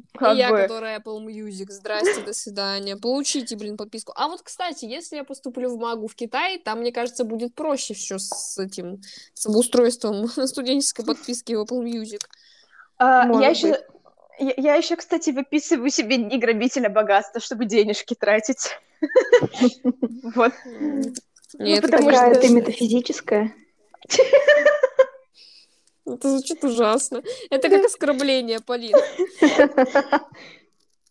Как 0.17 0.36
И 0.36 0.38
я, 0.39 0.49
бы. 0.51 0.62
которая 0.62 0.99
Apple 0.99 1.25
Music. 1.25 1.65
Здрасте, 1.69 2.21
до 2.21 2.34
свидания. 2.34 2.95
Получите, 2.97 3.55
блин, 3.55 3.77
подписку. 3.77 4.13
А 4.15 4.27
вот, 4.27 4.41
кстати, 4.41 4.86
если 4.86 5.15
я 5.17 5.23
поступлю 5.23 5.69
в 5.75 5.79
магу 5.79 6.07
в 6.08 6.15
Китай, 6.15 6.58
там, 6.60 6.79
мне 6.79 6.91
кажется, 6.91 7.23
будет 7.23 7.55
проще 7.55 7.93
все 7.93 8.17
с 8.19 8.58
этим, 8.58 9.01
с 9.34 9.45
обустройством 9.45 10.27
студенческой 10.47 11.05
подписки 11.05 11.53
в 11.53 11.62
Apple 11.63 11.84
Music. 11.84 12.21
А, 12.97 13.25
Может 13.25 13.41
я 13.43 13.49
еще, 13.49 13.84
я, 14.39 14.53
я 14.58 14.75
еще, 14.75 14.95
кстати, 14.95 15.31
выписываю 15.31 15.89
себе 15.89 16.17
не 16.17 16.38
грабителя 16.38 16.89
богатства, 16.89 17.41
чтобы 17.41 17.65
денежки 17.65 18.13
тратить. 18.15 18.69
Вот. 20.36 20.53
Нет, 21.60 21.84
это, 21.84 21.88
потому 21.97 22.12
что- 22.12 22.36
ты 22.41 22.49
метафизическая. 22.49 23.53
Это 26.05 26.29
звучит 26.29 26.63
ужасно. 26.63 27.21
Это 27.49 27.69
как 27.69 27.85
оскорбление, 27.85 28.59
Полин. 28.59 28.95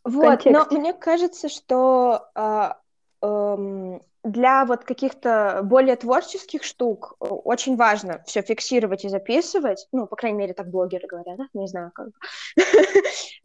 Вот, 0.06 0.44
но 0.44 0.66
мне 0.70 0.92
кажется, 0.92 1.48
что 1.48 2.28
а, 2.34 2.76
эм, 3.22 4.02
для 4.24 4.64
вот 4.64 4.84
каких-то 4.84 5.60
более 5.62 5.96
творческих 5.96 6.64
штук 6.64 7.14
э, 7.20 7.26
очень 7.26 7.76
важно 7.76 8.22
все 8.26 8.40
фиксировать 8.40 9.04
и 9.04 9.10
записывать. 9.10 9.86
Ну, 9.92 10.06
по 10.06 10.16
крайней 10.16 10.38
мере, 10.38 10.54
так 10.54 10.70
блогеры 10.70 11.06
говорят, 11.06 11.36
да? 11.36 11.46
Не 11.52 11.68
знаю, 11.68 11.92
как. 11.94 12.08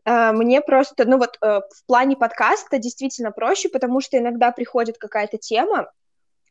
А, 0.06 0.32
Мне 0.32 0.62
просто, 0.62 1.06
ну 1.06 1.18
вот 1.18 1.38
э, 1.42 1.60
в 1.60 1.86
плане 1.86 2.16
подкаста 2.16 2.80
действительно 2.80 3.32
проще, 3.32 3.70
потому 3.70 4.00
что 4.00 4.18
иногда 4.18 4.52
приходит 4.52 4.98
какая-то 4.98 5.38
тема, 5.38 5.92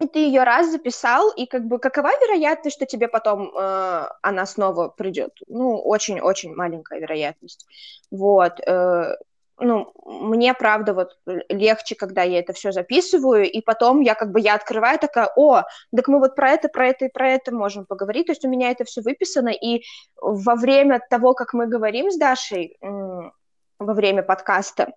и 0.00 0.06
ты 0.06 0.20
ее 0.20 0.44
раз 0.44 0.70
записал, 0.70 1.30
и 1.30 1.46
как 1.46 1.66
бы 1.66 1.78
какова 1.78 2.10
вероятность, 2.20 2.76
что 2.76 2.86
тебе 2.86 3.08
потом 3.08 3.50
э, 3.56 4.08
она 4.22 4.46
снова 4.46 4.88
придет? 4.88 5.32
Ну, 5.48 5.78
очень-очень 5.80 6.54
маленькая 6.54 7.00
вероятность. 7.00 7.66
Вот. 8.10 8.60
э, 8.64 9.16
ну, 9.60 9.92
мне, 10.04 10.54
правда, 10.54 10.94
вот 10.94 11.18
легче, 11.48 11.96
когда 11.96 12.22
я 12.22 12.38
это 12.38 12.52
все 12.52 12.70
записываю, 12.70 13.50
и 13.50 13.60
потом 13.60 14.00
я 14.00 14.14
как 14.14 14.30
бы, 14.30 14.40
я 14.40 14.54
открываю 14.54 14.98
такая, 15.00 15.28
о, 15.34 15.64
так 15.94 16.06
мы 16.06 16.20
вот 16.20 16.36
про 16.36 16.50
это, 16.50 16.68
про 16.68 16.88
это 16.88 17.06
и 17.06 17.12
про 17.12 17.30
это 17.30 17.52
можем 17.52 17.84
поговорить, 17.84 18.26
то 18.26 18.32
есть 18.32 18.44
у 18.44 18.48
меня 18.48 18.70
это 18.70 18.84
все 18.84 19.00
выписано, 19.02 19.48
и 19.48 19.82
во 20.20 20.54
время 20.54 21.00
того, 21.10 21.34
как 21.34 21.54
мы 21.54 21.66
говорим 21.66 22.10
с 22.10 22.16
Дашей, 22.16 22.78
во 22.80 23.94
время 23.94 24.22
подкаста, 24.22 24.92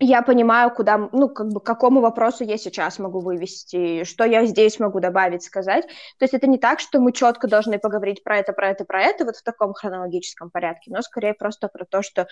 я 0.00 0.22
понимаю, 0.22 0.70
куда, 0.70 1.10
ну, 1.12 1.28
как 1.28 1.48
бы, 1.48 1.60
к 1.60 1.64
какому 1.64 2.00
вопросу 2.00 2.42
я 2.42 2.56
сейчас 2.56 2.98
могу 2.98 3.20
вывести, 3.20 4.04
что 4.04 4.24
я 4.24 4.46
здесь 4.46 4.80
могу 4.80 4.98
добавить, 4.98 5.42
сказать. 5.42 5.86
То 6.18 6.24
есть 6.24 6.32
это 6.32 6.46
не 6.46 6.58
так, 6.58 6.80
что 6.80 7.00
мы 7.00 7.12
четко 7.12 7.48
должны 7.48 7.78
поговорить 7.78 8.24
про 8.24 8.38
это, 8.38 8.54
про 8.54 8.70
это, 8.70 8.84
про 8.86 9.02
это, 9.02 9.26
вот 9.26 9.36
в 9.36 9.42
таком 9.42 9.74
хронологическом 9.74 10.50
порядке, 10.50 10.90
но 10.90 11.02
скорее 11.02 11.34
просто 11.34 11.68
про 11.68 11.84
то, 11.84 12.00
что 12.00 12.26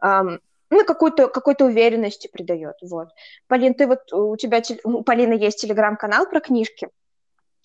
ам, 0.00 0.40
ну, 0.70 0.84
какую-то, 0.84 1.28
какой-то 1.28 1.66
уверенности 1.66 2.28
придает, 2.28 2.74
вот. 2.82 3.10
Полин, 3.46 3.74
ты 3.74 3.86
вот, 3.86 4.12
у 4.12 4.36
тебя, 4.36 4.60
у 4.82 5.04
Полины 5.04 5.34
есть 5.34 5.60
телеграм-канал 5.60 6.26
про 6.28 6.40
книжки, 6.40 6.88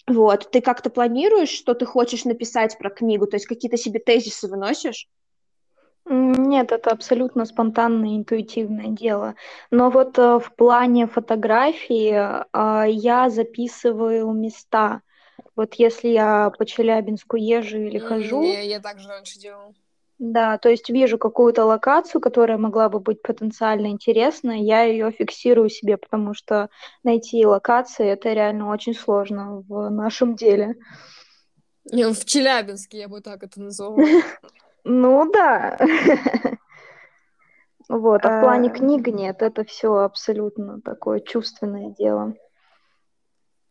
вот, 0.06 0.52
ты 0.52 0.62
как-то 0.62 0.92
планируешь, 0.92 1.50
что 1.50 1.74
ты 1.74 1.88
хочешь 1.88 2.24
написать 2.26 2.78
про 2.78 2.92
книгу, 2.92 3.26
то 3.26 3.38
есть 3.38 3.48
какие-то 3.48 3.78
себе 3.78 4.00
тезисы 4.00 4.48
выносишь? 4.48 5.08
Нет, 6.06 6.72
это 6.72 6.90
абсолютно 6.90 7.46
спонтанное, 7.46 8.18
интуитивное 8.18 8.88
дело. 8.88 9.36
Но 9.70 9.92
вот 9.92 10.18
э, 10.18 10.40
в 10.40 10.54
плане 10.56 11.06
фотографии 11.06 12.14
э, 12.14 12.92
я 12.92 13.30
записываю 13.30 14.32
места. 14.32 15.02
Вот 15.56 15.76
если 15.76 16.08
я 16.08 16.52
по 16.58 16.66
Челябинску 16.66 17.36
езжу 17.36 17.78
или 17.78 18.00
хожу, 18.00 18.44
Я, 18.44 18.62
я 18.62 18.80
так 18.80 19.00
же 19.00 19.08
раньше 19.08 19.38
делала. 19.40 19.74
да, 20.18 20.58
то 20.58 20.70
есть 20.70 20.90
вижу 20.90 21.18
какую-то 21.18 21.66
локацию, 21.66 22.22
которая 22.22 22.58
могла 22.58 22.90
бы 22.90 23.00
быть 23.00 23.22
потенциально 23.22 23.88
интересной, 23.88 24.62
я 24.62 24.84
ее 24.84 25.12
фиксирую 25.12 25.70
себе, 25.70 25.98
потому 25.98 26.34
что 26.34 26.70
найти 27.04 27.46
локации 27.46 28.08
это 28.08 28.34
реально 28.34 28.70
очень 28.72 28.96
сложно 28.96 29.64
в 29.68 29.90
нашем 29.90 30.36
деле. 30.36 30.76
В 31.84 32.26
Челябинске 32.26 33.00
я 33.00 33.08
бы 33.08 33.22
так 33.22 33.44
это 33.44 33.62
назвала. 33.62 33.98
Ну 34.84 35.32
да. 35.32 35.78
Вот, 37.90 38.24
а 38.24 38.38
в 38.38 38.42
плане 38.44 38.70
А. 38.70 38.72
книг 38.72 39.08
нет, 39.08 39.42
это 39.42 39.64
все 39.66 39.96
абсолютно 39.96 40.80
такое 40.80 41.22
чувственное 41.22 41.90
дело. 41.90 42.36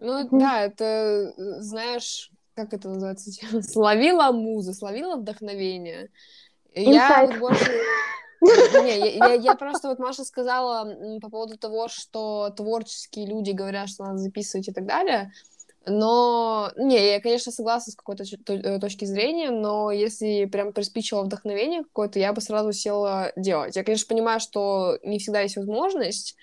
Ну, 0.01 0.29
да, 0.33 0.63
это, 0.63 0.85
э, 0.85 1.61
знаешь, 1.61 2.33
как 2.55 2.73
это 2.73 2.89
называется? 2.89 3.31
Словила 3.63 4.33
музу, 4.33 4.75
словила 4.75 5.15
вдохновение. 5.17 6.11
Я 6.75 7.27
вот 7.27 7.39
больше... 7.39 7.73
Не, 8.41 8.99
я, 8.99 9.27
я- 9.29 9.35
я 9.35 9.55
просто 9.55 9.89
вот 9.89 10.01
Маша 10.01 10.25
сказала 10.25 10.97
по 11.21 11.31
поводу 11.31 11.57
того, 11.57 11.87
что 11.87 12.51
творческие 12.57 13.27
люди 13.27 13.53
говорят, 13.53 13.89
что 13.89 14.05
надо 14.05 14.19
записывать 14.19 14.67
и 14.69 14.73
так 14.73 14.85
далее. 14.87 15.31
Но, 15.89 16.73
не, 16.77 17.13
я, 17.13 17.21
конечно, 17.21 17.53
согласна 17.53 17.93
с 17.93 17.97
какой-то 17.97 18.25
э, 18.25 18.79
точки 18.79 19.05
зрения, 19.05 19.51
но 19.51 19.91
если 19.91 20.45
прям 20.47 20.73
приспичило 20.73 21.23
вдохновение 21.23 21.83
какое-то, 21.83 22.19
я 22.19 22.33
бы 22.33 22.41
сразу 22.41 22.73
села 22.73 23.33
делать. 23.37 23.77
Я, 23.77 23.85
конечно, 23.85 24.07
понимаю, 24.09 24.41
что 24.41 24.99
не 25.03 25.19
всегда 25.19 25.41
есть 25.41 25.57
возможность, 25.57 26.37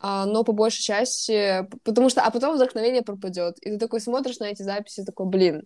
а, 0.00 0.26
но 0.26 0.44
по 0.44 0.52
большей 0.52 0.82
части, 0.82 1.68
потому 1.84 2.08
что, 2.08 2.22
а 2.22 2.30
потом 2.30 2.54
вдохновение 2.54 3.02
пропадет, 3.02 3.58
и 3.60 3.70
ты 3.70 3.78
такой 3.78 4.00
смотришь 4.00 4.38
на 4.38 4.44
эти 4.44 4.62
записи, 4.62 5.04
такой, 5.04 5.26
блин, 5.26 5.64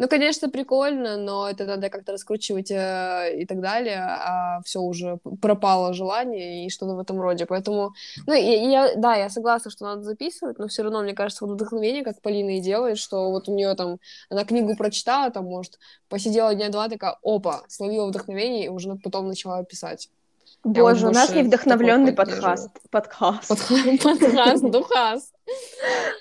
ну, 0.00 0.08
конечно, 0.08 0.48
прикольно, 0.48 1.18
но 1.18 1.46
это 1.46 1.66
надо 1.66 1.90
как-то 1.90 2.12
раскручивать 2.12 2.70
э, 2.70 3.36
и 3.38 3.44
так 3.44 3.60
далее, 3.60 3.98
а 3.98 4.62
все 4.64 4.80
уже 4.80 5.18
пропало 5.42 5.92
желание 5.92 6.64
и 6.64 6.70
что-то 6.70 6.94
в 6.94 7.00
этом 7.00 7.20
роде, 7.20 7.44
поэтому, 7.44 7.92
ну, 8.26 8.32
и 8.32 8.70
я, 8.70 8.94
да, 8.96 9.14
я 9.16 9.28
согласна, 9.28 9.70
что 9.70 9.84
надо 9.84 10.02
записывать, 10.02 10.58
но 10.58 10.68
все 10.68 10.84
равно, 10.84 11.02
мне 11.02 11.12
кажется, 11.12 11.44
вот 11.44 11.52
вдохновение, 11.52 12.02
как 12.02 12.22
Полина 12.22 12.56
и 12.56 12.60
делает, 12.60 12.96
что 12.96 13.30
вот 13.30 13.48
у 13.50 13.54
нее 13.54 13.74
там, 13.74 13.98
она 14.30 14.44
книгу 14.46 14.74
прочитала, 14.74 15.30
там, 15.30 15.44
может, 15.44 15.78
посидела 16.08 16.54
дня 16.54 16.70
два, 16.70 16.88
такая, 16.88 17.18
опа, 17.22 17.64
словила 17.68 18.06
вдохновение, 18.06 18.64
и 18.66 18.68
уже 18.68 18.94
потом 19.04 19.28
начала 19.28 19.62
писать. 19.64 20.08
Боже, 20.62 21.06
у 21.06 21.10
нас 21.10 21.28
больше 21.28 21.42
не 21.42 21.48
вдохновленный 21.48 22.12
такой 22.12 22.32
поддерживаю. 22.34 22.70
подкаст. 22.90 23.48
Подкаст. 23.48 24.02
Подкаст, 24.02 24.62
духас. 24.70 25.32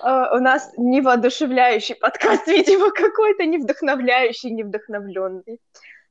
А, 0.01 0.35
У 0.35 0.39
нас 0.39 0.71
не 0.77 1.01
воодушевляющий 1.01 1.95
подкаст, 1.95 2.47
видимо, 2.47 2.91
какой-то 2.91 3.45
не 3.45 3.57
вдохновляющий, 3.57 4.51
не 4.51 4.63
вдохновленный. 4.63 5.59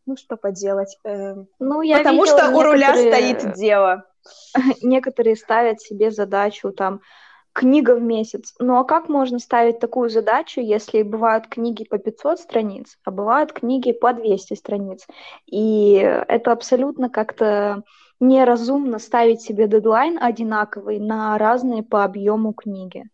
Ну, 0.06 0.16
что 0.16 0.36
поделать. 0.36 0.96
эм, 1.04 1.48
Ну, 1.58 1.82
я 1.82 1.98
Потому 1.98 2.26
что 2.26 2.50
у 2.50 2.62
руля 2.62 2.94
стоит 2.94 3.54
дело. 3.54 4.04
некоторые 4.82 5.36
ставят 5.36 5.80
себе 5.80 6.10
задачу 6.10 6.70
там 6.72 7.00
книга 7.52 7.94
в 7.96 8.00
месяц. 8.00 8.54
Ну 8.58 8.78
а 8.78 8.84
как 8.84 9.08
можно 9.08 9.38
ставить 9.38 9.80
такую 9.80 10.10
задачу, 10.10 10.60
если 10.60 11.02
бывают 11.02 11.48
книги 11.48 11.84
по 11.84 11.98
500 11.98 12.38
страниц, 12.38 12.98
а 13.04 13.10
бывают 13.10 13.52
книги 13.52 13.92
по 13.92 14.12
200 14.12 14.54
страниц? 14.54 15.06
И 15.46 15.94
это 16.28 16.52
абсолютно 16.52 17.10
как-то 17.10 17.82
неразумно 18.20 18.98
ставить 18.98 19.42
себе 19.42 19.68
дедлайн 19.68 20.18
одинаковый 20.20 20.98
на 20.98 21.38
разные 21.38 21.82
по 21.82 22.04
объему 22.04 22.52
книги. 22.52 23.04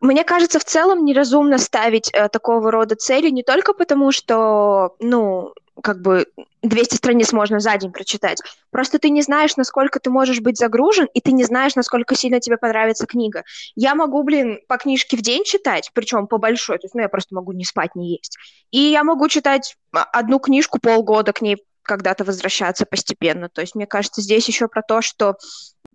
Мне 0.00 0.22
кажется, 0.24 0.58
в 0.60 0.64
целом 0.64 1.04
неразумно 1.04 1.58
ставить 1.58 2.10
э, 2.12 2.28
такого 2.28 2.70
рода 2.70 2.94
цели 2.94 3.30
не 3.30 3.42
только 3.42 3.74
потому, 3.74 4.12
что, 4.12 4.94
ну, 5.00 5.52
как 5.82 6.00
бы 6.00 6.26
200 6.62 6.96
страниц 6.96 7.32
можно 7.32 7.60
за 7.60 7.76
день 7.76 7.92
прочитать. 7.92 8.40
Просто 8.70 8.98
ты 8.98 9.10
не 9.10 9.22
знаешь, 9.22 9.56
насколько 9.56 10.00
ты 10.00 10.10
можешь 10.10 10.40
быть 10.40 10.56
загружен, 10.56 11.08
и 11.14 11.20
ты 11.20 11.32
не 11.32 11.44
знаешь, 11.44 11.74
насколько 11.74 12.14
сильно 12.14 12.40
тебе 12.40 12.56
понравится 12.56 13.06
книга. 13.06 13.44
Я 13.74 13.94
могу, 13.94 14.22
блин, 14.22 14.60
по 14.68 14.76
книжке 14.76 15.16
в 15.16 15.22
день 15.22 15.44
читать, 15.44 15.90
причем 15.94 16.26
по 16.26 16.38
большой, 16.38 16.78
то 16.78 16.84
есть, 16.84 16.94
ну, 16.94 17.00
я 17.00 17.08
просто 17.08 17.34
могу 17.34 17.52
не 17.52 17.64
спать, 17.64 17.94
не 17.94 18.12
есть. 18.12 18.36
И 18.70 18.78
я 18.78 19.04
могу 19.04 19.28
читать 19.28 19.76
а, 19.92 20.04
одну 20.04 20.38
книжку 20.38 20.78
полгода, 20.80 21.32
к 21.32 21.42
ней 21.42 21.58
когда-то 21.88 22.24
возвращаться 22.24 22.86
постепенно. 22.86 23.48
То 23.48 23.62
есть, 23.62 23.74
мне 23.74 23.86
кажется, 23.86 24.20
здесь 24.20 24.46
еще 24.46 24.68
про 24.68 24.82
то, 24.82 25.02
что 25.02 25.36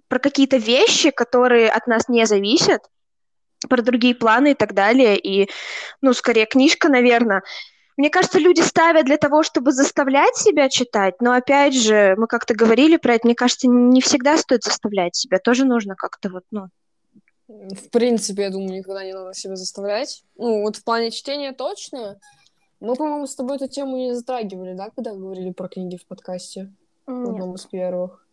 про 0.10 0.20
какие-то 0.20 0.58
вещи, 0.58 1.12
которые 1.12 1.70
от 1.70 1.88
нас 1.88 2.10
не 2.10 2.26
зависят, 2.26 2.82
про 3.70 3.82
другие 3.82 4.16
планы 4.16 4.52
и 4.52 4.56
так 4.56 4.74
далее. 4.74 5.18
И, 5.18 5.50
ну, 6.02 6.14
скорее, 6.14 6.46
книжка, 6.46 6.90
наверное, 6.90 7.44
мне 7.96 8.10
кажется, 8.10 8.40
люди 8.40 8.62
ставят 8.62 9.06
для 9.06 9.18
того, 9.18 9.44
чтобы 9.44 9.72
заставлять 9.72 10.36
себя 10.36 10.68
читать, 10.68 11.16
но 11.22 11.34
опять 11.34 11.76
же, 11.76 12.16
мы 12.18 12.28
как-то 12.28 12.56
говорили 12.56 12.98
про 12.98 13.14
это, 13.14 13.28
мне 13.28 13.36
кажется, 13.36 13.68
не 13.68 14.02
всегда 14.02 14.38
стоит 14.38 14.64
заставлять 14.64 15.16
себя, 15.16 15.38
тоже 15.38 15.66
нужно 15.66 15.96
как-то 15.96 16.30
вот, 16.30 16.44
ну... 16.52 16.68
В 17.48 17.90
принципе, 17.92 18.44
я 18.44 18.50
думаю, 18.50 18.80
никогда 18.80 19.04
не 19.04 19.14
надо 19.14 19.34
себя 19.36 19.56
заставлять. 19.56 20.24
Ну, 20.38 20.62
вот 20.62 20.78
в 20.78 20.84
плане 20.84 21.12
чтения 21.12 21.52
точно. 21.52 22.18
Мы, 22.84 22.96
по-моему, 22.96 23.28
с 23.28 23.36
тобой 23.36 23.56
эту 23.56 23.70
тему 23.70 23.96
не 23.96 24.14
затрагивали, 24.14 24.74
да, 24.74 24.90
когда 24.90 25.14
говорили 25.14 25.52
про 25.52 25.70
книги 25.70 25.96
в 25.96 26.06
подкасте? 26.06 26.70
Нет. 27.08 27.28
В 27.28 27.30
одном 27.30 27.56
из 27.56 27.66
первых. 27.66 28.28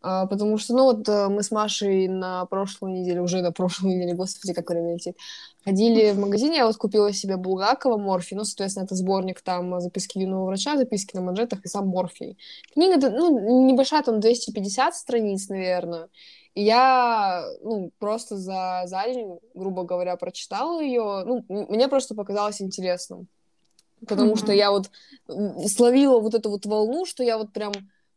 А, 0.00 0.26
потому 0.26 0.56
что, 0.56 0.72
ну, 0.72 0.84
вот 0.84 1.06
э, 1.10 1.28
мы 1.28 1.42
с 1.42 1.50
Машей 1.50 2.08
на 2.08 2.46
прошлой 2.46 2.92
неделе, 2.92 3.20
уже 3.20 3.42
на 3.42 3.52
прошлой 3.52 3.94
неделе, 3.94 4.14
господи, 4.14 4.54
как 4.54 4.70
время 4.70 4.94
летит, 4.94 5.18
ходили 5.62 6.12
в 6.12 6.18
магазин, 6.18 6.52
я 6.52 6.66
вот 6.66 6.76
купила 6.78 7.12
себе 7.12 7.36
Булгакова, 7.36 7.98
Морфий, 7.98 8.34
ну, 8.34 8.44
соответственно, 8.44 8.84
это 8.84 8.94
сборник 8.94 9.42
там 9.42 9.78
записки 9.78 10.18
юного 10.18 10.46
врача, 10.46 10.78
записки 10.78 11.14
на 11.14 11.20
манжетах 11.20 11.62
и 11.62 11.68
сам 11.68 11.88
Морфий. 11.88 12.38
Книга, 12.72 13.10
ну, 13.10 13.66
небольшая, 13.66 14.02
там 14.02 14.20
250 14.20 14.94
страниц, 14.94 15.50
наверное, 15.50 16.08
и 16.54 16.64
я, 16.64 17.44
ну, 17.62 17.90
просто 17.98 18.38
за, 18.38 18.84
за 18.86 19.04
день, 19.04 19.38
грубо 19.52 19.84
говоря, 19.84 20.16
прочитала 20.16 20.80
ее, 20.80 21.24
ну, 21.26 21.44
мне 21.48 21.88
просто 21.88 22.14
показалось 22.14 22.62
интересным. 22.62 23.28
Потому 24.06 24.32
mm-hmm. 24.32 24.38
что 24.38 24.52
я 24.52 24.70
вот 24.70 24.90
словила 25.68 26.18
вот 26.18 26.34
эту 26.34 26.50
вот 26.50 26.66
волну, 26.66 27.06
что 27.06 27.22
я 27.22 27.38
вот 27.38 27.52
прям 27.52 27.72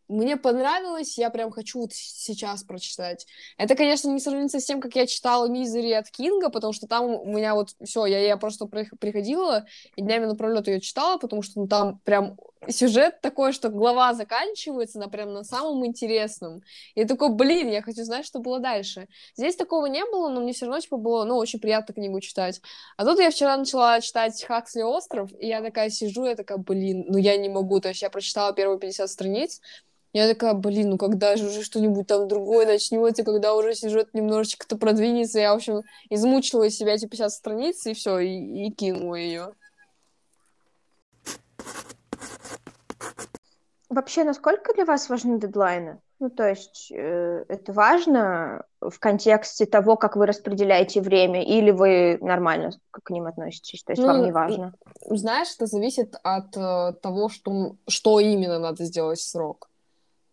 мне 0.08 0.38
понравилось, 0.38 1.18
я 1.18 1.30
прям 1.30 1.52
хочу 1.52 1.80
вот 1.80 1.94
сейчас 1.94 2.64
прочитать. 2.64 3.26
Это, 3.58 3.76
конечно, 3.76 4.10
не 4.10 4.20
сравнится 4.20 4.60
с 4.60 4.66
тем, 4.66 4.80
как 4.80 4.96
я 4.96 5.08
читала 5.08 5.48
«Мизери» 5.48 5.92
от 5.92 6.10
Кинга, 6.10 6.50
потому 6.50 6.74
что 6.74 6.88
там 6.88 7.06
у 7.06 7.26
меня 7.26 7.56
вот 7.56 7.70
все, 7.84 8.06
я, 8.06 8.20
я 8.20 8.38
просто 8.38 8.66
приходила 8.66 9.66
и 9.96 10.02
днями 10.02 10.26
напролет 10.26 10.68
ее 10.68 10.82
читала, 10.82 11.18
потому 11.18 11.42
что 11.42 11.60
ну, 11.60 11.68
там 11.68 12.00
прям 12.04 12.38
сюжет 12.72 13.22
такой, 13.22 13.52
что 13.52 13.70
глава 13.70 14.14
заканчивается 14.14 15.00
на 15.00 15.08
прям 15.08 15.34
на 15.34 15.44
самом 15.44 15.86
интересном. 15.86 16.62
И 16.96 17.06
такой, 17.06 17.30
блин, 17.30 17.70
я 17.70 17.82
хочу 17.82 18.04
знать, 18.04 18.26
что 18.26 18.40
было 18.40 18.60
дальше. 18.60 19.08
Здесь 19.36 19.56
такого 19.56 19.86
не 19.88 20.04
было, 20.06 20.30
но 20.30 20.42
мне 20.42 20.54
все 20.54 20.66
равно 20.66 20.80
типа 20.80 20.98
было, 20.98 21.26
ну, 21.26 21.38
очень 21.38 21.60
приятно 21.60 21.94
книгу 21.94 22.20
читать. 22.22 22.62
А 22.98 23.06
тут 23.06 23.20
я 23.20 23.30
вчера 23.30 23.58
начала 23.58 24.00
читать 24.02 24.44
«Хаксли 24.44 24.82
остров», 24.82 25.32
и 25.40 25.48
я 25.48 25.62
такая 25.62 25.90
сижу, 25.90 26.26
я 26.26 26.36
такая, 26.36 26.58
блин, 26.58 27.06
ну 27.08 27.18
я 27.18 27.38
не 27.38 27.50
могу. 27.50 27.80
То 27.80 27.90
есть 27.90 28.02
я 28.02 28.10
прочитала 28.10 28.54
первые 28.54 28.80
50 28.80 29.10
страниц, 29.10 29.62
я 30.16 30.30
такая, 30.30 30.54
блин, 30.54 30.92
ну 30.92 30.98
когда 30.98 31.36
же 31.36 31.48
уже 31.48 31.62
что-нибудь 31.62 32.08
там 32.08 32.30
другое 32.30 32.66
начнется, 32.66 33.26
когда 33.26 33.54
уже 33.54 33.76
сюжет 33.76 34.14
немножечко-то 34.14 34.78
продвинется. 34.78 35.42
Я, 35.42 35.52
в 35.52 35.58
общем, 35.58 35.82
измучила 36.10 36.64
из 36.64 36.78
себя 36.78 36.94
эти 36.94 37.06
50 37.06 37.32
страниц, 37.32 37.86
и 37.86 37.94
все, 37.94 38.20
и, 38.20 38.68
и 38.68 38.72
кинула 38.72 39.16
ее. 39.16 39.52
Вообще, 43.90 44.24
насколько 44.24 44.74
для 44.74 44.86
вас 44.86 45.10
важны 45.10 45.38
дедлайны? 45.38 46.00
Ну, 46.20 46.30
то 46.30 46.48
есть 46.48 46.94
э, 46.94 47.44
это 47.50 47.74
важно 47.74 48.64
в 48.80 48.98
контексте 49.00 49.66
того, 49.66 49.98
как 49.98 50.16
вы 50.16 50.28
распределяете 50.28 51.02
время, 51.02 51.44
или 51.44 51.72
вы 51.72 52.20
нормально 52.22 52.72
к 52.92 53.10
ним 53.10 53.28
относитесь, 53.28 53.84
то 53.84 53.92
есть 53.92 54.02
ну, 54.02 54.08
вам 54.08 54.24
не 54.24 54.32
важно? 54.32 54.74
Знаешь, 55.10 55.54
это 55.56 55.66
зависит 55.66 56.16
от 56.24 56.56
э, 56.56 56.94
того, 57.02 57.28
что, 57.28 57.76
что 57.90 58.22
именно 58.22 58.60
надо 58.60 58.86
сделать 58.86 59.20
в 59.20 59.30
срок. 59.30 59.70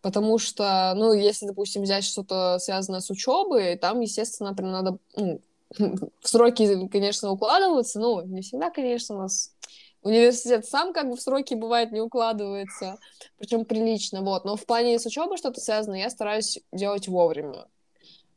Потому 0.03 0.37
что, 0.37 0.93
ну, 0.97 1.13
если, 1.13 1.47
допустим, 1.47 1.83
взять 1.83 2.03
что-то 2.03 2.59
связанное 2.59 2.99
с 2.99 3.09
учебой, 3.09 3.77
там, 3.77 4.01
естественно, 4.01 4.53
прям 4.53 4.71
надо 4.71 4.97
ну, 5.15 5.39
в 6.19 6.27
сроки, 6.27 6.87
конечно, 6.89 7.31
укладываться, 7.31 8.01
ну, 8.01 8.21
не 8.21 8.41
всегда, 8.41 8.69
конечно, 8.69 9.15
у 9.15 9.19
нас 9.19 9.55
университет 10.01 10.65
сам 10.65 10.91
как 10.91 11.09
бы 11.09 11.15
в 11.15 11.21
сроки 11.21 11.53
бывает 11.53 11.93
не 11.93 12.01
укладывается, 12.01 12.97
причем 13.37 13.63
прилично, 13.63 14.21
вот. 14.21 14.43
Но 14.43 14.57
в 14.57 14.65
плане 14.65 14.99
с 14.99 15.05
учебой 15.05 15.37
что-то 15.37 15.61
связано, 15.61 15.95
я 15.95 16.09
стараюсь 16.09 16.59
делать 16.73 17.07
вовремя. 17.07 17.65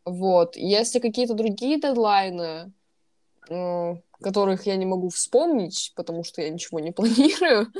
Вот. 0.04 0.54
Если 0.54 1.00
какие-то 1.00 1.34
другие 1.34 1.80
дедлайны, 1.80 2.72
которых 4.20 4.66
я 4.66 4.76
не 4.76 4.86
могу 4.86 5.08
вспомнить, 5.08 5.92
потому 5.94 6.24
что 6.24 6.42
я 6.42 6.50
ничего 6.50 6.80
не 6.80 6.92
планирую, 6.92 7.72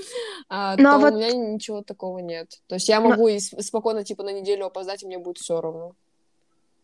а, 0.49 0.77
Но 0.77 0.95
то 0.95 0.99
вот... 0.99 1.13
у 1.13 1.17
меня 1.17 1.33
ничего 1.33 1.83
такого 1.83 2.19
нет. 2.19 2.61
То 2.67 2.77
есть 2.77 2.89
я 2.89 3.01
могу 3.01 3.23
Но... 3.23 3.29
и 3.29 3.39
спокойно 3.41 4.05
типа 4.05 4.23
на 4.23 4.33
неделю 4.33 4.67
опоздать, 4.67 5.03
и 5.03 5.07
мне 5.07 5.19
будет 5.19 5.39
все 5.39 5.61
равно. 5.61 5.93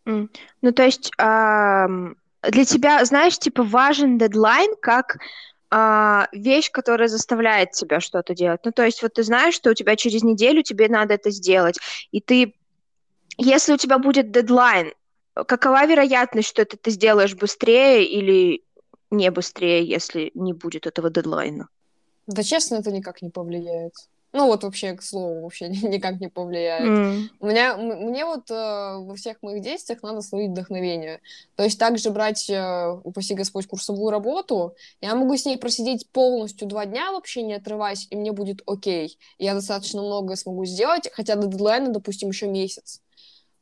Mm. 0.05 0.29
Ну, 0.61 0.71
то 0.73 0.83
есть 0.83 1.11
а, 1.17 1.87
для 2.41 2.65
тебя, 2.65 3.03
знаешь, 3.05 3.37
типа 3.37 3.63
важен 3.63 4.17
дедлайн 4.17 4.75
как 4.81 5.17
а, 5.69 6.27
вещь, 6.33 6.71
которая 6.71 7.07
заставляет 7.07 7.71
тебя 7.71 7.99
что-то 7.99 8.35
делать. 8.35 8.61
Ну, 8.65 8.71
то 8.71 8.83
есть 8.83 9.01
вот 9.01 9.13
ты 9.13 9.23
знаешь, 9.23 9.55
что 9.55 9.71
у 9.71 9.73
тебя 9.73 9.95
через 9.95 10.23
неделю 10.23 10.61
тебе 10.61 10.89
надо 10.89 11.13
это 11.13 11.31
сделать, 11.31 11.79
и 12.11 12.19
ты, 12.19 12.53
если 13.37 13.73
у 13.73 13.77
тебя 13.77 13.97
будет 13.97 14.31
дедлайн, 14.31 14.93
какова 15.33 15.85
вероятность, 15.85 16.49
что 16.49 16.61
это 16.61 16.77
ты 16.77 16.91
сделаешь 16.91 17.33
быстрее 17.33 18.05
или 18.05 18.63
не 19.13 19.31
быстрее, 19.31 19.85
если 19.85 20.31
не 20.33 20.53
будет 20.53 20.87
этого 20.87 21.09
дедлайна? 21.09 21.69
Да, 22.27 22.43
честно, 22.43 22.75
это 22.75 22.91
никак 22.91 23.21
не 23.21 23.29
повлияет. 23.29 23.93
Ну, 24.33 24.47
вот 24.47 24.63
вообще, 24.63 24.93
к 24.93 25.03
слову, 25.03 25.41
вообще 25.41 25.69
никак 25.69 26.19
не 26.19 26.27
повлияет. 26.27 26.87
Mm. 26.87 27.23
У 27.39 27.45
меня, 27.45 27.77
мне 27.77 28.25
вот 28.25 28.49
э, 28.49 28.53
во 28.53 29.15
всех 29.15 29.43
моих 29.43 29.61
действиях 29.61 30.01
надо 30.01 30.21
словить 30.21 30.49
вдохновение. 30.49 31.21
То 31.55 31.63
есть 31.63 31.77
также 31.77 32.09
брать, 32.09 32.49
э, 32.49 32.99
упаси 33.03 33.35
Господь, 33.35 33.67
курсовую 33.67 34.09
работу, 34.09 34.73
я 35.01 35.13
могу 35.13 35.37
с 35.37 35.45
ней 35.45 35.57
просидеть 35.57 36.09
полностью 36.09 36.67
два 36.67 36.87
дня 36.87 37.11
вообще 37.11 37.43
не 37.43 37.53
отрываясь, 37.53 38.07
и 38.09 38.15
мне 38.15 38.31
будет 38.31 38.63
окей. 38.65 39.19
Я 39.37 39.53
достаточно 39.53 40.01
много 40.01 40.35
смогу 40.35 40.65
сделать, 40.65 41.09
хотя 41.13 41.35
до 41.35 41.45
дедлайна, 41.45 41.89
допустим, 41.89 42.29
еще 42.29 42.47
месяц. 42.47 43.01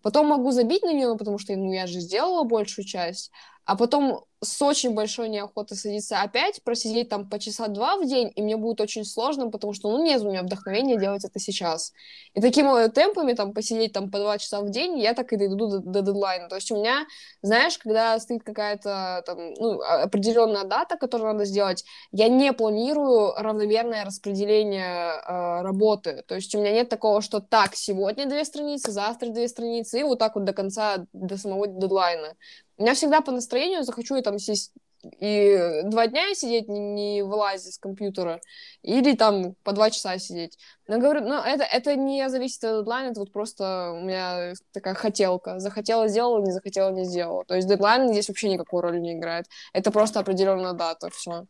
Потом 0.02 0.28
могу 0.28 0.52
забить 0.52 0.84
на 0.84 0.94
нее, 0.94 1.16
потому 1.18 1.38
что 1.38 1.54
ну, 1.56 1.74
я 1.74 1.86
же 1.86 2.00
сделала 2.00 2.44
большую 2.44 2.86
часть 2.86 3.32
а 3.66 3.76
потом 3.76 4.26
с 4.44 4.60
очень 4.64 4.96
большой 4.96 5.30
неохотой 5.30 5.78
садиться 5.78 6.20
опять, 6.22 6.64
просидеть 6.64 7.10
там 7.10 7.30
по 7.30 7.38
часа 7.38 7.68
два 7.68 7.98
в 7.98 8.08
день, 8.08 8.32
и 8.36 8.42
мне 8.42 8.58
будет 8.58 8.82
очень 8.82 9.06
сложно, 9.06 9.52
потому 9.52 9.74
что, 9.74 9.92
ну, 9.92 10.04
нет 10.04 10.22
у 10.24 10.30
меня 10.30 10.42
вдохновения 10.42 10.98
делать 10.98 11.24
это 11.24 11.40
сейчас. 11.40 11.94
И 12.34 12.42
такими 12.42 12.90
темпами 12.90 13.34
там 13.34 13.54
посидеть 13.54 13.94
там 13.94 14.10
по 14.10 14.18
два 14.18 14.40
часа 14.40 14.62
в 14.62 14.72
день, 14.72 14.98
я 15.00 15.14
так 15.14 15.32
и 15.32 15.38
дойду 15.38 15.68
до, 15.68 15.80
до 15.80 16.02
дедлайна. 16.02 16.50
То 16.50 16.56
есть 16.56 16.72
у 16.72 16.78
меня, 16.78 17.06
знаешь, 17.44 17.78
когда 17.78 18.20
стоит 18.20 18.44
какая-то 18.44 19.22
там, 19.28 19.54
ну, 19.54 19.80
определенная 19.80 20.64
дата, 20.64 20.98
которую 20.98 21.34
надо 21.34 21.46
сделать, 21.46 21.86
я 22.12 22.28
не 22.28 22.52
планирую 22.52 23.34
равномерное 23.36 24.06
распределение 24.06 25.22
э, 25.22 25.62
работы. 25.62 26.24
То 26.28 26.34
есть 26.34 26.56
у 26.56 26.60
меня 26.60 26.72
нет 26.72 26.90
такого, 26.90 27.22
что 27.22 27.42
так, 27.42 27.76
сегодня 27.76 28.26
две 28.26 28.44
страницы, 28.44 28.92
завтра 28.92 29.30
две 29.30 29.48
страницы, 29.48 30.00
и 30.00 30.04
вот 30.04 30.18
так 30.18 30.34
вот 30.34 30.46
до 30.46 30.54
конца, 30.54 31.06
до 31.14 31.38
самого 31.38 31.68
дедлайна. 31.68 32.36
У 32.82 32.84
меня 32.84 32.96
всегда 32.96 33.22
по 33.22 33.32
настроению 33.32 33.84
захочу 33.84 34.16
я 34.16 34.24
там 34.24 34.40
сесть 34.40 34.74
и 35.20 35.82
два 35.84 36.08
дня 36.08 36.34
сидеть, 36.34 36.68
не, 36.68 36.80
не 36.80 37.22
вылазить 37.22 37.76
с 37.76 37.78
компьютера, 37.78 38.42
или 38.82 39.16
там 39.16 39.54
по 39.64 39.72
два 39.72 39.92
часа 39.92 40.18
сидеть. 40.18 40.58
Но 40.88 40.98
говорю, 40.98 41.22
ну, 41.22 41.36
это, 41.36 41.64
это 41.64 41.96
не 41.96 42.28
зависит 42.28 42.64
от 42.64 42.80
дедлайна, 42.80 43.12
это 43.12 43.20
вот 43.20 43.32
просто 43.32 43.92
у 43.94 44.04
меня 44.04 44.54
такая 44.74 44.96
хотелка. 44.96 45.60
Захотела, 45.60 46.08
сделала, 46.08 46.42
не 46.42 46.52
захотела, 46.52 46.90
не 46.90 47.06
сделала. 47.06 47.46
То 47.46 47.54
есть 47.56 47.68
дедлайн 47.68 48.12
здесь 48.12 48.30
вообще 48.30 48.50
никакой 48.50 48.82
роли 48.82 48.98
не 48.98 49.14
играет. 49.14 49.46
Это 49.74 49.92
просто 49.92 50.20
определенная 50.20 50.74
дата, 50.74 51.12
все. 51.12 51.46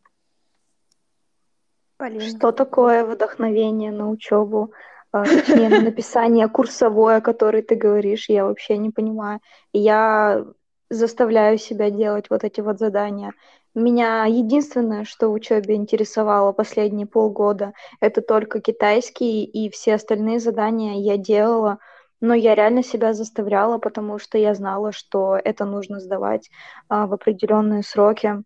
Что 2.28 2.52
такое 2.52 3.06
вдохновение 3.06 3.90
на 3.90 4.10
учебу? 4.10 4.72
А, 5.12 5.24
точнее, 5.24 5.70
на 5.70 5.80
написание 5.80 6.46
курсовое, 6.48 7.16
о 7.16 7.20
которой 7.22 7.62
ты 7.62 7.74
говоришь, 7.74 8.28
я 8.28 8.44
вообще 8.44 8.76
не 8.76 8.90
понимаю. 8.90 9.40
Я 9.72 10.44
заставляю 10.92 11.58
себя 11.58 11.90
делать 11.90 12.26
вот 12.30 12.44
эти 12.44 12.60
вот 12.60 12.78
задания. 12.78 13.32
Меня 13.74 14.26
единственное, 14.26 15.04
что 15.04 15.28
в 15.28 15.32
учебе 15.32 15.74
интересовало 15.74 16.52
последние 16.52 17.06
полгода, 17.06 17.72
это 18.00 18.20
только 18.20 18.60
китайский, 18.60 19.44
и 19.44 19.70
все 19.70 19.94
остальные 19.94 20.40
задания 20.40 21.00
я 21.00 21.16
делала, 21.16 21.78
но 22.20 22.34
я 22.34 22.54
реально 22.54 22.82
себя 22.82 23.14
заставляла, 23.14 23.78
потому 23.78 24.18
что 24.18 24.36
я 24.36 24.54
знала, 24.54 24.92
что 24.92 25.38
это 25.42 25.64
нужно 25.64 26.00
сдавать 26.00 26.50
а, 26.88 27.06
в 27.06 27.14
определенные 27.14 27.82
сроки. 27.82 28.44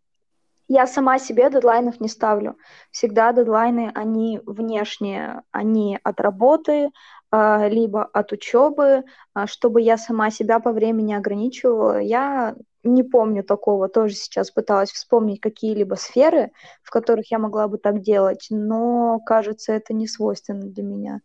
Я 0.69 0.87
сама 0.87 1.19
себе 1.19 1.49
дедлайнов 1.51 2.01
не 2.01 2.09
ставлю. 2.09 2.57
Всегда 2.91 3.33
дедлайны, 3.33 3.93
они 3.95 4.41
внешние, 4.47 5.43
они 5.53 5.99
от 6.03 6.21
работы, 6.21 6.91
либо 7.33 8.05
от 8.05 8.33
учебы, 8.33 9.05
а, 9.35 9.47
чтобы 9.47 9.83
я 9.83 9.99
сама 9.99 10.31
себя 10.31 10.61
по 10.61 10.73
времени 10.73 11.13
ограничивала. 11.13 11.99
Я 11.99 12.55
не 12.85 13.03
помню 13.03 13.43
такого, 13.43 13.89
тоже 13.89 14.15
сейчас 14.15 14.51
пыталась 14.51 14.93
вспомнить 14.93 15.41
какие-либо 15.41 15.97
сферы, 15.97 16.53
в 16.83 16.91
которых 16.91 17.31
я 17.31 17.39
могла 17.39 17.69
бы 17.69 17.79
так 17.79 18.01
делать, 18.01 18.47
но, 18.51 19.19
кажется, 19.21 19.73
это 19.73 19.93
не 19.93 20.07
свойственно 20.07 20.67
для 20.67 20.83
меня. 20.83 21.21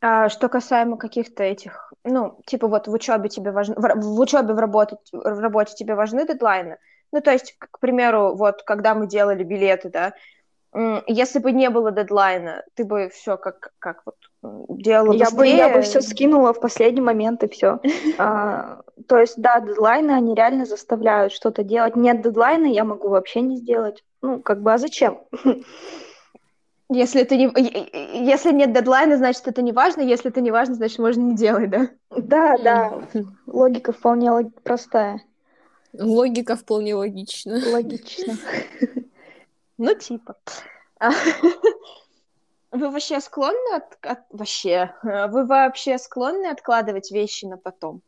А 0.00 0.28
что 0.28 0.48
касаемо 0.48 0.96
каких-то 0.96 1.42
этих, 1.42 1.92
ну, 2.04 2.40
типа 2.46 2.68
вот 2.68 2.86
в 2.86 2.92
учебе 2.92 3.28
тебе 3.28 3.50
важны, 3.50 3.74
в, 3.74 4.00
в 4.00 4.20
учебе 4.20 4.54
в 4.54 4.58
работе, 4.58 4.96
в 5.12 5.40
работе 5.40 5.74
тебе 5.74 5.96
важны 5.96 6.26
дедлайны, 6.26 6.78
ну, 7.10 7.20
то 7.20 7.32
есть, 7.32 7.56
к 7.58 7.80
примеру, 7.80 8.36
вот 8.36 8.62
когда 8.62 8.94
мы 8.94 9.08
делали 9.08 9.42
билеты, 9.42 9.90
да, 9.90 10.12
если 11.06 11.38
бы 11.38 11.52
не 11.52 11.70
было 11.70 11.90
дедлайна, 11.90 12.62
ты 12.74 12.84
бы 12.84 13.08
все 13.08 13.36
как, 13.36 13.72
как 13.78 14.02
вот 14.04 14.16
делала 14.42 15.12
я 15.12 15.26
быстрее? 15.26 15.36
Бы, 15.36 15.46
я 15.48 15.68
бы 15.74 15.80
все 15.82 16.00
скинула 16.00 16.52
в 16.52 16.60
последний 16.60 17.00
момент 17.00 17.42
и 17.42 17.48
все. 17.48 17.80
а, 18.18 18.82
то 19.06 19.18
есть, 19.18 19.40
да, 19.40 19.60
дедлайны, 19.60 20.12
они 20.12 20.34
реально 20.34 20.64
заставляют 20.64 21.32
что-то 21.32 21.62
делать. 21.62 21.96
Нет 21.96 22.22
дедлайна, 22.22 22.66
я 22.66 22.84
могу 22.84 23.08
вообще 23.08 23.40
не 23.40 23.56
сделать. 23.56 24.04
Ну, 24.22 24.40
как 24.40 24.62
бы, 24.62 24.72
а 24.72 24.78
зачем? 24.78 25.20
Если 26.90 27.20
это 27.20 27.36
не, 27.36 27.52
если 28.24 28.50
нет 28.50 28.72
дедлайна, 28.72 29.18
значит 29.18 29.46
это 29.46 29.60
не 29.60 29.72
важно. 29.72 30.00
Если 30.00 30.30
это 30.30 30.40
не 30.40 30.50
важно, 30.50 30.74
значит 30.74 30.98
можно 30.98 31.20
не 31.20 31.36
делать, 31.36 31.68
да? 31.68 31.90
Да, 32.10 32.56
да. 32.56 33.02
Логика 33.46 33.92
вполне 33.92 34.30
лог... 34.30 34.46
простая. 34.62 35.20
Логика 35.92 36.56
вполне 36.56 36.94
логична. 36.94 37.60
Логично. 37.72 38.38
Ну, 39.76 39.94
типа. 39.94 40.36
Вы 42.70 42.90
вообще 42.90 43.20
склонны 43.20 43.74
от, 43.74 44.04
от... 44.04 44.20
вообще 44.30 44.94
вы 45.02 45.46
вообще 45.46 45.98
склонны 45.98 46.46
откладывать 46.46 47.10
вещи 47.10 47.46
на 47.46 47.56
потом? 47.56 48.02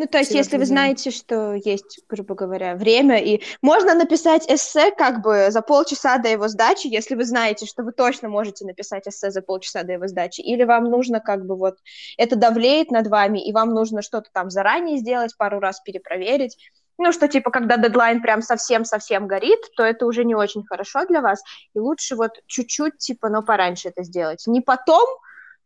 Ну, 0.00 0.06
то 0.06 0.16
есть, 0.16 0.30
если 0.30 0.56
вы 0.56 0.64
знаете, 0.64 1.10
что 1.10 1.52
есть, 1.52 2.00
грубо 2.08 2.34
говоря, 2.34 2.74
время, 2.74 3.18
и 3.18 3.42
можно 3.60 3.94
написать 3.94 4.50
эссе 4.50 4.92
как 4.92 5.20
бы 5.20 5.50
за 5.50 5.60
полчаса 5.60 6.16
до 6.16 6.30
его 6.30 6.48
сдачи, 6.48 6.86
если 6.86 7.14
вы 7.14 7.24
знаете, 7.24 7.66
что 7.66 7.82
вы 7.82 7.92
точно 7.92 8.30
можете 8.30 8.64
написать 8.64 9.06
эссе 9.06 9.30
за 9.30 9.42
полчаса 9.42 9.82
до 9.82 9.92
его 9.92 10.08
сдачи, 10.08 10.40
или 10.40 10.64
вам 10.64 10.84
нужно 10.84 11.20
как 11.20 11.44
бы 11.44 11.54
вот 11.54 11.76
это 12.16 12.36
давлеет 12.36 12.90
над 12.90 13.08
вами, 13.08 13.46
и 13.46 13.52
вам 13.52 13.74
нужно 13.74 14.00
что-то 14.00 14.30
там 14.32 14.48
заранее 14.48 14.96
сделать, 14.96 15.36
пару 15.36 15.60
раз 15.60 15.80
перепроверить, 15.80 16.56
ну, 17.00 17.12
что 17.12 17.28
типа, 17.28 17.50
когда 17.50 17.78
дедлайн 17.78 18.20
прям 18.20 18.42
совсем-совсем 18.42 19.26
горит, 19.26 19.58
то 19.74 19.82
это 19.82 20.06
уже 20.06 20.24
не 20.24 20.34
очень 20.34 20.64
хорошо 20.66 21.06
для 21.06 21.22
вас, 21.22 21.42
и 21.74 21.78
лучше 21.78 22.14
вот 22.14 22.32
чуть-чуть, 22.46 22.98
типа, 22.98 23.30
но 23.30 23.42
пораньше 23.42 23.88
это 23.88 24.02
сделать. 24.02 24.46
Не 24.46 24.60
потом, 24.60 25.06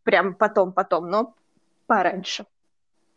прям 0.05 0.35
потом-потом, 0.35 1.11
но 1.11 1.35
пораньше. 1.87 2.47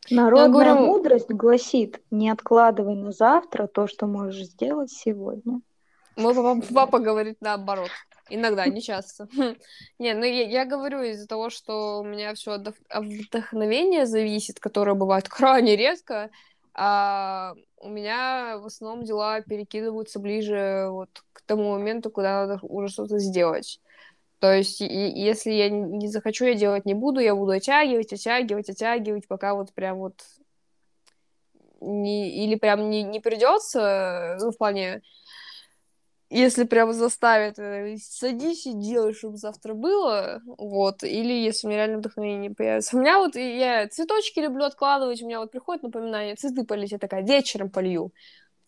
Народная 0.09 0.49
говорю... 0.49 0.85
мудрость 0.87 1.29
гласит, 1.29 2.01
не 2.09 2.29
откладывай 2.31 2.95
на 2.95 3.11
завтра 3.11 3.67
то, 3.67 3.87
что 3.87 4.07
можешь 4.07 4.47
сделать 4.47 4.89
сегодня. 4.89 5.61
Мой 6.15 6.33
папа, 6.33 6.61
папа 6.73 6.99
говорит 6.99 7.37
наоборот. 7.41 7.91
Иногда, 8.29 8.65
не 8.65 8.81
часто. 8.81 9.27
Не, 9.99 10.13
ну 10.13 10.25
я, 10.25 10.43
я 10.47 10.65
говорю 10.65 11.01
из-за 11.03 11.27
того, 11.27 11.49
что 11.49 11.99
у 11.99 12.03
меня 12.03 12.33
все 12.33 12.53
от 12.53 12.73
вдохновения 12.89 14.05
зависит, 14.05 14.59
которое 14.59 14.95
бывает 14.95 15.29
крайне 15.29 15.75
редко, 15.75 16.29
а 16.77 17.55
у 17.77 17.89
меня 17.89 18.59
в 18.59 18.67
основном 18.67 19.03
дела 19.03 19.41
перекидываются 19.41 20.19
ближе 20.19 20.87
вот 20.89 21.09
к 21.33 21.41
тому 21.41 21.71
моменту, 21.71 22.11
когда 22.11 22.45
надо 22.45 22.59
уже 22.61 22.87
что-то 22.93 23.17
сделать. 23.17 23.81
То 24.39 24.53
есть, 24.53 24.81
и, 24.81 24.85
если 24.85 25.51
я 25.51 25.69
не 25.69 26.07
захочу, 26.07 26.45
я 26.45 26.53
делать 26.53 26.85
не 26.85 26.93
буду, 26.93 27.19
я 27.19 27.35
буду 27.35 27.51
оттягивать, 27.51 28.13
оттягивать, 28.13 28.69
оттягивать, 28.69 29.27
пока 29.27 29.55
вот 29.55 29.73
прям 29.73 29.97
вот 29.97 30.23
не, 31.81 32.43
или 32.43 32.55
прям 32.55 32.89
не, 32.89 33.01
не 33.03 33.19
придется, 33.19 34.37
ну, 34.39 34.51
в 34.51 34.57
плане, 34.57 35.01
если 36.29 36.65
прям 36.65 36.93
заставят, 36.93 37.57
э, 37.59 37.97
садись 37.97 38.65
и 38.65 38.73
делай, 38.73 39.13
чтобы 39.13 39.37
завтра 39.37 39.73
было, 39.73 40.41
вот, 40.45 41.03
или 41.03 41.33
если 41.33 41.67
у 41.67 41.69
меня 41.69 41.79
реально 41.85 41.99
вдохновение 41.99 42.49
не 42.49 42.55
появится. 42.55 42.97
У 42.97 42.99
меня 42.99 43.19
вот, 43.19 43.35
я 43.35 43.87
цветочки 43.87 44.39
люблю 44.39 44.65
откладывать, 44.65 45.21
у 45.21 45.25
меня 45.27 45.39
вот 45.39 45.51
приходит 45.51 45.83
напоминание, 45.83 46.35
цветы 46.35 46.65
полить, 46.65 46.91
я 46.91 46.97
такая, 46.99 47.23
вечером 47.23 47.69
полью. 47.69 48.13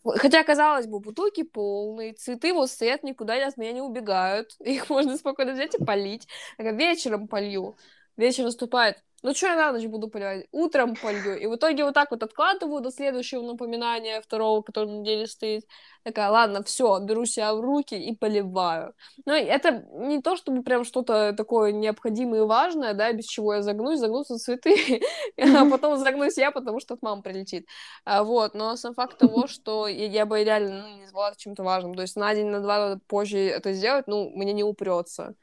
Хотя, 0.04 0.42
казалось 0.44 0.86
бы, 0.86 0.98
бутылки 1.00 1.42
полные, 1.42 2.14
цветы 2.14 2.54
вот 2.54 2.70
стоят, 2.70 3.02
никуда 3.02 3.46
от 3.46 3.56
меня 3.58 3.72
не 3.72 3.82
убегают. 3.82 4.56
Их 4.60 4.88
можно 4.88 5.16
спокойно 5.16 5.52
взять 5.52 5.74
и 5.74 5.84
полить. 5.84 6.26
Я 6.58 6.72
вечером 6.72 7.28
полью. 7.28 7.76
Вечер 8.16 8.44
наступает. 8.44 9.02
Ну, 9.22 9.34
что 9.34 9.48
я 9.48 9.56
на 9.56 9.72
ночь 9.72 9.84
буду 9.86 10.08
поливать? 10.08 10.46
Утром 10.50 10.96
полью. 10.96 11.38
И 11.38 11.46
в 11.46 11.54
итоге 11.56 11.84
вот 11.84 11.92
так 11.92 12.10
вот 12.10 12.22
откладываю 12.22 12.80
до 12.80 12.90
следующего 12.90 13.42
напоминания 13.42 14.20
второго, 14.22 14.62
который 14.62 14.86
на 14.86 15.00
неделе 15.00 15.26
стоит. 15.26 15.64
Такая, 16.04 16.30
ладно, 16.30 16.62
все, 16.62 16.98
беру 17.00 17.26
себя 17.26 17.54
в 17.54 17.60
руки 17.60 17.94
и 17.94 18.16
поливаю. 18.16 18.94
Но 19.26 19.34
это 19.34 19.84
не 19.92 20.22
то, 20.22 20.36
чтобы 20.36 20.62
прям 20.62 20.84
что-то 20.84 21.34
такое 21.36 21.72
необходимое 21.72 22.40
и 22.40 22.46
важное, 22.46 22.94
да, 22.94 23.12
без 23.12 23.26
чего 23.26 23.54
я 23.54 23.62
загнусь, 23.62 23.98
загнутся 23.98 24.38
цветы, 24.38 25.02
а 25.38 25.68
потом 25.68 25.98
загнусь 25.98 26.38
я, 26.38 26.50
потому 26.50 26.80
что 26.80 26.94
от 26.94 27.02
мамы 27.02 27.22
прилетит. 27.22 27.66
А, 28.06 28.24
вот, 28.24 28.54
но 28.54 28.74
сам 28.76 28.94
факт 28.94 29.18
того, 29.18 29.46
что 29.48 29.86
я 29.86 30.24
бы 30.24 30.42
реально 30.42 30.82
ну, 30.82 30.94
не 30.96 31.02
назвала 31.02 31.34
чем-то 31.36 31.62
важным. 31.62 31.94
То 31.94 32.02
есть 32.02 32.16
на 32.16 32.34
день, 32.34 32.46
на 32.46 32.60
два 32.60 32.98
позже 33.06 33.38
это 33.38 33.74
сделать, 33.74 34.06
ну, 34.06 34.30
мне 34.30 34.54
не 34.54 34.64
упрется. 34.64 35.34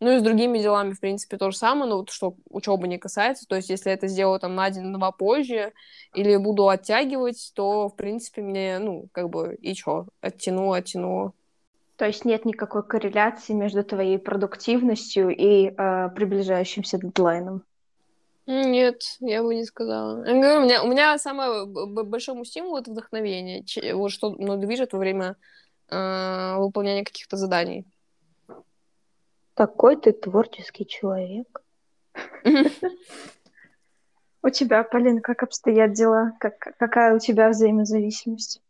Ну 0.00 0.12
и 0.12 0.18
с 0.18 0.22
другими 0.22 0.58
делами, 0.58 0.92
в 0.92 1.00
принципе, 1.00 1.38
то 1.38 1.50
же 1.50 1.56
самое, 1.56 1.90
но 1.90 1.96
вот 1.98 2.10
что 2.10 2.36
учебы 2.50 2.86
не 2.86 2.98
касается, 2.98 3.46
то 3.48 3.56
есть 3.56 3.68
если 3.68 3.90
это 3.90 4.06
сделаю 4.06 4.38
там 4.38 4.54
на 4.54 4.70
день, 4.70 4.92
два 4.92 5.10
позже, 5.10 5.72
или 6.14 6.36
буду 6.36 6.68
оттягивать, 6.68 7.50
то, 7.54 7.88
в 7.88 7.96
принципе, 7.96 8.42
мне, 8.42 8.78
ну, 8.78 9.08
как 9.10 9.28
бы, 9.28 9.56
и 9.60 9.74
что, 9.74 10.06
оттяну, 10.20 10.72
оттяну. 10.72 11.34
То 11.96 12.06
есть 12.06 12.24
нет 12.24 12.44
никакой 12.44 12.84
корреляции 12.84 13.54
между 13.54 13.82
твоей 13.82 14.18
продуктивностью 14.18 15.30
и 15.30 15.74
э, 15.76 16.08
приближающимся 16.14 16.98
дедлайном? 16.98 17.64
Нет, 18.46 19.02
я 19.18 19.42
бы 19.42 19.54
не 19.56 19.64
сказала. 19.64 20.24
Я 20.24 20.32
говорю, 20.32 20.60
у 20.60 20.64
меня, 20.64 20.82
у 20.84 20.88
меня 20.88 21.18
самое 21.18 21.66
большой 21.66 22.46
стимул— 22.46 22.76
это 22.78 22.92
вдохновение, 22.92 23.64
вот 23.94 24.12
что 24.12 24.30
ну, 24.30 24.56
движет 24.56 24.92
во 24.92 25.00
время 25.00 25.34
э, 25.90 26.54
выполнения 26.56 27.04
каких-то 27.04 27.36
заданий. 27.36 27.84
Такой 29.58 29.96
ты 29.96 30.12
творческий 30.12 30.86
человек. 30.86 31.62
У 34.44 34.50
тебя, 34.50 34.84
Полин, 34.84 35.20
как 35.20 35.42
обстоят 35.42 35.94
дела? 35.94 36.34
Как, 36.38 36.76
какая 36.78 37.16
у 37.16 37.18
тебя 37.18 37.48
взаимозависимость? 37.48 38.62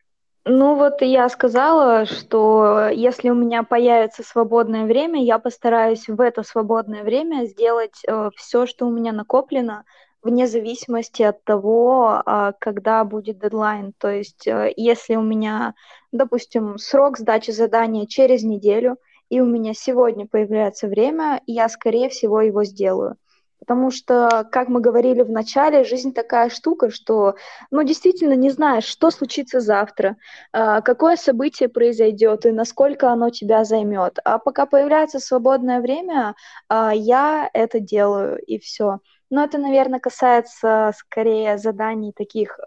Ну 0.46 0.77
вот 0.77 1.03
я 1.03 1.29
сказала, 1.29 2.07
что 2.07 2.88
если 2.88 3.29
у 3.29 3.35
меня 3.35 3.64
появится 3.64 4.22
свободное 4.22 4.87
время, 4.87 5.22
я 5.22 5.38
постараюсь 5.38 6.09
в 6.09 6.18
это 6.22 6.42
свободное 6.42 7.05
время 7.05 7.44
сделать 7.44 8.01
э, 8.07 8.31
все, 8.35 8.64
что 8.64 8.87
у 8.87 8.90
меня 8.90 9.12
накоплено, 9.12 9.85
вне 10.22 10.46
зависимости 10.46 11.22
от 11.22 11.44
того, 11.44 12.22
э, 12.24 12.53
когда 12.59 13.05
будет 13.05 13.40
дедлайн. 13.40 13.92
То 13.98 14.09
есть 14.09 14.46
э, 14.46 14.72
если 14.74 15.16
у 15.16 15.22
меня, 15.22 15.74
допустим, 16.12 16.79
срок 16.79 17.18
сдачи 17.18 17.51
задания 17.51 18.07
через 18.07 18.42
неделю, 18.42 18.96
и 19.30 19.40
у 19.40 19.46
меня 19.46 19.74
сегодня 19.74 20.26
появляется 20.26 20.88
время, 20.88 21.40
я, 21.46 21.68
скорее 21.68 22.08
всего, 22.08 22.40
его 22.40 22.64
сделаю. 22.64 23.16
Потому 23.58 23.90
что, 23.90 24.48
как 24.52 24.68
мы 24.68 24.80
говорили 24.80 25.22
в 25.22 25.30
начале, 25.30 25.84
жизнь 25.84 26.14
такая 26.14 26.48
штука, 26.48 26.90
что, 26.90 27.34
ну, 27.70 27.82
действительно 27.82 28.34
не 28.34 28.50
знаешь, 28.50 28.84
что 28.84 29.10
случится 29.10 29.60
завтра, 29.60 30.16
а, 30.52 30.80
какое 30.80 31.16
событие 31.16 31.68
произойдет 31.68 32.46
и 32.46 32.52
насколько 32.52 33.10
оно 33.10 33.30
тебя 33.30 33.64
займет. 33.64 34.18
А 34.24 34.38
пока 34.38 34.64
появляется 34.64 35.18
свободное 35.18 35.80
время, 35.80 36.34
а, 36.68 36.94
я 36.94 37.50
это 37.52 37.80
делаю, 37.80 38.38
и 38.38 38.58
все. 38.58 39.00
Но 39.28 39.44
это, 39.44 39.58
наверное, 39.58 40.00
касается 40.00 40.92
скорее 40.96 41.58
заданий 41.58 42.12
таких 42.12 42.58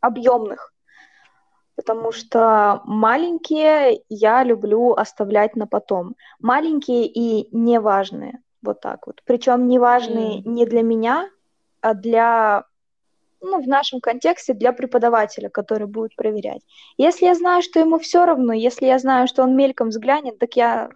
объемных, 0.00 0.72
потому 1.78 2.10
что 2.10 2.82
маленькие 2.86 4.02
я 4.08 4.42
люблю 4.42 4.94
оставлять 4.94 5.54
на 5.54 5.68
потом. 5.68 6.16
Маленькие 6.40 7.06
и 7.06 7.48
неважные, 7.56 8.40
вот 8.62 8.80
так 8.80 9.06
вот. 9.06 9.22
Причем 9.24 9.68
неважные 9.68 10.40
mm. 10.40 10.42
не 10.44 10.66
для 10.66 10.82
меня, 10.82 11.30
а 11.80 11.94
для, 11.94 12.64
ну, 13.40 13.62
в 13.62 13.68
нашем 13.68 14.00
контексте, 14.00 14.54
для 14.54 14.72
преподавателя, 14.72 15.50
который 15.50 15.86
будет 15.86 16.16
проверять. 16.16 16.62
Если 16.96 17.26
я 17.26 17.36
знаю, 17.36 17.62
что 17.62 17.78
ему 17.78 18.00
все 18.00 18.26
равно, 18.26 18.52
если 18.52 18.86
я 18.86 18.98
знаю, 18.98 19.28
что 19.28 19.44
он 19.44 19.54
мельком 19.54 19.90
взглянет, 19.90 20.36
так 20.40 20.56
я 20.56 20.90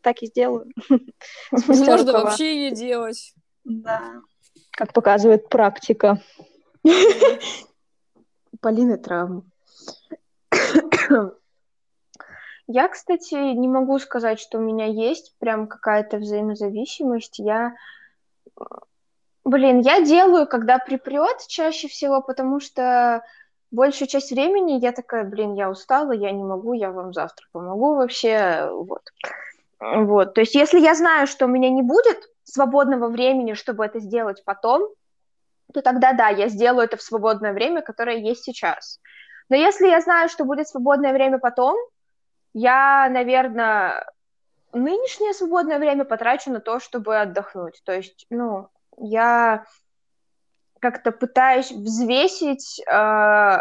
так 0.00 0.22
и 0.22 0.26
сделаю. 0.26 0.66
Можно 1.52 2.12
вообще 2.12 2.56
не 2.56 2.74
делать. 2.74 3.32
Да. 3.62 4.14
Как 4.72 4.92
показывает 4.92 5.48
практика. 5.48 6.20
Полины 8.60 8.98
травмы. 8.98 9.44
Я, 12.66 12.86
кстати, 12.88 13.34
не 13.34 13.66
могу 13.66 13.98
сказать, 13.98 14.38
что 14.38 14.58
у 14.58 14.60
меня 14.60 14.86
есть 14.86 15.34
прям 15.38 15.66
какая-то 15.66 16.18
взаимозависимость. 16.18 17.40
Я, 17.40 17.74
блин, 19.44 19.80
я 19.80 20.02
делаю, 20.02 20.46
когда 20.46 20.78
припрет 20.78 21.46
чаще 21.48 21.88
всего, 21.88 22.22
потому 22.22 22.60
что 22.60 23.24
большую 23.70 24.06
часть 24.08 24.30
времени 24.30 24.78
я 24.78 24.92
такая, 24.92 25.24
блин, 25.24 25.54
я 25.54 25.68
устала, 25.68 26.12
я 26.12 26.30
не 26.30 26.44
могу, 26.44 26.72
я 26.72 26.90
вам 26.92 27.12
завтра 27.12 27.46
помогу 27.52 27.96
вообще, 27.96 28.68
вот. 28.70 29.02
Вот, 29.80 30.34
то 30.34 30.42
есть 30.42 30.54
если 30.54 30.78
я 30.78 30.94
знаю, 30.94 31.26
что 31.26 31.46
у 31.46 31.48
меня 31.48 31.70
не 31.70 31.82
будет 31.82 32.18
свободного 32.44 33.08
времени, 33.08 33.54
чтобы 33.54 33.84
это 33.84 33.98
сделать 33.98 34.44
потом, 34.44 34.88
то 35.72 35.82
тогда 35.82 36.12
да, 36.12 36.28
я 36.28 36.48
сделаю 36.48 36.84
это 36.84 36.96
в 36.96 37.02
свободное 37.02 37.52
время, 37.52 37.80
которое 37.80 38.18
есть 38.18 38.44
сейчас. 38.44 39.00
Но 39.50 39.56
если 39.56 39.88
я 39.88 40.00
знаю, 40.00 40.28
что 40.28 40.44
будет 40.44 40.68
свободное 40.68 41.12
время 41.12 41.38
потом, 41.38 41.76
я, 42.54 43.08
наверное, 43.10 44.06
нынешнее 44.72 45.34
свободное 45.34 45.78
время 45.78 46.04
потрачу 46.04 46.50
на 46.50 46.60
то, 46.60 46.80
чтобы 46.80 47.20
отдохнуть. 47.20 47.82
То 47.84 47.92
есть, 47.92 48.26
ну, 48.30 48.68
я 48.96 49.66
как-то 50.78 51.10
пытаюсь 51.12 51.72
взвесить 51.72 52.80
э, 52.80 53.58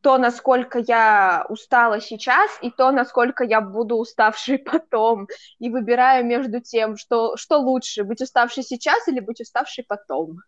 то, 0.00 0.18
насколько 0.18 0.80
я 0.80 1.46
устала 1.48 2.00
сейчас, 2.00 2.50
и 2.60 2.70
то, 2.70 2.90
насколько 2.90 3.44
я 3.44 3.60
буду 3.60 3.96
уставшей 3.96 4.58
потом. 4.58 5.28
И 5.60 5.70
выбираю 5.70 6.24
между 6.26 6.60
тем, 6.60 6.96
что, 6.96 7.36
что 7.36 7.58
лучше, 7.58 8.02
быть 8.02 8.20
уставшей 8.20 8.64
сейчас 8.64 9.06
или 9.06 9.20
быть 9.20 9.40
уставшей 9.40 9.84
потом. 9.84 10.38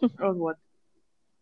Вот. 0.18 0.56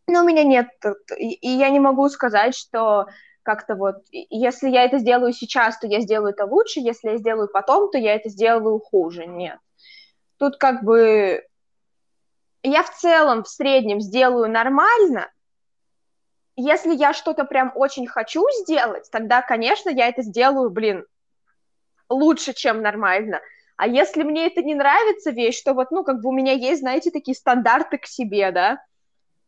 Но 0.07 0.21
у 0.21 0.25
меня 0.25 0.45
нет, 0.45 0.69
и 1.17 1.49
я 1.49 1.71
не 1.71 1.81
могу 1.81 2.09
сказать, 2.09 2.55
что 2.55 3.07
как-то 3.43 3.75
вот, 3.75 3.97
если 4.11 4.69
я 4.69 4.85
это 4.85 4.99
сделаю 4.99 5.33
сейчас, 5.33 5.79
то 5.79 5.87
я 5.87 6.01
сделаю 6.01 6.33
это 6.33 6.45
лучше, 6.47 6.81
если 6.81 7.11
я 7.11 7.17
сделаю 7.17 7.49
потом, 7.53 7.91
то 7.91 7.99
я 7.99 8.15
это 8.15 8.29
сделаю 8.29 8.79
хуже. 8.81 9.27
Нет. 9.27 9.59
Тут 10.39 10.57
как 10.57 10.83
бы 10.83 11.43
я 12.63 12.83
в 12.83 12.91
целом, 12.97 13.45
в 13.45 13.49
среднем 13.49 14.01
сделаю 14.01 14.51
нормально. 14.51 15.31
Если 16.57 16.95
я 16.95 17.13
что-то 17.13 17.45
прям 17.45 17.73
очень 17.75 18.07
хочу 18.07 18.45
сделать, 18.63 19.11
тогда, 19.11 19.43
конечно, 19.43 19.91
я 19.91 20.09
это 20.09 20.23
сделаю, 20.23 20.71
блин, 20.71 21.05
лучше, 22.09 22.55
чем 22.55 22.81
нормально. 22.81 23.41
А 23.77 23.87
если 23.87 24.23
мне 24.23 24.47
это 24.47 24.63
не 24.63 24.75
нравится 24.75 25.31
вещь, 25.31 25.63
то 25.63 25.75
вот, 25.75 25.91
ну, 25.91 26.05
как 26.05 26.21
бы 26.21 26.29
у 26.29 26.33
меня 26.33 26.53
есть, 26.53 26.81
знаете, 26.81 27.11
такие 27.11 27.35
стандарты 27.35 27.99
к 27.99 28.07
себе, 28.07 28.51
да, 28.53 28.79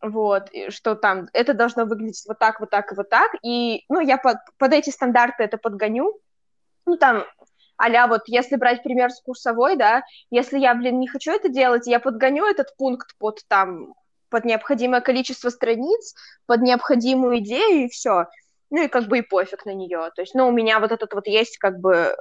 вот, 0.02 0.50
что 0.68 0.94
там 0.94 1.28
это 1.32 1.54
должно 1.54 1.84
выглядеть 1.84 2.24
вот 2.28 2.38
так, 2.38 2.60
вот 2.60 2.70
так 2.70 2.92
и 2.92 2.94
вот 2.94 3.08
так, 3.08 3.32
и, 3.42 3.84
ну, 3.88 4.00
я 4.00 4.18
под, 4.18 4.38
под 4.58 4.72
эти 4.72 4.90
стандарты 4.90 5.42
это 5.44 5.58
подгоню, 5.58 6.18
ну, 6.84 6.96
там, 6.96 7.24
а 7.78 8.06
вот 8.06 8.22
если 8.26 8.56
брать 8.56 8.82
пример 8.82 9.10
с 9.10 9.20
курсовой, 9.20 9.76
да, 9.76 10.02
если 10.30 10.58
я, 10.58 10.74
блин, 10.74 10.98
не 10.98 11.08
хочу 11.08 11.32
это 11.32 11.48
делать, 11.48 11.86
я 11.86 12.00
подгоню 12.00 12.46
этот 12.46 12.74
пункт 12.76 13.16
под 13.18 13.40
там, 13.48 13.94
под 14.30 14.44
необходимое 14.44 15.00
количество 15.00 15.50
страниц, 15.50 16.14
под 16.46 16.62
необходимую 16.62 17.38
идею, 17.38 17.84
и 17.84 17.88
все. 17.88 18.26
Ну 18.70 18.82
и 18.82 18.88
как 18.88 19.04
бы 19.06 19.18
и 19.18 19.22
пофиг 19.22 19.64
на 19.66 19.74
нее. 19.74 20.10
То 20.16 20.22
есть, 20.22 20.34
ну, 20.34 20.48
у 20.48 20.52
меня 20.52 20.80
вот 20.80 20.90
этот 20.90 21.12
вот 21.12 21.26
есть 21.26 21.58
как 21.58 21.78
бы 21.78 22.16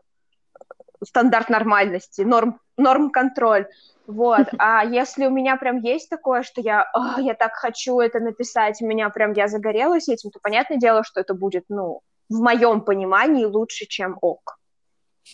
стандарт 1.04 1.50
нормальности, 1.50 2.22
норм, 2.22 2.60
норм 2.78 3.10
контроль. 3.10 3.68
Вот, 4.08 4.48
а 4.58 4.86
если 4.86 5.26
у 5.26 5.30
меня 5.30 5.58
прям 5.58 5.80
есть 5.82 6.10
такое, 6.10 6.44
что 6.44 6.62
я, 6.62 6.84
о, 6.94 7.20
я 7.20 7.34
так 7.34 7.54
хочу 7.54 8.00
это 8.00 8.20
написать, 8.20 8.82
у 8.82 8.86
меня 8.86 9.10
прям 9.10 9.34
я 9.34 9.48
загорелась 9.48 10.10
этим, 10.10 10.32
то 10.32 10.40
понятное 10.42 10.78
дело, 10.78 11.04
что 11.04 11.20
это 11.20 11.34
будет, 11.34 11.66
ну, 11.70 12.02
в 12.30 12.42
моем 12.42 12.82
понимании 12.82 13.46
лучше, 13.46 13.86
чем 13.86 14.18
ок. 14.22 14.58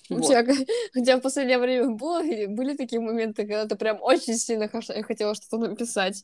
Вот. 0.09 0.19
У, 0.19 0.23
тебя, 0.23 0.41
у 0.95 1.03
тебя 1.03 1.17
в 1.17 1.21
последнее 1.21 1.57
время 1.57 1.89
было, 1.89 2.21
были 2.21 2.75
такие 2.75 3.01
моменты, 3.01 3.43
когда 3.43 3.65
ты 3.65 3.75
прям 3.75 4.01
очень 4.01 4.35
сильно 4.35 4.69
хотела 4.69 5.35
что-то 5.35 5.57
написать? 5.57 6.23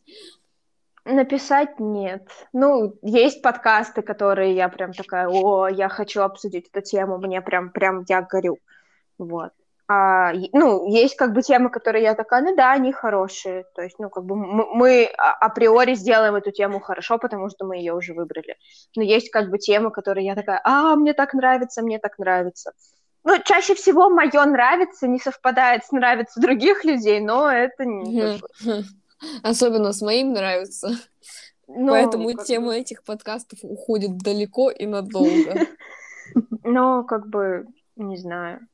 Написать 1.03 1.79
нет. 1.79 2.27
Ну, 2.53 2.95
есть 3.01 3.41
подкасты, 3.41 4.01
которые 4.01 4.55
я 4.55 4.67
прям 4.67 4.93
такая, 4.93 5.27
о, 5.29 5.67
я 5.67 5.87
хочу 5.89 6.21
обсудить 6.21 6.69
эту 6.71 6.81
тему, 6.81 7.17
мне 7.17 7.41
прям, 7.41 7.71
прям 7.71 8.03
я 8.07 8.21
горю. 8.21 8.57
Вот. 9.17 9.51
А, 9.89 10.33
ну, 10.51 10.85
есть 10.89 11.15
как 11.15 11.33
бы 11.33 11.41
темы, 11.41 11.69
которые 11.69 12.03
я 12.03 12.13
такая, 12.13 12.41
ну 12.41 12.55
да, 12.55 12.73
они 12.73 12.91
хорошие. 12.91 13.63
То 13.73 13.81
есть, 13.81 13.97
ну, 13.99 14.09
как 14.09 14.25
бы 14.25 14.35
мы, 14.35 14.65
мы 14.73 15.05
априори 15.05 15.95
сделаем 15.95 16.35
эту 16.35 16.51
тему 16.51 16.81
хорошо, 16.81 17.17
потому 17.17 17.49
что 17.49 17.65
мы 17.65 17.77
ее 17.77 17.93
уже 17.93 18.13
выбрали. 18.13 18.57
Но 18.97 19.03
есть 19.03 19.29
как 19.29 19.49
бы 19.49 19.57
темы, 19.59 19.91
которые 19.91 20.25
я 20.25 20.35
такая, 20.35 20.59
а, 20.65 20.95
мне 20.97 21.13
так 21.13 21.33
нравится, 21.33 21.81
мне 21.81 21.99
так 21.99 22.19
нравится. 22.19 22.73
Ну, 23.23 23.35
чаще 23.43 23.75
всего 23.75 24.09
мое 24.09 24.45
нравится 24.45 25.07
не 25.07 25.19
совпадает 25.19 25.85
с 25.85 25.91
нравится 25.91 26.41
других 26.41 26.83
людей, 26.83 27.21
но 27.21 27.49
это 27.49 27.85
не... 27.85 28.39
Особенно 29.43 29.93
с 29.93 30.01
моим 30.01 30.33
нравится. 30.33 30.89
Но, 31.67 31.91
Поэтому 31.91 32.33
тема 32.33 32.67
бы... 32.67 32.77
этих 32.77 33.03
подкастов 33.03 33.59
уходит 33.63 34.17
далеко 34.17 34.69
и 34.69 34.85
надолго. 34.85 35.67
Но, 36.63 37.03
как 37.03 37.27
бы, 37.27 37.67
не 37.95 38.17
знаю. 38.17 38.67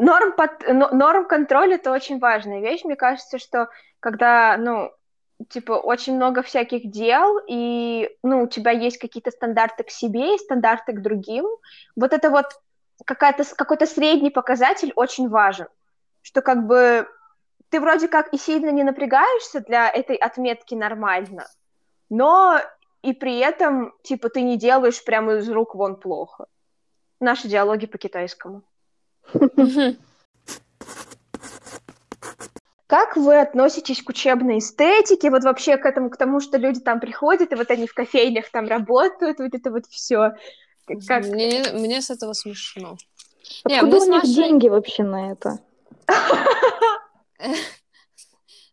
Норм, 0.00 0.32
под... 0.32 0.66
норм 0.66 1.26
контроль— 1.26 1.74
это 1.74 1.92
очень 1.92 2.18
важная 2.18 2.60
вещь. 2.60 2.84
Мне 2.84 2.96
кажется, 2.96 3.38
что 3.38 3.68
когда, 4.00 4.56
ну, 4.56 4.90
типа, 5.50 5.72
очень 5.72 6.16
много 6.16 6.42
всяких 6.42 6.90
дел, 6.90 7.38
и, 7.46 8.08
ну, 8.22 8.44
у 8.44 8.46
тебя 8.46 8.70
есть 8.70 8.96
какие-то 8.96 9.30
стандарты 9.30 9.84
к 9.84 9.90
себе 9.90 10.34
и 10.34 10.38
стандарты 10.38 10.94
к 10.94 11.02
другим, 11.02 11.44
вот 11.96 12.14
это 12.14 12.30
вот 12.30 12.46
какая-то, 13.04 13.44
какой-то 13.54 13.84
средний 13.84 14.30
показатель 14.30 14.90
очень 14.96 15.28
важен, 15.28 15.68
что 16.22 16.40
как 16.40 16.66
бы 16.66 17.06
ты 17.68 17.78
вроде 17.78 18.08
как 18.08 18.32
и 18.32 18.38
сильно 18.38 18.70
не 18.70 18.84
напрягаешься 18.84 19.60
для 19.60 19.90
этой 19.90 20.16
отметки 20.16 20.74
нормально, 20.74 21.46
но 22.08 22.58
и 23.02 23.12
при 23.12 23.38
этом, 23.38 23.92
типа, 24.02 24.30
ты 24.30 24.40
не 24.40 24.56
делаешь 24.56 25.04
прямо 25.04 25.34
из 25.34 25.50
рук 25.50 25.74
вон 25.74 25.96
плохо. 25.96 26.46
Наши 27.20 27.48
диалоги 27.48 27.84
по 27.84 27.98
китайскому. 27.98 28.62
Как 32.86 33.16
вы 33.16 33.38
относитесь 33.38 34.02
к 34.02 34.08
учебной 34.08 34.58
эстетике, 34.58 35.30
вот 35.30 35.44
вообще 35.44 35.76
к 35.76 35.86
этому, 35.86 36.10
к 36.10 36.16
тому, 36.16 36.40
что 36.40 36.58
люди 36.58 36.80
там 36.80 36.98
приходят, 36.98 37.52
и 37.52 37.54
вот 37.54 37.70
они 37.70 37.86
в 37.86 37.94
кофейнях 37.94 38.50
там 38.50 38.66
работают, 38.66 39.38
вот 39.38 39.54
это 39.54 39.70
вот 39.70 39.86
все. 39.86 40.32
Как... 41.06 41.24
Мне, 41.24 41.62
мне 41.72 42.02
с 42.02 42.10
этого 42.10 42.32
смешно. 42.32 42.96
Откуда 43.64 43.74
Не, 43.74 43.82
у 43.82 43.86
них 43.86 44.08
Машей... 44.08 44.34
деньги 44.34 44.68
вообще 44.68 45.04
на 45.04 45.30
это? 45.30 45.60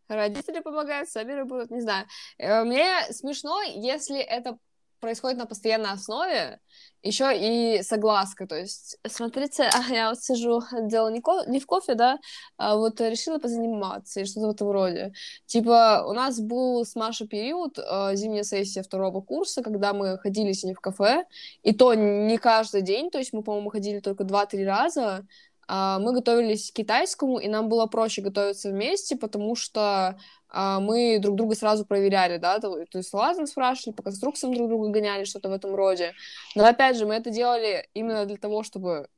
Родители 0.08 0.62
помогают, 0.62 1.10
сами 1.10 1.34
работают, 1.34 1.70
не 1.70 1.82
знаю. 1.82 2.08
Э, 2.38 2.64
мне 2.64 2.88
смешно, 3.12 3.62
если 3.62 4.20
это 4.20 4.58
происходит 5.00 5.38
на 5.38 5.46
постоянной 5.46 5.92
основе, 5.92 6.60
еще 7.04 7.32
и 7.36 7.82
согласка, 7.84 8.48
то 8.48 8.56
есть, 8.56 8.98
смотрите, 9.08 9.70
я 9.90 10.10
вот 10.10 10.20
сижу, 10.20 10.62
делала 10.82 11.10
не, 11.10 11.22
ко- 11.22 11.46
не 11.48 11.60
в 11.60 11.66
кофе, 11.66 11.96
да, 11.96 12.20
а 12.58 12.76
вот 12.76 13.00
решила 13.02 13.40
позаниматься, 13.40 14.22
и 14.22 14.26
что-то 14.26 14.48
в 14.48 14.52
этом 14.52 14.72
роде. 14.72 15.14
Типа, 15.46 16.04
у 16.08 16.14
нас 16.14 16.40
был 16.40 16.84
с 16.86 16.96
Машей 16.96 17.28
период, 17.28 17.78
э, 17.78 18.16
зимняя 18.16 18.44
сессия 18.44 18.82
второго 18.82 19.22
курса, 19.22 19.62
когда 19.62 19.94
мы 19.94 20.18
ходили 20.18 20.52
с 20.52 20.64
ней 20.64 20.74
в 20.74 20.82
кафе, 20.82 21.26
и 21.64 21.74
то 21.74 21.94
не 21.94 22.38
каждый 22.38 22.82
день, 22.82 23.10
то 23.12 23.18
есть 23.18 23.34
мы, 23.34 23.44
по-моему, 23.44 23.70
ходили 23.70 24.00
только 24.00 24.24
два-три 24.24 24.66
раза, 24.66 25.26
мы 25.68 26.14
готовились 26.14 26.72
к 26.72 26.76
китайскому, 26.76 27.40
и 27.40 27.48
нам 27.48 27.68
было 27.68 27.88
проще 27.88 28.22
готовиться 28.22 28.70
вместе, 28.70 29.18
потому 29.18 29.56
что 29.56 30.18
а, 30.50 30.80
мы 30.80 31.20
друг 31.20 31.36
друга 31.36 31.56
сразу 31.56 31.86
проверяли, 31.86 32.38
да, 32.38 32.60
то, 32.60 32.86
то 32.86 32.98
есть 32.98 33.14
лазом 33.14 33.48
спрашивали, 33.48 33.96
по 33.96 34.04
конструкциям 34.04 34.54
друг 34.54 34.70
друга 34.70 34.90
гоняли, 34.90 35.26
что-то 35.26 35.50
в 35.50 35.54
этом 35.54 35.76
роде. 35.76 36.14
Но 36.56 36.66
опять 36.66 36.98
же, 36.98 37.06
мы 37.06 37.16
это 37.16 37.30
делали 37.30 37.88
именно 37.94 38.26
для 38.26 38.38
того, 38.38 38.64
чтобы 38.64 39.10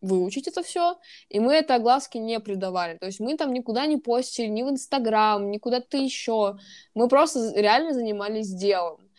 выучить 0.00 0.48
это 0.48 0.62
все, 0.62 0.96
и 1.28 1.40
мы 1.40 1.54
это 1.54 1.74
огласки 1.74 2.18
не 2.18 2.40
придавали. 2.40 2.96
То 2.96 3.06
есть 3.06 3.20
мы 3.20 3.36
там 3.36 3.52
никуда 3.52 3.86
не 3.86 3.98
постили, 3.98 4.46
ни 4.46 4.62
в 4.62 4.70
Инстаграм, 4.70 5.50
ни 5.50 5.58
куда-то 5.58 5.96
еще. 5.98 6.56
Мы 6.94 7.08
просто 7.08 7.52
реально 7.54 7.92
занимались 7.92 8.48
делом. 8.48 9.09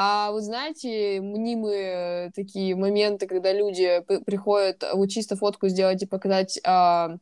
А 0.00 0.30
вы 0.30 0.42
знаете, 0.42 1.20
мнимые 1.20 2.30
такие 2.30 2.76
моменты, 2.76 3.26
когда 3.26 3.52
люди 3.52 4.00
приходят 4.24 4.84
вот 4.94 5.08
чисто 5.08 5.34
фотку 5.34 5.66
сделать 5.66 6.00
и 6.00 6.06
показать 6.06 6.60
а, 6.64 7.16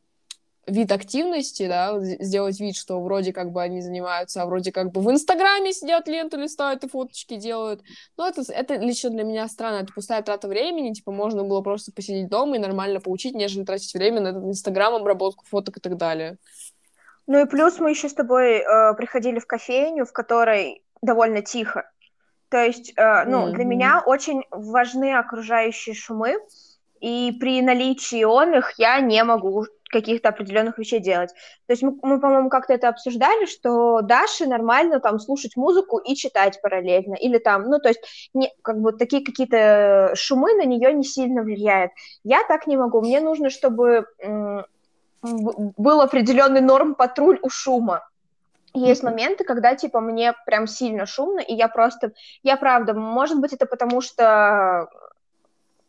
вид 0.67 0.91
активности, 0.91 1.67
да, 1.67 1.99
сделать 1.99 2.59
вид, 2.59 2.75
что 2.75 3.01
вроде 3.01 3.33
как 3.33 3.51
бы 3.51 3.63
они 3.63 3.81
занимаются, 3.81 4.43
а 4.43 4.45
вроде 4.45 4.71
как 4.71 4.91
бы 4.91 5.01
в 5.01 5.09
Инстаграме 5.09 5.73
сидят, 5.73 6.07
ленту 6.07 6.37
листают 6.37 6.83
и 6.83 6.87
фоточки 6.87 7.37
делают. 7.37 7.81
Но 8.15 8.27
это, 8.27 8.43
это 8.47 8.75
лично 8.75 9.09
для 9.09 9.23
меня 9.23 9.47
странно, 9.47 9.77
это 9.77 9.91
пустая 9.91 10.21
трата 10.21 10.47
времени, 10.47 10.93
типа 10.93 11.11
можно 11.11 11.43
было 11.43 11.61
просто 11.61 11.91
посидеть 11.91 12.29
дома 12.29 12.57
и 12.57 12.59
нормально 12.59 12.99
поучить, 12.99 13.33
нежели 13.33 13.63
тратить 13.63 13.95
время 13.95 14.21
на 14.21 14.27
этот 14.27 14.43
Инстаграм, 14.43 14.93
обработку 14.93 15.45
фоток 15.47 15.77
и 15.77 15.79
так 15.81 15.97
далее. 15.97 16.37
Ну 17.25 17.41
и 17.41 17.49
плюс 17.49 17.79
мы 17.79 17.89
еще 17.89 18.07
с 18.07 18.13
тобой 18.13 18.57
э, 18.57 18.93
приходили 18.93 19.39
в 19.39 19.47
кофейню, 19.47 20.05
в 20.05 20.13
которой 20.13 20.83
довольно 21.01 21.41
тихо. 21.41 21.89
То 22.49 22.63
есть, 22.63 22.93
э, 22.95 23.25
ну, 23.25 23.47
mm-hmm. 23.47 23.51
для 23.51 23.65
меня 23.65 24.03
очень 24.05 24.43
важны 24.51 25.13
окружающие 25.13 25.95
шумы, 25.95 26.37
и 26.99 27.35
при 27.39 27.61
наличии 27.61 28.23
он 28.23 28.55
их 28.55 28.73
я 28.77 28.99
не 29.01 29.23
могу 29.23 29.65
каких-то 29.89 30.29
определенных 30.29 30.77
вещей 30.77 30.99
делать. 30.99 31.31
То 31.65 31.73
есть 31.73 31.81
мы, 31.81 31.97
мы 32.01 32.19
по-моему, 32.19 32.49
как-то 32.49 32.73
это 32.73 32.89
обсуждали, 32.89 33.45
что 33.45 34.01
Даше 34.01 34.45
нормально 34.45 34.99
там 34.99 35.19
слушать 35.19 35.55
музыку 35.55 35.97
и 35.97 36.15
читать 36.15 36.59
параллельно, 36.61 37.15
или 37.15 37.37
там, 37.37 37.63
ну, 37.69 37.79
то 37.79 37.89
есть 37.89 38.01
не, 38.33 38.51
как 38.61 38.79
бы 38.79 38.91
такие 38.91 39.23
какие-то 39.23 40.11
шумы 40.15 40.53
на 40.55 40.65
нее 40.65 40.93
не 40.93 41.03
сильно 41.03 41.41
влияют. 41.41 41.91
Я 42.23 42.43
так 42.47 42.67
не 42.67 42.77
могу. 42.77 43.01
Мне 43.01 43.21
нужно, 43.21 43.49
чтобы 43.49 44.05
м- 44.19 44.65
был 45.21 46.01
определенный 46.01 46.61
норм 46.61 46.95
патруль 46.95 47.39
у 47.41 47.49
шума. 47.49 48.07
Есть 48.73 49.03
моменты, 49.03 49.43
когда, 49.43 49.75
типа, 49.75 49.99
мне 50.01 50.33
прям 50.45 50.67
сильно 50.67 51.05
шумно, 51.05 51.39
и 51.39 51.53
я 51.53 51.67
просто... 51.67 52.13
Я 52.43 52.57
правда, 52.57 52.93
может 52.93 53.39
быть, 53.39 53.53
это 53.53 53.65
потому 53.65 54.01
что 54.01 54.87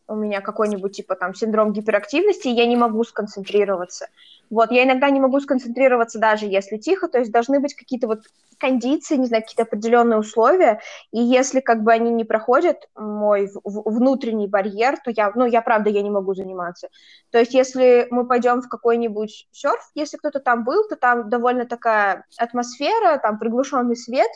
у 0.09 0.15
меня 0.15 0.41
какой-нибудь, 0.41 0.97
типа, 0.97 1.15
там, 1.15 1.35
синдром 1.35 1.73
гиперактивности, 1.73 2.49
и 2.49 2.55
я 2.55 2.67
не 2.67 2.77
могу 2.77 3.05
сконцентрироваться. 3.05 4.09
Вот, 4.51 4.73
я 4.73 4.85
иногда 4.85 5.11
не 5.11 5.21
могу 5.21 5.39
сконцентрироваться 5.41 6.19
даже 6.19 6.47
если 6.47 6.79
тихо, 6.79 7.09
то 7.09 7.19
есть 7.19 7.31
должны 7.31 7.61
быть 7.61 7.75
какие-то 7.75 8.07
вот 8.07 8.23
кондиции, 8.59 9.17
не 9.17 9.27
знаю, 9.27 9.43
какие-то 9.43 9.65
определенные 9.65 10.19
условия, 10.19 10.81
и 11.13 11.21
если 11.21 11.61
как 11.61 11.83
бы 11.83 11.93
они 11.93 12.11
не 12.11 12.25
проходят 12.25 12.89
мой 12.97 13.51
внутренний 13.65 14.49
барьер, 14.49 14.97
то 15.05 15.13
я, 15.15 15.31
ну, 15.35 15.45
я 15.45 15.61
правда, 15.61 15.91
я 15.91 16.03
не 16.03 16.11
могу 16.11 16.35
заниматься. 16.35 16.89
То 17.31 17.39
есть 17.39 17.53
если 17.55 18.09
мы 18.11 18.27
пойдем 18.27 18.63
в 18.63 18.69
какой-нибудь 18.69 19.49
серф, 19.53 19.91
если 19.95 20.17
кто-то 20.17 20.41
там 20.41 20.65
был, 20.65 20.89
то 20.89 20.97
там 20.97 21.29
довольно 21.29 21.67
такая 21.67 22.25
атмосфера, 22.39 23.19
там 23.19 23.39
приглушенный 23.39 23.97
свет, 23.97 24.31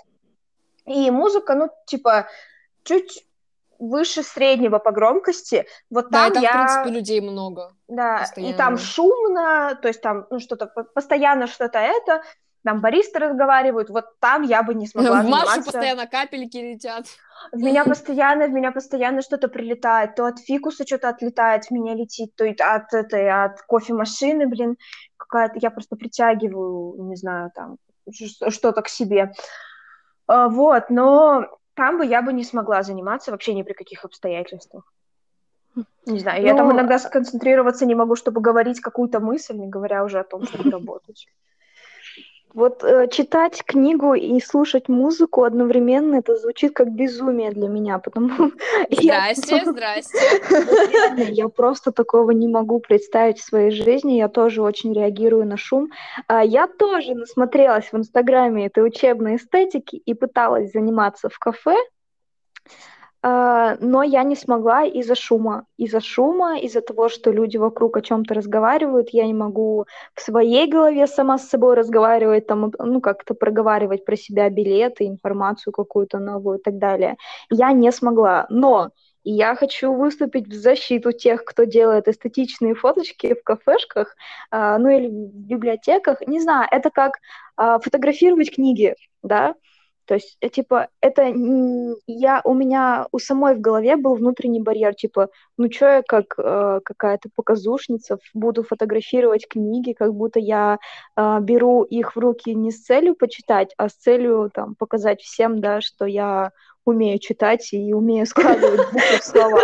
и 0.84 1.10
музыка, 1.10 1.54
ну, 1.54 1.70
типа, 1.86 2.28
чуть 2.84 3.24
выше 3.82 4.22
среднего 4.22 4.78
по 4.78 4.92
громкости. 4.92 5.66
Вот 5.90 6.10
да, 6.10 6.30
там, 6.30 6.34
там 6.34 6.42
я... 6.42 6.50
в 6.50 6.54
принципе, 6.54 6.90
людей 6.98 7.20
много. 7.20 7.74
Да, 7.88 8.18
постоянно. 8.18 8.52
и 8.52 8.56
там 8.56 8.78
шумно, 8.78 9.78
то 9.80 9.88
есть 9.88 10.00
там, 10.00 10.26
ну, 10.30 10.38
что-то, 10.38 10.66
постоянно 10.66 11.46
что-то 11.46 11.78
это, 11.78 12.22
там 12.64 12.80
баристы 12.80 13.18
разговаривают, 13.18 13.90
вот 13.90 14.04
там 14.20 14.42
я 14.42 14.62
бы 14.62 14.74
не 14.74 14.86
смогла 14.88 15.18
В 15.18 15.22
заниматься. 15.22 15.62
постоянно 15.62 16.06
капельки 16.06 16.58
летят. 16.58 17.06
В 17.50 17.56
меня 17.56 17.84
постоянно, 17.84 18.46
в 18.46 18.52
меня 18.52 18.70
постоянно 18.70 19.20
что-то 19.20 19.48
прилетает, 19.48 20.14
то 20.14 20.26
от 20.26 20.38
фикуса 20.38 20.86
что-то 20.86 21.08
отлетает, 21.08 21.64
в 21.64 21.70
меня 21.72 21.94
летит, 21.94 22.36
то 22.36 22.44
от 22.44 22.94
этой, 22.94 23.28
от 23.30 23.60
кофемашины, 23.62 24.46
блин, 24.46 24.76
какая-то, 25.16 25.54
я 25.60 25.70
просто 25.70 25.96
притягиваю, 25.96 27.02
не 27.08 27.16
знаю, 27.16 27.50
там, 27.52 27.78
что-то 28.48 28.82
к 28.82 28.88
себе. 28.88 29.32
А, 30.28 30.48
вот, 30.48 30.88
но 30.88 31.46
там 31.74 31.98
бы 31.98 32.06
я 32.06 32.22
бы 32.22 32.32
не 32.32 32.44
смогла 32.44 32.82
заниматься 32.82 33.30
вообще 33.30 33.54
ни 33.54 33.62
при 33.62 33.72
каких 33.72 34.04
обстоятельствах. 34.04 34.92
Не 36.06 36.18
знаю, 36.18 36.42
я 36.42 36.54
там 36.54 36.68
Ну, 36.68 36.74
иногда 36.74 36.98
сконцентрироваться 36.98 37.86
не 37.86 37.94
могу, 37.94 38.16
чтобы 38.16 38.40
говорить 38.40 38.80
какую-то 38.80 39.20
мысль, 39.20 39.56
не 39.56 39.68
говоря 39.68 40.04
уже 40.04 40.18
о 40.18 40.24
том, 40.24 40.44
чтобы 40.46 40.70
работать. 40.70 41.26
Вот 42.54 42.84
э, 42.84 43.08
читать 43.08 43.62
книгу 43.64 44.14
и 44.14 44.38
слушать 44.40 44.88
музыку 44.88 45.44
одновременно 45.44 46.16
это 46.16 46.36
звучит 46.36 46.74
как 46.74 46.90
безумие 46.92 47.50
для 47.50 47.68
меня, 47.68 47.98
потому 47.98 48.52
я, 48.90 49.32
Здрасте, 49.34 49.62
здрасте. 49.64 50.18
реально, 50.50 51.22
я 51.30 51.48
просто 51.48 51.92
такого 51.92 52.30
не 52.32 52.48
могу 52.48 52.80
представить 52.80 53.38
в 53.38 53.44
своей 53.44 53.70
жизни. 53.70 54.12
Я 54.12 54.28
тоже 54.28 54.62
очень 54.62 54.92
реагирую 54.92 55.46
на 55.46 55.56
шум. 55.56 55.88
А, 56.28 56.44
Я 56.44 56.66
тоже 56.66 57.14
насмотрелась 57.14 57.90
в 57.90 57.96
Инстаграме 57.96 58.66
этой 58.66 58.86
учебной 58.86 59.36
эстетики 59.36 59.96
и 59.96 60.14
пыталась 60.14 60.72
заниматься 60.72 61.28
в 61.28 61.38
кафе, 61.38 61.76
но 63.22 64.02
я 64.02 64.24
не 64.24 64.34
смогла 64.34 64.84
из-за 64.84 65.14
шума. 65.14 65.66
Из-за 65.76 66.00
шума, 66.00 66.58
из-за 66.58 66.80
того, 66.80 67.08
что 67.08 67.30
люди 67.30 67.56
вокруг 67.56 67.96
о 67.96 68.02
чем-то 68.02 68.34
разговаривают, 68.34 69.10
я 69.10 69.26
не 69.26 69.34
могу 69.34 69.86
в 70.14 70.20
своей 70.20 70.68
голове 70.68 71.06
сама 71.06 71.38
с 71.38 71.48
собой 71.48 71.74
разговаривать, 71.74 72.46
там, 72.46 72.72
ну, 72.78 73.00
как-то 73.00 73.34
проговаривать 73.34 74.04
про 74.04 74.16
себя 74.16 74.50
билеты, 74.50 75.06
информацию 75.06 75.72
какую-то 75.72 76.18
новую 76.18 76.58
и 76.58 76.62
так 76.62 76.78
далее. 76.78 77.16
Я 77.50 77.72
не 77.72 77.92
смогла. 77.92 78.46
Но 78.50 78.90
я 79.24 79.54
хочу 79.54 79.92
выступить 79.92 80.48
в 80.48 80.54
защиту 80.54 81.12
тех, 81.12 81.44
кто 81.44 81.64
делает 81.64 82.08
эстетичные 82.08 82.74
фоточки 82.74 83.34
в 83.34 83.44
кафешках, 83.44 84.16
а, 84.50 84.78
ну 84.78 84.88
или 84.88 85.08
в 85.08 85.46
библиотеках. 85.46 86.20
Не 86.26 86.40
знаю, 86.40 86.66
это 86.70 86.90
как 86.90 87.18
а, 87.56 87.78
фотографировать 87.78 88.52
книги, 88.54 88.96
да, 89.22 89.54
то 90.06 90.14
есть, 90.14 90.36
э, 90.40 90.48
типа, 90.48 90.88
это 91.00 91.32
я 92.06 92.40
у 92.44 92.54
меня 92.54 93.06
у 93.12 93.18
самой 93.18 93.54
в 93.54 93.60
голове 93.60 93.96
был 93.96 94.14
внутренний 94.14 94.60
барьер, 94.60 94.94
типа, 94.94 95.28
ну 95.56 95.68
чё 95.68 95.86
я 95.86 96.02
как 96.02 96.34
э, 96.38 96.80
какая-то 96.84 97.28
показушница 97.34 98.18
буду 98.34 98.62
фотографировать 98.62 99.46
книги, 99.48 99.92
как 99.92 100.14
будто 100.14 100.40
я 100.40 100.78
э, 101.16 101.38
беру 101.40 101.82
их 101.84 102.16
в 102.16 102.18
руки 102.18 102.54
не 102.54 102.70
с 102.70 102.82
целью 102.82 103.14
почитать, 103.14 103.74
а 103.76 103.88
с 103.88 103.94
целью 103.94 104.50
там 104.52 104.74
показать 104.74 105.20
всем, 105.20 105.60
да, 105.60 105.80
что 105.80 106.04
я 106.06 106.50
умею 106.84 107.18
читать 107.18 107.72
и 107.72 107.94
умею 107.94 108.26
складывать 108.26 108.92
буквы 108.92 109.18
в 109.18 109.24
слова. 109.24 109.60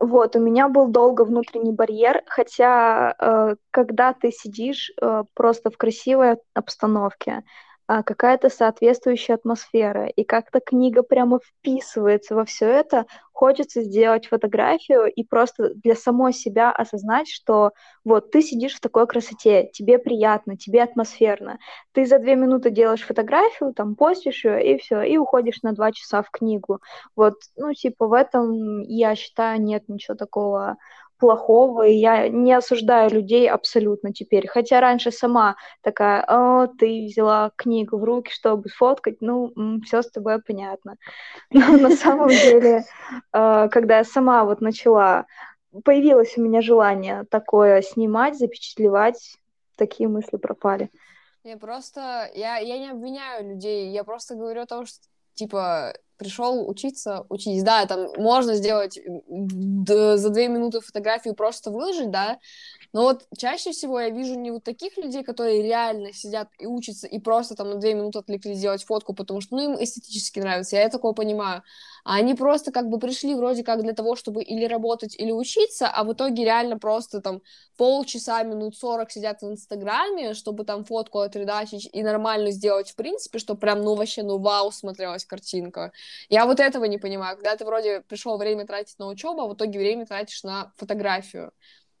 Вот, 0.00 0.36
у 0.36 0.40
меня 0.40 0.68
был 0.68 0.88
долго 0.88 1.24
внутренний 1.24 1.72
барьер, 1.72 2.22
хотя 2.26 3.14
э, 3.18 3.54
когда 3.70 4.12
ты 4.12 4.32
сидишь 4.32 4.92
э, 5.00 5.22
просто 5.32 5.70
в 5.70 5.78
красивой 5.78 6.36
обстановке, 6.52 7.42
а, 7.86 8.02
какая-то 8.02 8.48
соответствующая 8.48 9.34
атмосфера, 9.34 10.06
и 10.06 10.24
как-то 10.24 10.60
книга 10.60 11.02
прямо 11.02 11.38
вписывается 11.38 12.34
во 12.34 12.44
все 12.44 12.66
это, 12.66 13.06
хочется 13.32 13.82
сделать 13.82 14.26
фотографию 14.26 15.06
и 15.12 15.24
просто 15.24 15.74
для 15.74 15.94
самой 15.94 16.32
себя 16.32 16.70
осознать, 16.70 17.28
что 17.28 17.72
вот 18.04 18.30
ты 18.30 18.40
сидишь 18.42 18.74
в 18.74 18.80
такой 18.80 19.06
красоте, 19.06 19.68
тебе 19.72 19.98
приятно, 19.98 20.56
тебе 20.56 20.82
атмосферно, 20.82 21.58
ты 21.92 22.06
за 22.06 22.18
две 22.18 22.36
минуты 22.36 22.70
делаешь 22.70 23.02
фотографию, 23.02 23.74
там 23.74 23.96
постишь 23.96 24.44
ее 24.44 24.74
и 24.74 24.78
все, 24.78 25.02
и 25.02 25.18
уходишь 25.18 25.62
на 25.62 25.72
два 25.72 25.92
часа 25.92 26.22
в 26.22 26.30
книгу. 26.30 26.80
Вот, 27.16 27.34
ну 27.56 27.74
типа 27.74 28.06
в 28.06 28.12
этом 28.12 28.80
я 28.80 29.14
считаю 29.14 29.60
нет 29.60 29.88
ничего 29.88 30.16
такого 30.16 30.76
плохого, 31.24 31.86
и 31.86 31.94
я 31.94 32.28
не 32.28 32.52
осуждаю 32.52 33.10
людей 33.10 33.48
абсолютно 33.48 34.12
теперь. 34.12 34.46
Хотя 34.46 34.80
раньше 34.80 35.10
сама 35.10 35.56
такая, 35.80 36.22
о, 36.28 36.66
ты 36.66 37.06
взяла 37.06 37.50
книгу 37.56 37.96
в 37.96 38.04
руки, 38.04 38.30
чтобы 38.30 38.68
сфоткать, 38.68 39.22
ну, 39.22 39.52
все 39.86 40.02
с 40.02 40.10
тобой 40.10 40.42
понятно. 40.42 40.96
Но 41.50 41.78
на 41.78 41.90
самом 41.96 42.28
деле, 42.28 42.84
э, 43.32 43.68
когда 43.70 43.98
я 43.98 44.04
сама 44.04 44.44
вот 44.44 44.60
начала, 44.60 45.24
появилось 45.82 46.36
у 46.36 46.42
меня 46.42 46.60
желание 46.60 47.24
такое 47.30 47.80
снимать, 47.80 48.36
запечатлевать, 48.36 49.38
такие 49.76 50.10
мысли 50.10 50.36
пропали. 50.36 50.90
Я 51.42 51.56
просто, 51.56 52.30
я, 52.34 52.58
я 52.58 52.78
не 52.78 52.90
обвиняю 52.90 53.48
людей, 53.48 53.90
я 53.92 54.04
просто 54.04 54.34
говорю 54.34 54.60
о 54.60 54.66
том, 54.66 54.84
что, 54.84 54.98
типа, 55.32 55.94
пришел 56.24 56.68
учиться, 56.68 57.26
учись. 57.28 57.62
Да, 57.62 57.84
там 57.84 58.08
можно 58.16 58.54
сделать 58.54 58.98
за 58.98 60.30
две 60.30 60.48
минуты 60.48 60.80
фотографию 60.80 61.34
просто 61.34 61.70
выложить, 61.70 62.10
да, 62.10 62.38
но 62.94 63.02
вот 63.02 63.26
чаще 63.36 63.72
всего 63.72 64.00
я 64.00 64.08
вижу 64.08 64.36
не 64.36 64.52
вот 64.52 64.64
таких 64.64 64.96
людей, 64.96 65.24
которые 65.24 65.62
реально 65.62 66.12
сидят 66.12 66.48
и 66.60 66.66
учатся, 66.66 67.08
и 67.08 67.18
просто 67.18 67.56
там 67.56 67.70
на 67.70 67.76
две 67.76 67.92
минуты 67.92 68.20
отвлеклись 68.20 68.58
сделать 68.58 68.84
фотку, 68.84 69.14
потому 69.14 69.40
что, 69.42 69.56
ну, 69.56 69.74
им 69.74 69.84
эстетически 69.84 70.38
нравится, 70.38 70.76
я 70.76 70.88
такого 70.88 71.12
понимаю. 71.12 71.62
А 72.04 72.14
они 72.16 72.34
просто 72.34 72.70
как 72.70 72.88
бы 72.88 73.00
пришли 73.00 73.34
вроде 73.34 73.64
как 73.64 73.82
для 73.82 73.94
того, 73.94 74.14
чтобы 74.14 74.44
или 74.44 74.64
работать, 74.66 75.16
или 75.18 75.32
учиться, 75.32 75.88
а 75.88 76.04
в 76.04 76.12
итоге 76.12 76.44
реально 76.44 76.78
просто 76.78 77.20
там 77.20 77.42
полчаса, 77.76 78.42
минут 78.44 78.76
сорок 78.76 79.10
сидят 79.10 79.42
в 79.42 79.50
Инстаграме, 79.50 80.34
чтобы 80.34 80.64
там 80.64 80.84
фотку 80.84 81.18
отредачить 81.18 81.88
и 81.92 82.02
нормально 82.02 82.52
сделать, 82.52 82.90
в 82.90 82.94
принципе, 82.96 83.40
что 83.40 83.56
прям, 83.56 83.82
ну, 83.82 83.96
вообще, 83.96 84.22
ну, 84.22 84.38
вау, 84.38 84.70
смотрелась 84.70 85.24
картинка. 85.24 85.92
Я 86.28 86.46
вот 86.46 86.60
этого 86.60 86.84
не 86.84 86.98
понимаю, 86.98 87.36
когда 87.36 87.56
ты 87.56 87.64
вроде 87.64 88.02
пришел 88.02 88.36
время 88.38 88.66
тратить 88.66 88.98
на 89.00 89.08
учебу, 89.08 89.40
а 89.42 89.48
в 89.48 89.54
итоге 89.54 89.80
время 89.80 90.06
тратишь 90.06 90.44
на 90.44 90.72
фотографию. 90.76 91.52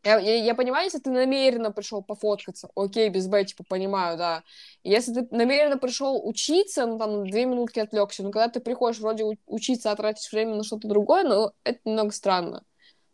Я, 0.04 0.18
я, 0.18 0.36
я 0.36 0.54
понимаю, 0.54 0.84
если 0.84 0.98
ты 0.98 1.10
намеренно 1.10 1.72
пришел 1.72 2.02
пофоткаться, 2.02 2.68
окей, 2.74 3.08
без 3.08 3.26
Б, 3.26 3.44
типа, 3.44 3.64
понимаю, 3.66 4.18
да. 4.18 4.42
Если 4.82 5.14
ты 5.14 5.26
намеренно 5.30 5.78
пришел 5.78 6.20
учиться, 6.28 6.86
ну, 6.86 6.98
там, 6.98 7.28
две 7.28 7.46
минутки 7.46 7.78
отвлекся, 7.80 8.22
но 8.22 8.30
когда 8.30 8.48
ты 8.48 8.60
приходишь 8.60 9.00
вроде 9.00 9.24
учиться, 9.46 9.90
а 9.90 9.96
тратишь 9.96 10.30
время 10.30 10.56
на 10.56 10.64
что-то 10.64 10.88
другое, 10.88 11.24
ну, 11.24 11.52
это 11.64 11.78
немного 11.86 12.12
странно. 12.12 12.64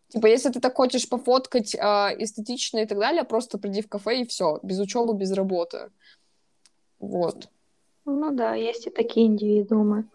Типа, 0.09 0.27
если 0.27 0.51
ты 0.51 0.59
так 0.59 0.75
хочешь 0.75 1.09
пофоткать 1.09 1.77
э, 1.77 1.79
эстетично 1.79 2.79
и 2.79 2.87
так 2.87 2.99
далее, 2.99 3.23
просто 3.23 3.59
приди 3.59 3.81
в 3.83 3.89
кафе 3.89 4.23
и 4.23 4.27
все, 4.27 4.59
без 4.65 4.81
учебы, 4.81 5.15
без 5.15 5.31
работы. 5.33 5.91
Вот. 6.99 7.49
Ну 8.05 8.35
да, 8.35 8.55
есть 8.55 8.89
и 8.89 8.91
такие 8.91 9.27
индивидуумы. 9.27 10.09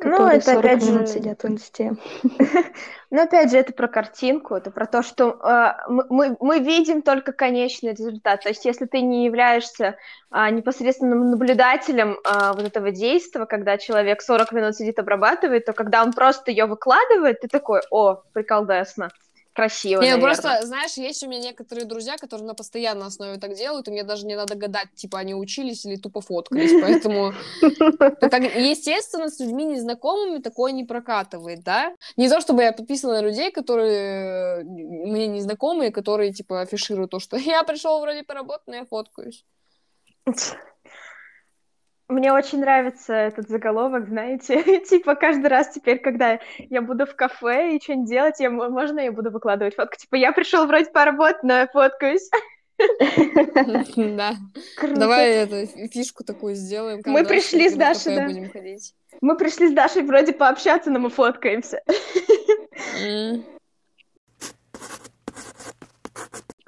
Ну, 0.00 0.26
это 0.26 0.52
40 0.52 0.58
опять 0.58 0.84
же... 0.84 1.06
сидят 1.06 1.42
в 1.42 1.48
инсте. 1.48 1.96
Ну, 3.10 3.22
опять 3.22 3.50
же, 3.50 3.56
это 3.56 3.72
про 3.72 3.88
картинку, 3.88 4.54
это 4.54 4.70
про 4.70 4.84
то, 4.84 5.02
что 5.02 5.30
э, 5.30 5.72
мы, 5.88 6.36
мы 6.40 6.58
видим 6.58 7.00
только 7.00 7.32
конечный 7.32 7.92
результат. 7.92 8.42
То 8.42 8.50
есть, 8.50 8.66
если 8.66 8.84
ты 8.84 9.00
не 9.00 9.24
являешься 9.24 9.96
э, 10.30 10.50
непосредственным 10.50 11.30
наблюдателем 11.30 12.18
э, 12.22 12.52
вот 12.54 12.66
этого 12.66 12.90
действия, 12.90 13.46
когда 13.46 13.78
человек 13.78 14.20
40 14.20 14.52
минут 14.52 14.76
сидит, 14.76 14.98
обрабатывает, 14.98 15.64
то 15.64 15.72
когда 15.72 16.02
он 16.02 16.12
просто 16.12 16.50
ее 16.50 16.66
выкладывает, 16.66 17.40
ты 17.40 17.48
такой, 17.48 17.80
о, 17.90 18.16
приколдесно 18.34 19.08
красиво, 19.58 20.02
Не, 20.02 20.14
ну 20.14 20.20
наверное. 20.20 20.40
просто, 20.40 20.66
знаешь, 20.66 20.92
есть 20.92 21.24
у 21.24 21.28
меня 21.28 21.40
некоторые 21.40 21.84
друзья, 21.84 22.16
которые 22.16 22.46
на 22.46 22.54
постоянной 22.54 23.06
основе 23.06 23.38
так 23.38 23.54
делают, 23.54 23.88
и 23.88 23.90
мне 23.90 24.04
даже 24.04 24.24
не 24.24 24.36
надо 24.36 24.54
гадать, 24.54 24.94
типа, 24.94 25.18
они 25.18 25.34
учились 25.34 25.84
или 25.84 25.96
тупо 25.96 26.20
фоткались, 26.20 26.70
поэтому, 26.80 27.32
естественно, 27.60 29.28
с 29.28 29.40
людьми 29.40 29.64
незнакомыми 29.64 30.38
такое 30.38 30.70
не 30.70 30.84
прокатывает, 30.84 31.64
да? 31.64 31.92
Не 32.16 32.28
то, 32.28 32.40
чтобы 32.40 32.62
я 32.62 32.72
подписана 32.72 33.14
на 33.14 33.22
людей, 33.22 33.50
которые 33.50 34.62
мне 34.62 35.26
незнакомые, 35.26 35.90
которые, 35.90 36.32
типа, 36.32 36.60
афишируют 36.60 37.10
то, 37.10 37.18
что 37.18 37.36
я 37.36 37.64
пришел 37.64 38.00
вроде 38.00 38.22
поработать, 38.22 38.68
но 38.68 38.76
я 38.76 38.84
фоткаюсь. 38.84 39.44
Мне 42.08 42.32
очень 42.32 42.60
нравится 42.60 43.12
этот 43.12 43.50
заголовок, 43.50 44.08
знаете, 44.08 44.80
типа 44.88 45.14
каждый 45.14 45.48
раз 45.48 45.70
теперь, 45.70 45.98
когда 45.98 46.40
я 46.56 46.80
буду 46.80 47.04
в 47.04 47.14
кафе 47.14 47.76
и 47.76 47.82
что-нибудь 47.82 48.08
делать, 48.08 48.40
я, 48.40 48.50
можно 48.50 49.00
я 49.00 49.12
буду 49.12 49.30
выкладывать 49.30 49.74
фотку? 49.74 49.96
Типа 49.96 50.16
я 50.16 50.32
пришел 50.32 50.66
вроде 50.66 50.90
поработать, 50.90 51.42
но 51.42 51.58
я 51.58 51.66
фоткаюсь. 51.66 52.28
Да. 53.96 54.34
Давай 54.94 55.30
эту 55.30 55.66
фишку 55.88 56.22
такую 56.22 56.54
сделаем. 56.54 57.02
Мы 57.04 57.24
пришли 57.24 57.68
с 57.68 57.74
Дашей, 57.74 58.14
да. 58.14 58.28
Мы 59.20 59.36
пришли 59.36 59.68
с 59.68 59.72
Дашей 59.72 60.02
вроде 60.02 60.32
пообщаться, 60.32 60.88
но 60.90 61.00
мы 61.00 61.10
фоткаемся. 61.10 61.82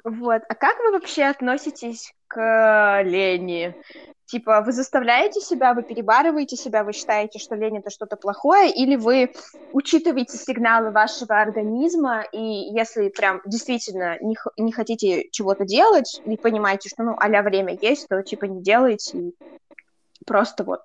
Вот. 0.03 0.41
А 0.47 0.55
как 0.55 0.77
вы 0.79 0.91
вообще 0.91 1.23
относитесь 1.23 2.13
к 2.27 3.01
лени? 3.03 3.75
Типа, 4.25 4.61
вы 4.61 4.71
заставляете 4.71 5.41
себя, 5.41 5.73
вы 5.73 5.83
перебарываете 5.83 6.55
себя, 6.55 6.85
вы 6.85 6.93
считаете, 6.93 7.37
что 7.37 7.55
лень 7.55 7.79
это 7.79 7.89
что-то 7.89 8.15
плохое, 8.15 8.71
или 8.71 8.95
вы 8.95 9.33
учитываете 9.73 10.37
сигналы 10.37 10.91
вашего 10.91 11.41
организма, 11.41 12.21
и 12.31 12.39
если 12.39 13.09
прям 13.09 13.41
действительно 13.45 14.17
не, 14.21 14.37
не 14.55 14.71
хотите 14.71 15.27
чего-то 15.31 15.65
делать, 15.65 16.21
и 16.25 16.37
понимаете, 16.37 16.87
что, 16.87 17.03
ну, 17.03 17.15
а 17.17 17.41
время 17.41 17.77
есть, 17.81 18.07
то, 18.07 18.23
типа, 18.23 18.45
не 18.45 18.63
делайте, 18.63 19.17
и 19.17 19.35
просто 20.25 20.63
вот 20.63 20.81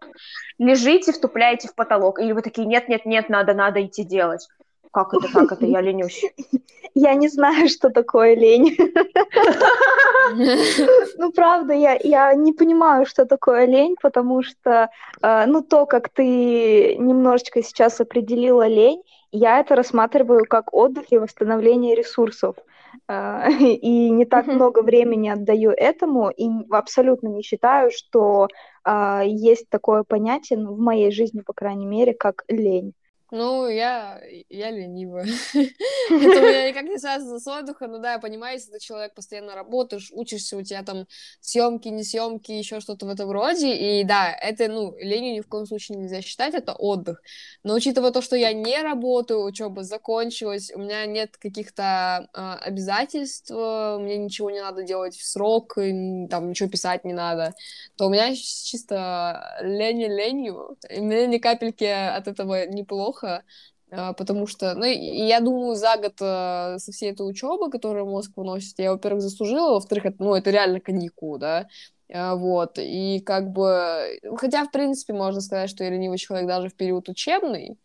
лежите, 0.59 1.13
втупляете 1.13 1.69
в 1.69 1.75
потолок, 1.77 2.19
или 2.19 2.33
вы 2.33 2.43
такие, 2.43 2.67
нет-нет-нет, 2.67 3.29
надо, 3.29 3.55
надо 3.55 3.85
идти 3.85 4.03
делать. 4.03 4.49
Как 4.97 5.13
это, 5.13 5.29
как 5.31 5.53
это, 5.53 5.67
я 5.67 5.83
ленюсь? 5.83 6.25
Я 6.95 7.15
не 7.15 7.29
знаю, 7.29 7.69
что 7.69 7.91
такое 7.91 8.35
лень. 8.35 8.77
Ну, 11.19 11.33
правда, 11.33 11.73
я, 11.73 11.97
я 12.03 12.35
не 12.35 12.53
понимаю, 12.53 13.07
что 13.07 13.27
такое 13.27 13.67
лень, 13.67 13.95
потому 14.03 14.43
что, 14.43 14.91
э, 15.23 15.47
ну, 15.47 15.63
то, 15.63 15.87
как 15.87 16.09
ты 16.09 16.97
немножечко 16.97 17.63
сейчас 17.63 18.01
определила 18.01 18.67
лень, 18.67 19.03
я 19.31 19.61
это 19.61 19.77
рассматриваю 19.77 20.45
как 20.49 20.75
отдых 20.75 21.13
и 21.13 21.19
восстановление 21.19 21.95
ресурсов. 21.95 22.57
Э, 23.09 23.47
и 23.61 24.11
не 24.11 24.25
так 24.25 24.47
много 24.47 24.83
времени 24.83 25.29
отдаю 25.29 25.71
этому, 25.71 26.31
и 26.31 26.49
абсолютно 26.71 27.29
не 27.29 27.43
считаю, 27.43 27.91
что 27.91 28.49
э, 28.85 29.23
есть 29.27 29.69
такое 29.69 30.03
понятие, 30.03 30.59
ну, 30.59 30.73
в 30.73 30.79
моей 30.79 31.13
жизни, 31.13 31.43
по 31.43 31.53
крайней 31.53 31.87
мере, 31.87 32.15
как 32.15 32.45
лень. 32.49 32.95
Ну, 33.33 33.69
я, 33.69 34.21
я 34.49 34.71
ленивая. 34.71 35.27
Это 35.55 35.67
у 36.11 36.11
меня 36.49 36.69
никак 36.69 36.85
не 36.85 36.97
связано 36.97 37.41
с 37.41 37.47
отдыхом. 37.49 37.91
Ну 37.91 37.99
да, 37.99 38.13
я 38.13 38.19
понимаю, 38.21 38.55
если 38.55 38.71
ты 38.71 38.79
человек 38.79 39.15
постоянно 39.15 39.57
работаешь, 39.57 40.13
учишься, 40.13 40.57
у 40.57 40.63
тебя 40.63 40.85
там 40.85 41.07
съемки, 41.41 41.89
не 41.89 42.05
съемки, 42.05 42.53
еще 42.53 42.79
что-то 42.79 43.07
в 43.07 43.09
этом 43.09 43.31
роде. 43.33 43.75
И 43.75 44.05
да, 44.05 44.31
это, 44.31 44.69
ну, 44.69 44.97
ленью 44.99 45.35
ни 45.35 45.41
в 45.41 45.49
коем 45.49 45.67
случае 45.67 45.99
нельзя 45.99 46.23
считать, 46.23 46.55
это 46.55 46.73
отдых. 46.75 47.21
Но 47.65 47.75
учитывая 47.75 48.13
то, 48.13 48.23
что 48.23 48.37
я 48.37 48.53
не 48.53 48.81
работаю, 48.81 49.43
учеба 49.43 49.83
закончилась, 49.83 50.71
у 50.73 50.79
меня 50.79 51.05
нет 51.07 51.37
каких-то 51.37 52.29
э, 52.33 52.53
обязательств, 52.61 53.51
мне 53.51 54.19
ничего 54.19 54.51
не 54.51 54.61
надо 54.61 54.85
делать 54.85 55.17
в 55.17 55.27
срок, 55.27 55.79
и, 55.79 56.29
там 56.29 56.51
ничего 56.51 56.69
писать 56.69 57.05
не 57.05 57.13
надо, 57.13 57.55
то 57.97 58.07
у 58.07 58.11
меня 58.11 58.33
чисто 58.37 59.59
лень 59.63 60.05
ленью. 60.05 60.77
И 60.89 61.01
мне 61.01 61.27
ни 61.27 61.39
капельки 61.39 61.85
от 61.85 62.29
этого 62.29 62.67
неплохо 62.69 63.16
плохо, 63.17 63.45
а, 63.91 64.13
потому 64.13 64.47
что, 64.47 64.75
ну, 64.75 64.85
я 64.85 65.41
думаю, 65.41 65.77
за 65.77 65.97
год 65.97 66.15
э, 66.21 66.79
со 66.79 66.93
всей 66.93 67.13
этой 67.13 67.29
учебы, 67.29 67.71
которую 67.71 68.07
мозг 68.07 68.33
выносит, 68.37 68.79
я, 68.79 68.93
во-первых, 68.93 69.23
заслужила, 69.23 69.75
во-вторых, 69.75 70.07
это, 70.07 70.17
ну, 70.23 70.35
это 70.35 70.51
реально 70.51 70.81
каникул, 70.81 71.39
да, 71.39 71.69
а, 72.13 72.35
вот, 72.35 72.79
и 72.79 73.21
как 73.25 73.51
бы, 73.51 74.19
хотя, 74.37 74.65
в 74.65 74.71
принципе, 74.71 75.13
можно 75.13 75.41
сказать, 75.41 75.71
что 75.71 75.85
я 75.85 75.91
ленивый 75.91 76.19
человек 76.19 76.49
даже 76.49 76.69
в 76.69 76.75
период 76.75 77.09
учебный, 77.09 77.79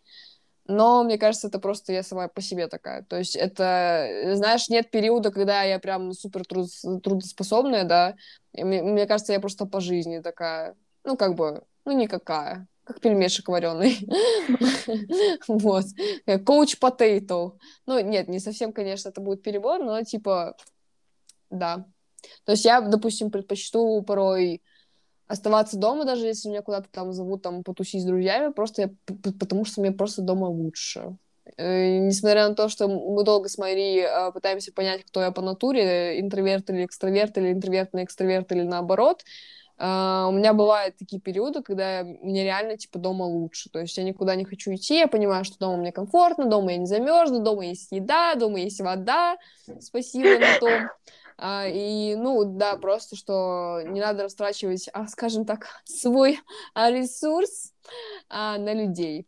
но 0.67 1.03
мне 1.03 1.17
кажется, 1.17 1.47
это 1.47 1.59
просто 1.59 1.91
я 1.91 2.01
сама 2.01 2.27
по 2.29 2.39
себе 2.39 2.67
такая. 2.67 3.03
То 3.03 3.17
есть 3.17 3.35
это, 3.35 4.31
знаешь, 4.35 4.69
нет 4.69 4.89
периода, 4.89 5.31
когда 5.31 5.63
я 5.63 5.79
прям 5.79 6.13
супер 6.13 6.45
трудоспособная, 6.45 7.83
да. 7.83 8.15
Мне, 8.53 8.81
мне 8.81 9.05
кажется, 9.05 9.33
я 9.33 9.41
просто 9.41 9.65
по 9.65 9.81
жизни 9.81 10.19
такая, 10.19 10.75
ну, 11.03 11.17
как 11.17 11.35
бы, 11.35 11.63
ну, 11.83 11.91
никакая 11.91 12.67
как 12.91 13.01
пельмешек 13.01 13.47
вареный. 13.47 13.97
Вот. 15.47 15.85
Коуч 16.45 16.79
потейто. 16.79 17.53
Ну, 17.85 17.99
нет, 17.99 18.27
не 18.27 18.39
совсем, 18.39 18.73
конечно, 18.73 19.09
это 19.09 19.21
будет 19.21 19.43
перебор, 19.43 19.83
но 19.83 20.01
типа, 20.03 20.55
да. 21.49 21.85
То 22.45 22.51
есть 22.51 22.65
я, 22.65 22.81
допустим, 22.81 23.31
предпочту 23.31 24.01
порой 24.03 24.61
оставаться 25.27 25.77
дома, 25.77 26.05
даже 26.05 26.27
если 26.27 26.49
меня 26.49 26.61
куда-то 26.61 26.89
там 26.91 27.13
зовут 27.13 27.41
там 27.41 27.63
потусить 27.63 28.01
с 28.01 28.05
друзьями, 28.05 28.51
просто 28.51 28.81
я, 28.81 28.89
потому 29.39 29.65
что 29.65 29.81
мне 29.81 29.91
просто 29.91 30.21
дома 30.21 30.45
лучше. 30.45 31.15
И, 31.57 31.99
несмотря 31.99 32.49
на 32.49 32.55
то, 32.55 32.69
что 32.69 32.87
мы 32.87 33.23
долго 33.23 33.49
с 33.49 33.57
Майри 33.57 33.99
э, 33.99 34.31
пытаемся 34.31 34.71
понять, 34.73 35.03
кто 35.05 35.21
я 35.21 35.31
по 35.31 35.41
натуре, 35.41 36.19
интроверт 36.19 36.69
или 36.69 36.85
экстраверт, 36.85 37.37
или 37.37 37.51
интровертный 37.51 38.03
экстраверт, 38.03 38.51
или 38.51 38.61
наоборот, 38.61 39.23
Uh, 39.81 40.29
у 40.29 40.31
меня 40.31 40.53
бывают 40.53 40.95
такие 40.97 41.19
периоды, 41.19 41.63
когда 41.63 42.03
мне 42.03 42.43
реально, 42.43 42.77
типа, 42.77 42.99
дома 42.99 43.23
лучше. 43.23 43.67
То 43.71 43.79
есть 43.79 43.97
я 43.97 44.03
никуда 44.03 44.35
не 44.35 44.45
хочу 44.45 44.75
идти, 44.75 44.99
я 44.99 45.07
понимаю, 45.07 45.43
что 45.43 45.57
дома 45.57 45.77
мне 45.77 45.91
комфортно, 45.91 46.45
дома 46.45 46.73
я 46.73 46.77
не 46.77 46.85
замерзну, 46.85 47.39
дома 47.39 47.65
есть 47.65 47.91
еда, 47.91 48.35
дома 48.35 48.59
есть 48.59 48.79
вода, 48.79 49.37
спасибо 49.79 50.37
на 50.37 50.59
том. 50.59 50.89
Uh, 51.39 51.71
и, 51.73 52.15
ну, 52.15 52.43
да, 52.43 52.75
просто, 52.75 53.15
что 53.15 53.81
не 53.83 53.99
надо 53.99 54.21
растрачивать, 54.21 54.87
а, 54.93 55.07
скажем 55.07 55.45
так, 55.45 55.65
свой 55.85 56.39
а, 56.75 56.91
ресурс 56.91 57.73
а, 58.29 58.59
на 58.59 58.75
людей. 58.75 59.25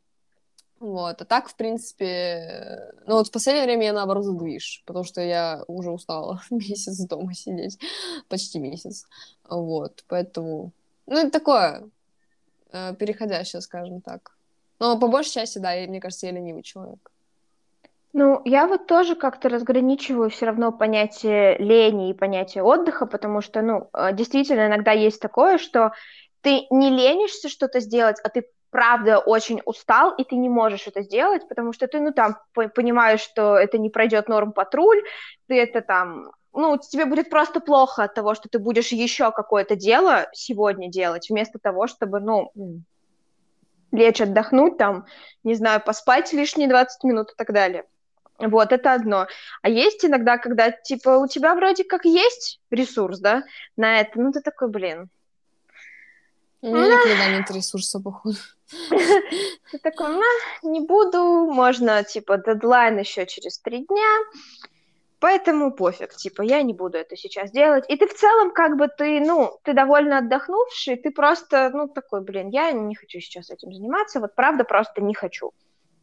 Вот, 0.84 1.22
а 1.22 1.26
так, 1.26 1.48
в 1.48 1.56
принципе, 1.56 2.92
ну 3.08 3.16
вот 3.16 3.30
в 3.30 3.32
последнее 3.32 3.64
время 3.64 3.86
я, 3.86 3.94
наоборот, 3.94 4.26
задвиж, 4.26 4.84
потому 4.86 5.06
что 5.06 5.22
я 5.22 5.64
уже 5.68 5.90
устала 5.90 6.42
месяц 6.50 6.98
дома 7.08 7.34
сидеть, 7.34 7.80
почти 8.28 8.60
месяц, 8.60 9.08
вот, 9.50 10.04
поэтому, 10.10 10.74
ну, 11.06 11.20
это 11.20 11.32
такое, 11.32 11.90
э, 12.74 12.96
переходящее, 12.96 13.62
скажем 13.62 14.02
так. 14.02 14.36
Но 14.80 15.00
по 15.00 15.08
большей 15.08 15.32
части, 15.32 15.58
да, 15.58 15.72
я, 15.72 15.88
мне 15.88 16.02
кажется, 16.02 16.26
я 16.26 16.34
ленивый 16.34 16.64
человек. 16.64 17.12
Ну, 18.12 18.42
я 18.44 18.68
вот 18.68 18.86
тоже 18.86 19.16
как-то 19.16 19.48
разграничиваю 19.48 20.30
все 20.30 20.48
равно 20.48 20.74
понятие 20.74 21.58
лени 21.60 22.10
и 22.10 22.14
понятие 22.14 22.62
отдыха, 22.62 23.06
потому 23.06 23.40
что, 23.40 23.62
ну, 23.62 23.88
э, 23.94 24.14
действительно, 24.14 24.68
иногда 24.68 24.92
есть 24.92 25.22
такое, 25.22 25.60
что 25.60 25.94
ты 26.42 26.68
не 26.72 26.90
ленишься 26.90 27.48
что-то 27.48 27.80
сделать, 27.80 28.18
а 28.22 28.28
ты 28.28 28.50
правда 28.74 29.20
очень 29.20 29.62
устал, 29.66 30.14
и 30.16 30.24
ты 30.24 30.36
не 30.36 30.50
можешь 30.50 30.88
это 30.88 31.04
сделать, 31.04 31.48
потому 31.48 31.74
что 31.74 31.88
ты, 31.88 32.00
ну, 32.02 32.12
там, 32.12 32.38
понимаешь, 32.54 33.22
что 33.22 33.56
это 33.56 33.78
не 33.78 33.90
пройдет 33.90 34.28
норм 34.28 34.52
патруль, 34.52 35.02
ты 35.48 35.62
это 35.62 35.82
там, 35.82 36.32
ну, 36.54 36.78
тебе 36.78 37.06
будет 37.06 37.30
просто 37.30 37.60
плохо 37.60 38.04
от 38.04 38.16
того, 38.16 38.34
что 38.34 38.50
ты 38.50 38.58
будешь 38.60 38.92
еще 38.92 39.32
какое-то 39.32 39.76
дело 39.76 40.28
сегодня 40.34 40.90
делать, 40.90 41.30
вместо 41.30 41.60
того, 41.60 41.88
чтобы, 41.88 42.20
ну, 42.20 42.52
лечь 43.92 44.22
отдохнуть, 44.22 44.78
там, 44.78 45.06
не 45.44 45.54
знаю, 45.54 45.80
поспать 45.80 46.34
лишние 46.34 46.68
20 46.68 47.04
минут 47.04 47.32
и 47.32 47.36
так 47.38 47.54
далее. 47.54 47.86
Вот, 48.40 48.72
это 48.72 48.94
одно. 48.94 49.28
А 49.62 49.70
есть 49.70 50.04
иногда, 50.04 50.40
когда, 50.40 50.72
типа, 50.72 51.20
у 51.20 51.28
тебя 51.28 51.54
вроде 51.54 51.84
как 51.84 52.06
есть 52.06 52.60
ресурс, 52.72 53.20
да, 53.20 53.44
на 53.78 54.02
это, 54.02 54.20
ну, 54.20 54.32
ты 54.32 54.42
такой, 54.42 54.70
блин, 54.70 55.10
у 56.64 56.76
меня 56.76 56.88
никогда 56.88 57.38
нет 57.38 57.52
ресурса, 57.52 58.00
походу. 58.00 58.38
Ты 58.90 59.80
такой, 59.80 60.16
не 60.64 60.80
буду, 60.82 61.52
можно, 61.52 62.04
типа, 62.04 62.38
дедлайн 62.38 62.98
еще 62.98 63.26
через 63.26 63.60
три 63.60 63.86
дня, 63.86 64.08
поэтому 65.20 65.74
пофиг, 65.74 66.16
типа, 66.16 66.42
я 66.42 66.62
не 66.62 66.74
буду 66.74 66.98
это 66.98 67.18
сейчас 67.18 67.52
делать. 67.52 67.84
И 67.90 67.98
ты 67.98 68.08
в 68.08 68.14
целом, 68.14 68.52
как 68.52 68.78
бы, 68.78 68.88
ты, 68.88 69.20
ну, 69.20 69.60
ты 69.64 69.74
довольно 69.74 70.20
отдохнувший, 70.20 70.96
ты 70.96 71.12
просто, 71.12 71.70
ну, 71.74 71.88
такой, 71.90 72.22
блин, 72.22 72.50
я 72.50 72.72
не 72.72 72.96
хочу 72.96 73.20
сейчас 73.20 73.50
этим 73.50 73.74
заниматься, 73.74 74.22
вот 74.22 74.34
правда 74.34 74.64
просто 74.64 75.02
не 75.02 75.14
хочу. 75.14 75.52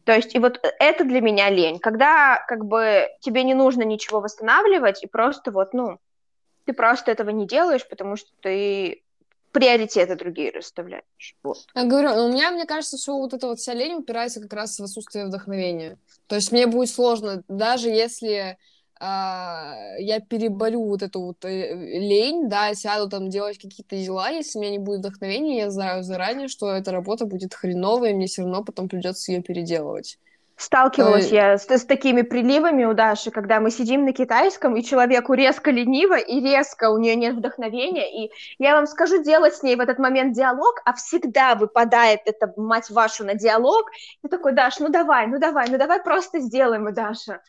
То 0.03 0.13
есть, 0.13 0.35
и 0.35 0.39
вот 0.39 0.59
это 0.79 1.03
для 1.03 1.21
меня 1.21 1.49
лень, 1.49 1.79
когда, 1.79 2.43
как 2.47 2.65
бы, 2.65 3.07
тебе 3.19 3.43
не 3.43 3.55
нужно 3.55 3.81
ничего 3.81 4.19
восстанавливать, 4.19 5.03
и 5.03 5.07
просто 5.07 5.51
вот, 5.51 5.73
ну, 5.73 5.99
ты 6.65 6.73
просто 6.73 7.11
этого 7.11 7.31
не 7.31 7.47
делаешь, 7.47 7.87
потому 7.87 8.15
что 8.15 8.29
ты 8.41 9.03
приоритеты 9.51 10.15
другие 10.15 10.51
расставляешь. 10.51 11.35
Вот. 11.43 11.65
Я 11.75 11.85
говорю, 11.85 12.25
у 12.25 12.31
меня, 12.31 12.51
мне 12.51 12.65
кажется, 12.65 12.97
что 12.97 13.17
вот 13.17 13.33
эта 13.33 13.47
вот 13.47 13.59
вся 13.59 13.73
лень 13.73 13.95
упирается 13.95 14.41
как 14.41 14.53
раз 14.53 14.79
в 14.79 14.83
отсутствие 14.83 15.25
вдохновения. 15.25 15.97
То 16.27 16.35
есть 16.35 16.51
мне 16.51 16.67
будет 16.67 16.89
сложно, 16.89 17.43
даже 17.47 17.89
если 17.89 18.57
а, 19.03 19.75
я 19.97 20.19
переборю 20.19 20.83
вот 20.83 21.01
эту 21.01 21.21
вот 21.21 21.43
э, 21.43 21.73
лень, 21.99 22.47
да, 22.49 22.75
сяду 22.75 23.09
там 23.09 23.29
делать 23.29 23.57
какие-то 23.57 23.97
дела, 23.97 24.29
если 24.29 24.59
у 24.59 24.61
меня 24.61 24.71
не 24.71 24.77
будет 24.77 24.99
вдохновения, 24.99 25.57
я 25.57 25.71
знаю 25.71 26.03
заранее, 26.03 26.47
что 26.47 26.69
эта 26.71 26.91
работа 26.91 27.25
будет 27.25 27.55
хреновая, 27.55 28.11
и 28.11 28.13
мне 28.13 28.27
все 28.27 28.43
равно 28.43 28.63
потом 28.63 28.87
придется 28.87 29.31
ее 29.31 29.41
переделывать. 29.41 30.19
Сталкивалась 30.61 31.31
я 31.31 31.57
с, 31.57 31.67
с 31.67 31.85
такими 31.85 32.21
приливами 32.21 32.85
у 32.85 32.93
Даши, 32.93 33.31
когда 33.31 33.59
мы 33.59 33.71
сидим 33.71 34.05
на 34.05 34.13
китайском, 34.13 34.75
и 34.75 34.83
человеку 34.83 35.33
резко 35.33 35.71
лениво, 35.71 36.19
и 36.19 36.39
резко 36.39 36.91
у 36.91 36.99
нее 36.99 37.15
нет 37.15 37.35
вдохновения, 37.35 38.25
и 38.25 38.31
я 38.59 38.75
вам 38.75 38.85
скажу 38.85 39.23
делать 39.23 39.55
с 39.55 39.63
ней 39.63 39.75
в 39.75 39.79
этот 39.79 39.97
момент 39.97 40.35
диалог, 40.35 40.79
а 40.85 40.93
всегда 40.93 41.55
выпадает 41.55 42.19
это, 42.25 42.53
мать 42.57 42.91
вашу, 42.91 43.25
на 43.25 43.33
диалог, 43.33 43.89
и 44.23 44.27
такой, 44.27 44.53
Даш, 44.53 44.77
ну 44.79 44.89
давай, 44.89 45.25
ну 45.25 45.39
давай, 45.39 45.67
ну 45.67 45.79
давай 45.79 46.03
просто 46.03 46.39
сделаем, 46.39 46.87
и 46.87 46.91
Даша. 46.91 47.41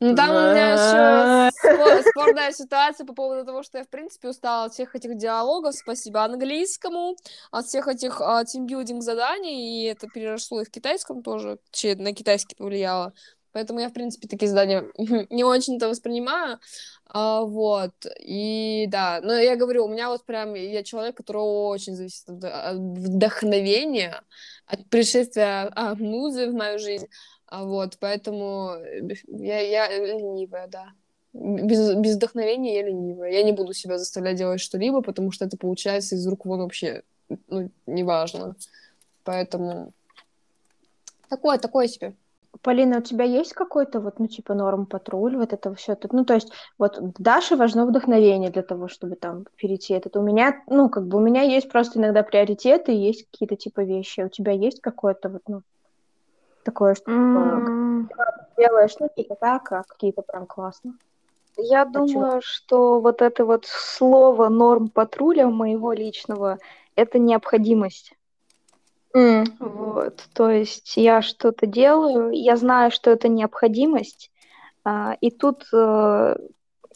Ну, 0.00 0.14
там 0.14 0.30
у 0.30 0.50
меня 0.50 0.72
еще 0.72 2.10
спорная 2.10 2.52
ситуация 2.52 3.06
по 3.06 3.14
поводу 3.14 3.44
того, 3.44 3.62
что 3.62 3.78
я, 3.78 3.84
в 3.84 3.88
принципе, 3.88 4.28
устала 4.28 4.64
от 4.64 4.72
всех 4.72 4.94
этих 4.94 5.16
диалогов, 5.16 5.74
спасибо 5.74 6.24
английскому, 6.24 7.16
от 7.50 7.66
всех 7.66 7.88
этих 7.88 8.20
а, 8.20 8.44
тимбилдинг 8.44 9.02
заданий, 9.02 9.82
и 9.82 9.86
это 9.86 10.06
переросло 10.08 10.60
и 10.60 10.64
в 10.64 10.70
китайском 10.70 11.22
тоже, 11.22 11.58
на 11.96 12.12
китайский 12.12 12.56
повлияло. 12.56 13.12
Поэтому 13.56 13.80
я, 13.80 13.88
в 13.88 13.94
принципе, 13.94 14.28
такие 14.28 14.50
задания 14.50 14.84
не 15.30 15.42
очень-то 15.42 15.88
воспринимаю. 15.88 16.58
А, 17.06 17.40
вот. 17.40 17.94
И 18.20 18.86
да, 18.88 19.20
но 19.22 19.32
я 19.32 19.56
говорю, 19.56 19.86
у 19.86 19.88
меня 19.88 20.10
вот 20.10 20.26
прям, 20.26 20.52
я 20.52 20.82
человек, 20.82 21.16
который 21.16 21.38
очень 21.38 21.94
зависит 21.94 22.28
от 22.28 22.76
вдохновения, 22.76 24.22
от 24.66 24.86
пришествия 24.90 25.72
а, 25.74 25.94
музы 25.94 26.50
в 26.50 26.52
мою 26.52 26.78
жизнь. 26.78 27.06
А 27.46 27.64
вот, 27.64 27.96
поэтому 28.00 28.72
э, 28.74 29.02
я, 29.28 29.60
я 29.60 29.88
ленивая, 29.98 30.66
да. 30.66 30.88
Без, 31.32 31.94
без 31.94 32.16
вдохновения 32.16 32.76
я 32.76 32.82
ленивая. 32.82 33.30
Я 33.30 33.42
не 33.42 33.52
буду 33.52 33.72
себя 33.72 33.98
заставлять 33.98 34.36
делать 34.36 34.60
что-либо, 34.60 35.02
потому 35.02 35.30
что 35.30 35.44
это 35.44 35.56
получается 35.56 36.16
из 36.16 36.26
рук 36.26 36.46
вон 36.46 36.60
вообще, 36.60 37.02
ну, 37.48 37.70
неважно. 37.86 38.56
Поэтому 39.22 39.92
такое, 41.28 41.58
такое 41.58 41.88
себе. 41.88 42.14
Полина, 42.62 42.98
у 42.98 43.02
тебя 43.02 43.24
есть 43.24 43.52
какой-то 43.52 44.00
вот, 44.00 44.18
ну, 44.18 44.26
типа, 44.28 44.54
норм 44.54 44.86
патруль, 44.86 45.36
вот 45.36 45.52
это 45.52 45.74
все? 45.74 45.96
Ну, 46.10 46.24
то 46.24 46.34
есть, 46.34 46.50
вот 46.78 46.98
Даше 47.18 47.54
важно 47.54 47.84
вдохновение 47.84 48.50
для 48.50 48.62
того, 48.62 48.88
чтобы 48.88 49.16
там 49.16 49.44
перейти 49.56 49.92
этот. 49.92 50.16
У 50.16 50.22
меня, 50.22 50.62
ну, 50.68 50.88
как 50.88 51.06
бы, 51.06 51.18
у 51.18 51.20
меня 51.20 51.42
есть 51.42 51.68
просто 51.68 51.98
иногда 51.98 52.22
приоритеты, 52.22 52.92
есть 52.92 53.26
какие-то, 53.30 53.56
типа, 53.56 53.82
вещи. 53.82 54.22
У 54.22 54.28
тебя 54.30 54.52
есть 54.52 54.80
какое-то 54.80 55.28
вот, 55.28 55.42
ну, 55.48 55.62
такое, 56.66 56.94
что 56.94 57.10
mm. 57.10 58.08
делаешь, 58.58 58.94
ну, 59.00 59.08
типа 59.16 59.36
так, 59.36 59.72
а 59.72 59.84
какие-то 59.84 60.22
прям 60.22 60.46
классно. 60.46 60.98
Я 61.56 61.82
а 61.82 61.86
думаю, 61.86 62.42
что 62.42 63.00
вот 63.00 63.22
это 63.22 63.44
вот 63.44 63.64
слово 63.66 64.48
норм 64.48 64.88
патруля 64.88 65.46
моего 65.46 65.92
личного 65.92 66.58
это 66.96 67.18
необходимость. 67.18 68.12
Mm. 69.14 69.46
Вот, 69.60 70.24
то 70.34 70.50
есть 70.50 70.96
я 70.96 71.22
что-то 71.22 71.66
делаю, 71.66 72.32
я 72.32 72.56
знаю, 72.56 72.90
что 72.90 73.10
это 73.10 73.28
необходимость, 73.28 74.30
а, 74.84 75.16
и 75.22 75.30
тут 75.30 75.64
а, 75.72 76.36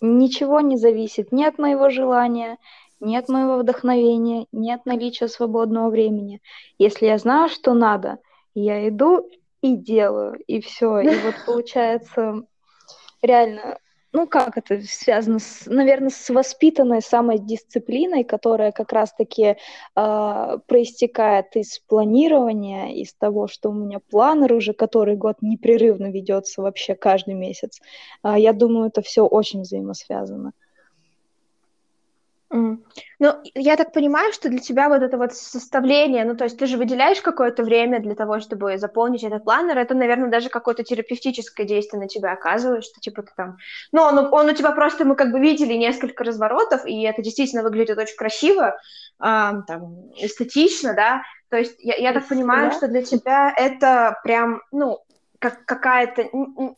ничего 0.03 0.61
не 0.61 0.77
зависит 0.77 1.33
ни 1.33 1.45
от 1.45 1.59
моего 1.59 1.89
желания, 1.89 2.59
ни 3.01 3.17
от 3.17 3.29
моего 3.31 3.57
вдохновения, 3.57 4.47
ни 4.53 4.71
от 4.71 4.85
наличия 4.85 5.29
свободного 5.29 5.89
времени. 5.89 6.43
Если 6.79 7.07
я 7.07 7.17
знаю, 7.17 7.49
что 7.49 7.73
надо, 7.73 8.19
я 8.55 8.87
иду 8.89 9.27
и 9.63 9.77
делаю, 9.77 10.39
и 10.47 10.61
все. 10.61 11.01
И 11.01 11.09
вот 11.09 11.35
получается 11.47 12.43
реально, 13.23 13.79
ну 14.13 14.27
как 14.27 14.57
это 14.57 14.81
связано, 14.83 15.39
с, 15.39 15.67
наверное, 15.67 16.11
с 16.11 16.31
воспитанной 16.31 17.03
самодисциплиной, 17.03 18.25
которая 18.25 18.73
как 18.73 18.93
раз-таки 18.93 19.57
э, 19.97 20.59
проистекает 20.67 21.57
из 21.57 21.79
планирования, 21.81 22.95
из 22.95 23.15
того, 23.15 23.47
что 23.49 23.71
у 23.71 23.75
меня 23.75 24.01
планер 24.11 24.53
уже 24.55 24.73
который 24.73 25.17
год 25.17 25.37
непрерывно 25.41 26.11
ведется 26.11 26.63
вообще 26.63 26.95
каждый 26.95 27.35
месяц. 27.35 27.81
Э, 28.25 28.35
я 28.37 28.53
думаю, 28.53 28.89
это 28.89 29.03
все 29.03 29.25
очень 29.27 29.63
взаимосвязано. 29.63 30.53
Mm. 32.53 32.79
Ну, 33.21 33.35
я 33.55 33.77
так 33.77 33.93
понимаю, 33.93 34.33
что 34.33 34.49
для 34.49 34.59
тебя 34.59 34.89
вот 34.89 35.03
это 35.03 35.17
вот 35.17 35.33
составление, 35.33 36.25
ну, 36.25 36.37
то 36.37 36.45
есть 36.45 36.59
ты 36.59 36.67
же 36.67 36.79
выделяешь 36.79 37.21
какое-то 37.21 37.63
время 37.63 38.01
для 38.01 38.17
того, 38.17 38.41
чтобы 38.41 38.77
заполнить 38.77 39.23
этот 39.23 39.45
планер, 39.45 39.79
это, 39.79 39.95
наверное, 39.95 40.31
даже 40.31 40.49
какое-то 40.49 40.83
терапевтическое 40.83 41.65
действие 41.65 42.01
на 42.01 42.09
тебя 42.09 42.33
оказывает, 42.33 42.85
что 42.85 42.99
типа 43.01 43.23
ты 43.23 43.33
там... 43.37 43.57
Ну, 43.93 44.03
он, 44.03 44.19
он 44.19 44.49
у 44.49 44.53
тебя 44.53 44.73
просто, 44.73 45.05
мы 45.05 45.15
как 45.15 45.31
бы 45.31 45.39
видели 45.39 45.75
несколько 45.75 46.25
разворотов, 46.25 46.85
и 46.87 47.03
это 47.03 47.23
действительно 47.23 47.63
выглядит 47.63 47.99
очень 47.99 48.17
красиво, 48.17 48.71
э, 48.71 48.73
там, 49.21 50.11
эстетично, 50.17 50.95
да, 50.95 51.23
то 51.51 51.57
есть 51.57 51.77
я, 51.79 51.95
я 51.97 52.13
так 52.13 52.27
понимаю, 52.27 52.71
да? 52.71 52.77
что 52.77 52.89
для 52.89 53.03
тебя 53.03 53.53
это 53.57 54.19
прям, 54.25 54.63
ну, 54.73 54.99
как 55.39 55.65
какая-то 55.67 56.29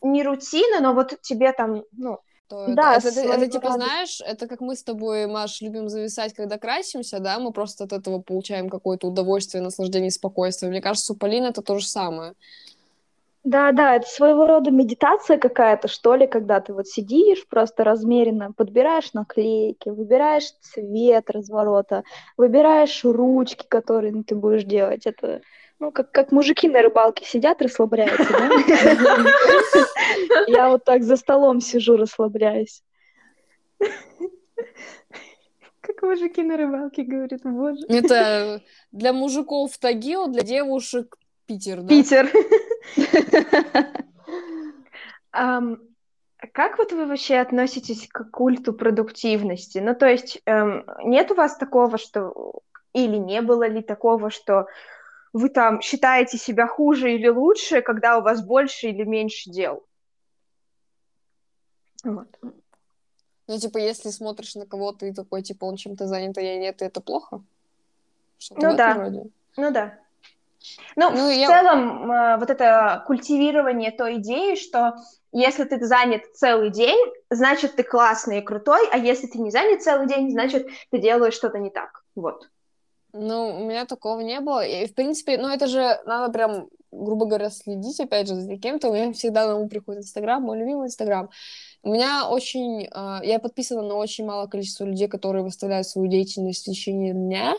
не 0.02 0.22
рутина, 0.22 0.80
но 0.80 0.94
вот 0.94 1.18
тебе 1.22 1.52
там, 1.52 1.82
ну, 1.92 2.20
что 2.52 2.74
да, 2.74 2.96
это, 2.96 3.08
это, 3.08 3.20
это, 3.20 3.48
типа, 3.48 3.72
знаешь, 3.72 4.20
это 4.24 4.46
как 4.46 4.60
мы 4.60 4.76
с 4.76 4.82
тобой, 4.82 5.26
Маш, 5.26 5.60
любим 5.60 5.88
зависать, 5.88 6.34
когда 6.34 6.58
красимся, 6.58 7.18
да, 7.18 7.38
мы 7.38 7.52
просто 7.52 7.84
от 7.84 7.92
этого 7.92 8.20
получаем 8.20 8.68
какое-то 8.68 9.08
удовольствие, 9.08 9.62
наслаждение, 9.62 10.10
спокойствие. 10.10 10.70
Мне 10.70 10.80
кажется, 10.80 11.12
у 11.12 11.16
Полины 11.16 11.46
это 11.46 11.62
то 11.62 11.78
же 11.78 11.86
самое. 11.86 12.34
Да, 13.44 13.72
да, 13.72 13.96
это 13.96 14.06
своего 14.06 14.46
рода 14.46 14.70
медитация 14.70 15.36
какая-то, 15.36 15.88
что 15.88 16.14
ли, 16.14 16.28
когда 16.28 16.60
ты 16.60 16.72
вот 16.72 16.86
сидишь 16.86 17.44
просто 17.48 17.82
размеренно, 17.82 18.52
подбираешь 18.52 19.14
наклейки, 19.14 19.88
выбираешь 19.88 20.52
цвет 20.60 21.28
разворота, 21.28 22.04
выбираешь 22.36 23.02
ручки, 23.02 23.66
которые 23.66 24.22
ты 24.22 24.36
будешь 24.36 24.62
делать. 24.62 25.06
Это 25.06 25.40
ну, 25.82 25.90
как, 25.90 26.12
как 26.12 26.30
мужики 26.30 26.68
на 26.68 26.80
рыбалке 26.80 27.24
сидят, 27.24 27.60
расслабляются, 27.60 28.24
да? 28.30 28.50
Я 30.46 30.68
вот 30.68 30.84
так 30.84 31.02
за 31.02 31.16
столом 31.16 31.60
сижу, 31.60 31.96
расслабляюсь. 31.96 32.84
Как 35.80 36.00
мужики 36.02 36.40
на 36.44 36.56
рыбалке 36.56 37.02
говорят, 37.02 37.40
боже. 37.42 37.84
Это 37.88 38.62
для 38.92 39.12
мужиков 39.12 39.76
Тагил, 39.76 40.28
для 40.28 40.42
девушек 40.42 41.16
Питер, 41.46 41.82
да? 41.82 41.88
Питер. 41.88 42.30
как 46.52 46.78
вот 46.78 46.92
вы 46.92 47.06
вообще 47.06 47.38
относитесь 47.38 48.06
к 48.06 48.30
культу 48.30 48.72
продуктивности? 48.72 49.78
Ну, 49.78 49.96
то 49.96 50.06
есть, 50.06 50.40
эм, 50.46 50.84
нет 51.02 51.32
у 51.32 51.34
вас 51.34 51.56
такого, 51.56 51.98
что... 51.98 52.60
Или 52.92 53.16
не 53.16 53.40
было 53.42 53.66
ли 53.66 53.82
такого, 53.82 54.30
что 54.30 54.68
вы 55.32 55.48
там 55.48 55.80
считаете 55.80 56.38
себя 56.38 56.66
хуже 56.66 57.12
или 57.12 57.28
лучше, 57.28 57.82
когда 57.82 58.18
у 58.18 58.22
вас 58.22 58.44
больше 58.44 58.88
или 58.88 59.04
меньше 59.04 59.50
дел. 59.50 59.84
Вот. 62.04 62.28
Ну, 63.48 63.58
типа, 63.58 63.78
если 63.78 64.10
смотришь 64.10 64.54
на 64.54 64.66
кого-то 64.66 65.06
и 65.06 65.12
такой, 65.12 65.42
типа, 65.42 65.64
он 65.64 65.76
чем-то 65.76 66.06
занят, 66.06 66.38
а 66.38 66.40
я 66.40 66.58
нет, 66.58 66.82
это 66.82 67.00
плохо? 67.00 67.42
Что-то 68.38 68.70
ну 68.70 68.76
да. 68.76 68.94
Роде. 68.94 69.24
Ну 69.56 69.70
да. 69.70 69.98
Ну, 70.96 71.10
ну 71.10 71.28
в 71.28 71.32
я... 71.32 71.48
целом, 71.48 72.10
э, 72.10 72.36
вот 72.38 72.50
это 72.50 73.02
культивирование 73.06 73.90
той 73.90 74.18
идеи, 74.18 74.54
что 74.54 74.96
если 75.32 75.64
ты 75.64 75.84
занят 75.84 76.22
целый 76.34 76.70
день, 76.70 76.98
значит, 77.30 77.74
ты 77.76 77.82
классный 77.82 78.38
и 78.38 78.42
крутой, 78.42 78.88
а 78.92 78.98
если 78.98 79.26
ты 79.26 79.38
не 79.38 79.50
занят 79.50 79.82
целый 79.82 80.06
день, 80.06 80.30
значит, 80.30 80.68
ты 80.90 80.98
делаешь 80.98 81.34
что-то 81.34 81.58
не 81.58 81.70
так. 81.70 82.04
Вот. 82.14 82.48
Ну, 83.12 83.60
у 83.60 83.64
меня 83.66 83.84
такого 83.84 84.20
не 84.20 84.40
было. 84.40 84.64
И, 84.64 84.86
в 84.86 84.94
принципе, 84.94 85.36
ну, 85.36 85.48
это 85.48 85.66
же 85.66 86.00
надо 86.06 86.32
прям, 86.32 86.68
грубо 86.90 87.26
говоря, 87.26 87.50
следить, 87.50 88.00
опять 88.00 88.28
же, 88.28 88.36
за 88.36 88.56
кем-то. 88.56 88.88
У 88.88 88.94
меня 88.94 89.12
всегда 89.12 89.46
на 89.46 89.56
ум 89.58 89.68
приходит 89.68 90.02
Инстаграм, 90.02 90.42
мой 90.42 90.58
любимый 90.58 90.86
Инстаграм. 90.86 91.28
У 91.82 91.92
меня 91.92 92.28
очень... 92.28 92.84
Э, 92.84 93.20
я 93.22 93.38
подписана 93.38 93.82
на 93.82 93.94
очень 93.96 94.24
малое 94.24 94.46
количество 94.46 94.84
людей, 94.84 95.08
которые 95.08 95.42
выставляют 95.42 95.86
свою 95.86 96.08
деятельность 96.08 96.62
в 96.62 96.70
течение 96.70 97.12
дня. 97.12 97.54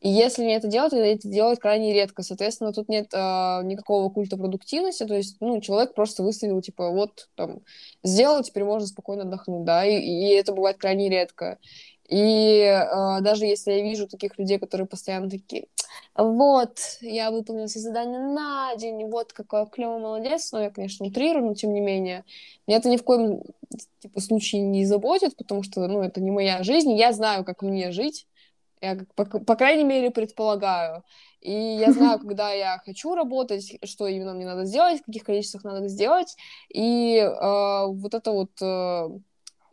И 0.00 0.08
если 0.08 0.44
мне 0.44 0.56
это 0.56 0.68
делать, 0.68 0.92
то 0.92 0.96
это 0.96 1.28
делать 1.28 1.58
крайне 1.58 1.92
редко. 1.92 2.22
Соответственно, 2.22 2.72
тут 2.72 2.88
нет 2.88 3.12
э, 3.12 3.62
никакого 3.64 4.08
культа 4.08 4.38
продуктивности. 4.38 5.04
То 5.04 5.14
есть, 5.14 5.36
ну, 5.40 5.60
человек 5.60 5.94
просто 5.94 6.22
выставил, 6.22 6.62
типа, 6.62 6.90
вот, 6.90 7.28
там, 7.34 7.60
сделал, 8.02 8.42
теперь 8.42 8.64
можно 8.64 8.86
спокойно 8.86 9.24
отдохнуть, 9.24 9.64
да, 9.64 9.84
и, 9.84 9.98
и 9.98 10.28
это 10.30 10.52
бывает 10.52 10.78
крайне 10.78 11.10
редко. 11.10 11.58
И 12.08 12.60
э, 12.60 13.20
даже 13.20 13.46
если 13.46 13.72
я 13.72 13.82
вижу 13.82 14.06
таких 14.06 14.38
людей, 14.38 14.58
которые 14.58 14.86
постоянно 14.86 15.28
такие, 15.28 15.66
вот, 16.14 16.78
я 17.00 17.30
выполнил 17.30 17.66
все 17.66 17.80
задания 17.80 18.20
на 18.20 18.74
день, 18.76 19.08
вот 19.10 19.32
какой 19.32 19.66
клевый 19.66 19.98
молодец, 19.98 20.52
ну, 20.52 20.60
я, 20.60 20.70
конечно, 20.70 21.06
утрирую, 21.06 21.46
но 21.46 21.54
тем 21.54 21.72
не 21.72 21.80
менее, 21.80 22.24
меня 22.66 22.78
это 22.78 22.88
ни 22.88 22.96
в 22.96 23.02
коем 23.02 23.42
типа, 23.98 24.20
случае 24.20 24.62
не 24.62 24.84
заботит, 24.84 25.36
потому 25.36 25.62
что, 25.62 25.86
ну, 25.88 26.02
это 26.02 26.20
не 26.20 26.30
моя 26.30 26.62
жизнь, 26.62 26.92
я 26.92 27.12
знаю, 27.12 27.44
как 27.44 27.62
мне 27.62 27.90
жить, 27.90 28.26
я, 28.80 28.98
по, 29.14 29.24
по 29.24 29.56
крайней 29.56 29.84
мере, 29.84 30.10
предполагаю. 30.10 31.02
И 31.40 31.52
я 31.52 31.92
знаю, 31.92 32.18
когда 32.18 32.52
я 32.52 32.80
хочу 32.84 33.14
работать, 33.14 33.78
что 33.84 34.06
именно 34.06 34.34
мне 34.34 34.46
надо 34.46 34.64
сделать, 34.64 35.00
в 35.00 35.06
каких 35.06 35.24
количествах 35.24 35.64
надо 35.64 35.88
сделать. 35.88 36.36
И 36.72 37.16
э, 37.16 37.86
вот 37.86 38.14
это 38.14 38.30
вот 38.32 38.50
э, 38.60 39.08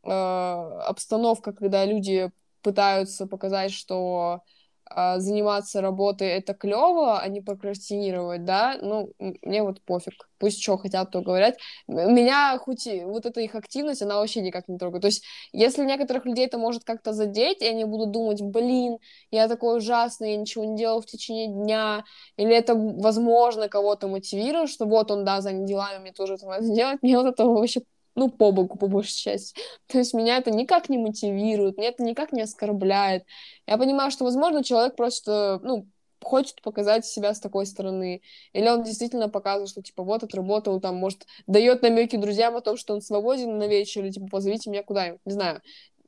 э, 0.03 0.09
обстановка, 0.09 1.53
когда 1.53 1.85
люди 1.85 2.31
пытаются 2.61 3.27
показать, 3.27 3.71
что 3.71 4.41
а, 4.85 5.19
заниматься 5.19 5.81
работой 5.81 6.27
это 6.27 6.53
клево, 6.53 7.19
а 7.19 7.27
не 7.27 7.41
прокрастинировать, 7.41 8.45
да, 8.45 8.77
ну, 8.81 9.11
мне 9.41 9.63
вот 9.63 9.81
пофиг. 9.81 10.29
Пусть 10.37 10.61
что 10.61 10.77
хотят, 10.77 11.09
то 11.09 11.21
говорят. 11.21 11.55
Меня 11.87 12.57
хоть 12.59 12.85
и 12.85 13.03
вот 13.03 13.25
эта 13.25 13.39
их 13.41 13.55
активность, 13.55 14.01
она 14.01 14.17
вообще 14.19 14.41
никак 14.41 14.67
не 14.67 14.77
трогает. 14.77 15.01
То 15.01 15.07
есть, 15.07 15.23
если 15.53 15.85
некоторых 15.85 16.25
людей 16.25 16.45
это 16.45 16.57
может 16.57 16.83
как-то 16.83 17.13
задеть, 17.13 17.61
и 17.61 17.65
они 17.65 17.85
будут 17.85 18.11
думать, 18.11 18.41
блин, 18.41 18.97
я 19.31 19.47
такой 19.47 19.77
ужасный, 19.77 20.31
я 20.31 20.37
ничего 20.37 20.65
не 20.65 20.75
делал 20.77 21.01
в 21.01 21.05
течение 21.05 21.47
дня, 21.47 22.03
или 22.37 22.53
это, 22.53 22.75
возможно, 22.75 23.69
кого-то 23.69 24.07
мотивирует, 24.07 24.69
что 24.69 24.85
вот 24.85 25.11
он, 25.11 25.23
да, 25.25 25.41
занят 25.41 25.65
делами, 25.65 26.01
мне 26.01 26.11
тоже 26.11 26.35
это 26.35 26.45
надо 26.45 26.65
сделать, 26.65 27.01
мне 27.01 27.17
вот 27.17 27.27
этого 27.27 27.57
вообще 27.57 27.81
ну, 28.15 28.29
по 28.29 28.51
боку, 28.51 28.77
по 28.77 28.87
большей 28.87 29.15
части. 29.15 29.59
То 29.87 29.97
есть 29.97 30.13
меня 30.13 30.37
это 30.37 30.51
никак 30.51 30.89
не 30.89 30.97
мотивирует, 30.97 31.77
меня 31.77 31.89
это 31.89 32.03
никак 32.03 32.31
не 32.31 32.41
оскорбляет. 32.41 33.25
Я 33.67 33.77
понимаю, 33.77 34.11
что, 34.11 34.23
возможно, 34.23 34.63
человек 34.63 34.95
просто, 34.95 35.59
ну, 35.63 35.87
хочет 36.23 36.61
показать 36.61 37.05
себя 37.05 37.33
с 37.33 37.39
такой 37.39 37.65
стороны. 37.65 38.21
Или 38.53 38.69
он 38.69 38.83
действительно 38.83 39.29
показывает, 39.29 39.69
что, 39.69 39.81
типа, 39.81 40.03
вот, 40.03 40.23
отработал, 40.23 40.79
там, 40.79 40.95
может, 40.95 41.25
дает 41.47 41.81
намеки 41.81 42.15
друзьям 42.15 42.55
о 42.55 42.61
том, 42.61 42.77
что 42.77 42.93
он 42.93 43.01
свободен 43.01 43.57
на 43.57 43.67
вечер, 43.67 44.03
или, 44.03 44.11
типа, 44.11 44.27
позовите 44.27 44.69
меня 44.69 44.83
куда-нибудь, 44.83 45.21
не 45.25 45.33
знаю. 45.33 45.61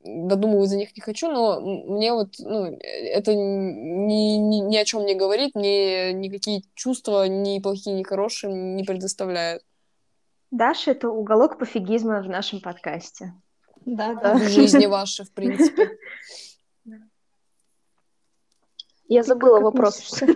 Додумывать 0.04 0.70
за 0.70 0.76
них 0.76 0.96
не 0.96 1.02
хочу, 1.02 1.28
но 1.30 1.60
мне 1.60 2.12
вот, 2.12 2.34
ну, 2.38 2.78
это 2.80 3.34
ни, 3.34 4.36
ни, 4.36 4.60
ни 4.60 4.76
о 4.76 4.84
чем 4.84 5.04
не 5.04 5.14
говорит, 5.16 5.54
мне 5.54 6.12
никакие 6.12 6.62
чувства, 6.74 7.26
ни 7.26 7.58
плохие, 7.58 7.96
ни 7.96 8.04
хорошие 8.04 8.54
не 8.54 8.84
предоставляет. 8.84 9.62
Даша— 10.50 10.90
это 10.92 11.08
уголок 11.08 11.58
пофигизма 11.58 12.22
в 12.22 12.28
нашем 12.28 12.60
подкасте. 12.60 13.34
Да, 13.84 14.14
да. 14.14 14.34
В 14.34 14.42
жизни 14.48 14.86
вашей, 14.86 15.24
в 15.24 15.32
принципе. 15.32 15.98
Я 19.08 19.22
забыла 19.22 19.60
вопрос. 19.60 20.22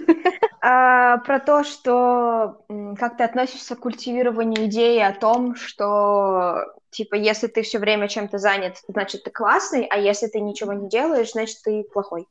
А, 0.63 1.17
про 1.19 1.41
то, 1.41 1.65
что 1.65 2.67
как 2.99 3.17
ты 3.17 3.25
относишься 3.25 3.77
к 3.77 3.81
культивированию 3.81 4.67
идеи 4.67 5.01
о 5.01 5.15
том, 5.15 5.55
что 5.55 6.67
типа 6.91 7.15
если 7.15 7.47
ты 7.47 7.63
все 7.63 7.79
время 7.79 8.09
чем-то 8.09 8.37
занят, 8.37 8.77
значит 8.87 9.25
ты 9.25 9.31
классный, 9.31 9.87
а 9.87 9.97
если 9.97 10.27
ты 10.27 10.39
ничего 10.39 10.75
не 10.75 10.91
делаешь, 10.91 11.33
значит 11.33 11.63
ты 11.65 11.83
плохой. 11.85 12.29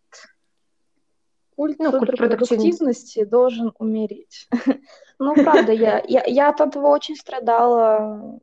Культ, 1.60 1.78
ну, 1.78 1.92
культ 1.92 2.16
продуктивности 2.16 3.26
должен 3.26 3.74
умереть. 3.80 4.48
Ну, 5.22 5.36
правда, 5.36 5.74
я, 5.74 6.02
я, 6.08 6.24
я 6.26 6.48
от 6.48 6.62
этого 6.62 6.88
очень 6.88 7.18
страдала 7.18 8.40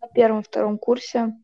на 0.00 0.08
первом-втором 0.12 0.76
курсе. 0.76 1.36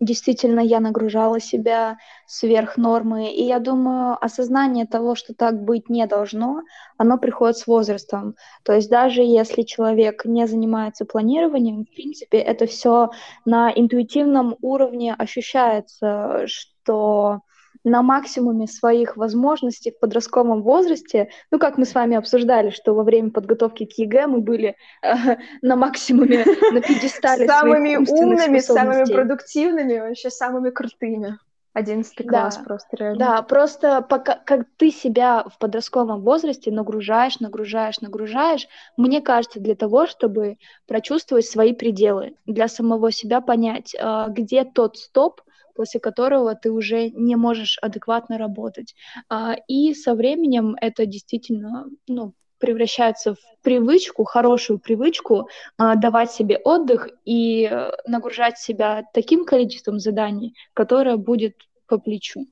Действительно, 0.00 0.60
я 0.60 0.80
нагружала 0.80 1.38
себя 1.38 1.98
сверх 2.26 2.78
нормы, 2.78 3.30
и 3.30 3.44
я 3.44 3.58
думаю, 3.58 4.16
осознание 4.24 4.86
того, 4.86 5.14
что 5.14 5.34
так 5.34 5.62
быть 5.62 5.90
не 5.90 6.06
должно, 6.06 6.62
оно 6.96 7.18
приходит 7.18 7.58
с 7.58 7.66
возрастом. 7.66 8.36
То 8.62 8.72
есть 8.72 8.88
даже 8.88 9.20
если 9.20 9.60
человек 9.60 10.24
не 10.24 10.46
занимается 10.46 11.04
планированием, 11.04 11.84
в 11.84 11.94
принципе, 11.94 12.38
это 12.38 12.64
все 12.64 13.10
на 13.44 13.70
интуитивном 13.70 14.56
уровне 14.62 15.14
ощущается, 15.14 16.46
что 16.46 17.42
на 17.84 18.02
максимуме 18.02 18.66
своих 18.66 19.16
возможностей 19.16 19.92
в 19.92 19.98
подростковом 19.98 20.62
возрасте, 20.62 21.28
ну, 21.50 21.58
как 21.58 21.78
мы 21.78 21.84
с 21.84 21.94
вами 21.94 22.16
обсуждали, 22.16 22.70
что 22.70 22.94
во 22.94 23.04
время 23.04 23.30
подготовки 23.30 23.84
к 23.84 23.92
ЕГЭ 23.98 24.26
мы 24.26 24.40
были 24.40 24.76
э, 25.02 25.12
на 25.62 25.76
максимуме, 25.76 26.44
на 26.72 26.80
пьедестале 26.80 27.46
Самыми 27.46 27.96
умными, 27.96 28.58
самыми 28.58 29.04
продуктивными, 29.04 30.00
вообще 30.00 30.30
самыми 30.30 30.70
крутыми. 30.70 31.38
Одиннадцатый 31.74 32.24
класс 32.24 32.56
да, 32.56 32.62
просто 32.62 32.96
реально. 32.96 33.18
Да, 33.18 33.42
просто 33.42 34.00
пока 34.00 34.36
как 34.36 34.64
ты 34.76 34.92
себя 34.92 35.42
в 35.42 35.58
подростковом 35.58 36.22
возрасте 36.22 36.70
нагружаешь, 36.70 37.40
нагружаешь, 37.40 38.00
нагружаешь, 38.00 38.68
мне 38.96 39.20
кажется, 39.20 39.58
для 39.58 39.74
того, 39.74 40.06
чтобы 40.06 40.58
прочувствовать 40.86 41.46
свои 41.46 41.74
пределы, 41.74 42.36
для 42.46 42.68
самого 42.68 43.10
себя 43.10 43.40
понять, 43.40 43.92
э, 43.92 44.26
где 44.28 44.64
тот 44.64 44.98
стоп, 44.98 45.40
после 45.74 46.00
которого 46.00 46.54
ты 46.54 46.70
уже 46.70 47.10
не 47.10 47.36
можешь 47.36 47.78
адекватно 47.82 48.38
работать. 48.38 48.94
А, 49.28 49.56
и 49.68 49.94
со 49.94 50.14
временем 50.14 50.76
это 50.80 51.06
действительно 51.06 51.86
ну, 52.08 52.34
превращается 52.58 53.34
в 53.34 53.38
привычку, 53.62 54.24
хорошую 54.24 54.78
привычку 54.78 55.48
а, 55.76 55.96
давать 55.96 56.30
себе 56.30 56.56
отдых 56.56 57.08
и 57.24 57.68
э, 57.70 57.90
нагружать 58.06 58.58
себя 58.58 59.04
таким 59.12 59.44
количеством 59.44 59.98
заданий, 59.98 60.54
которое 60.72 61.16
будет 61.16 61.56
по 61.86 61.98
плечу. 61.98 62.46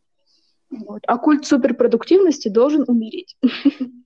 Вот. 0.71 1.03
А 1.07 1.19
культ 1.19 1.47
суперпродуктивности 1.47 2.49
должен 2.49 2.85
умереть. 2.89 3.37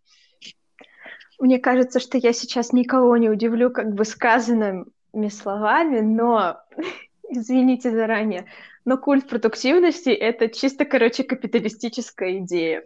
Мне 1.38 1.58
кажется, 1.58 2.00
что 2.00 2.18
я 2.18 2.32
сейчас 2.32 2.72
никого 2.72 3.16
не 3.16 3.28
удивлю 3.28 3.70
как 3.70 3.94
бы 3.94 4.04
сказанными 4.04 5.28
словами, 5.30 6.00
но 6.00 6.58
извините 7.28 7.90
заранее, 7.90 8.46
но 8.84 8.98
культ 8.98 9.28
продуктивности— 9.28 10.08
это 10.10 10.48
чисто, 10.48 10.84
короче, 10.84 11.24
капиталистическая 11.24 12.38
идея. 12.38 12.84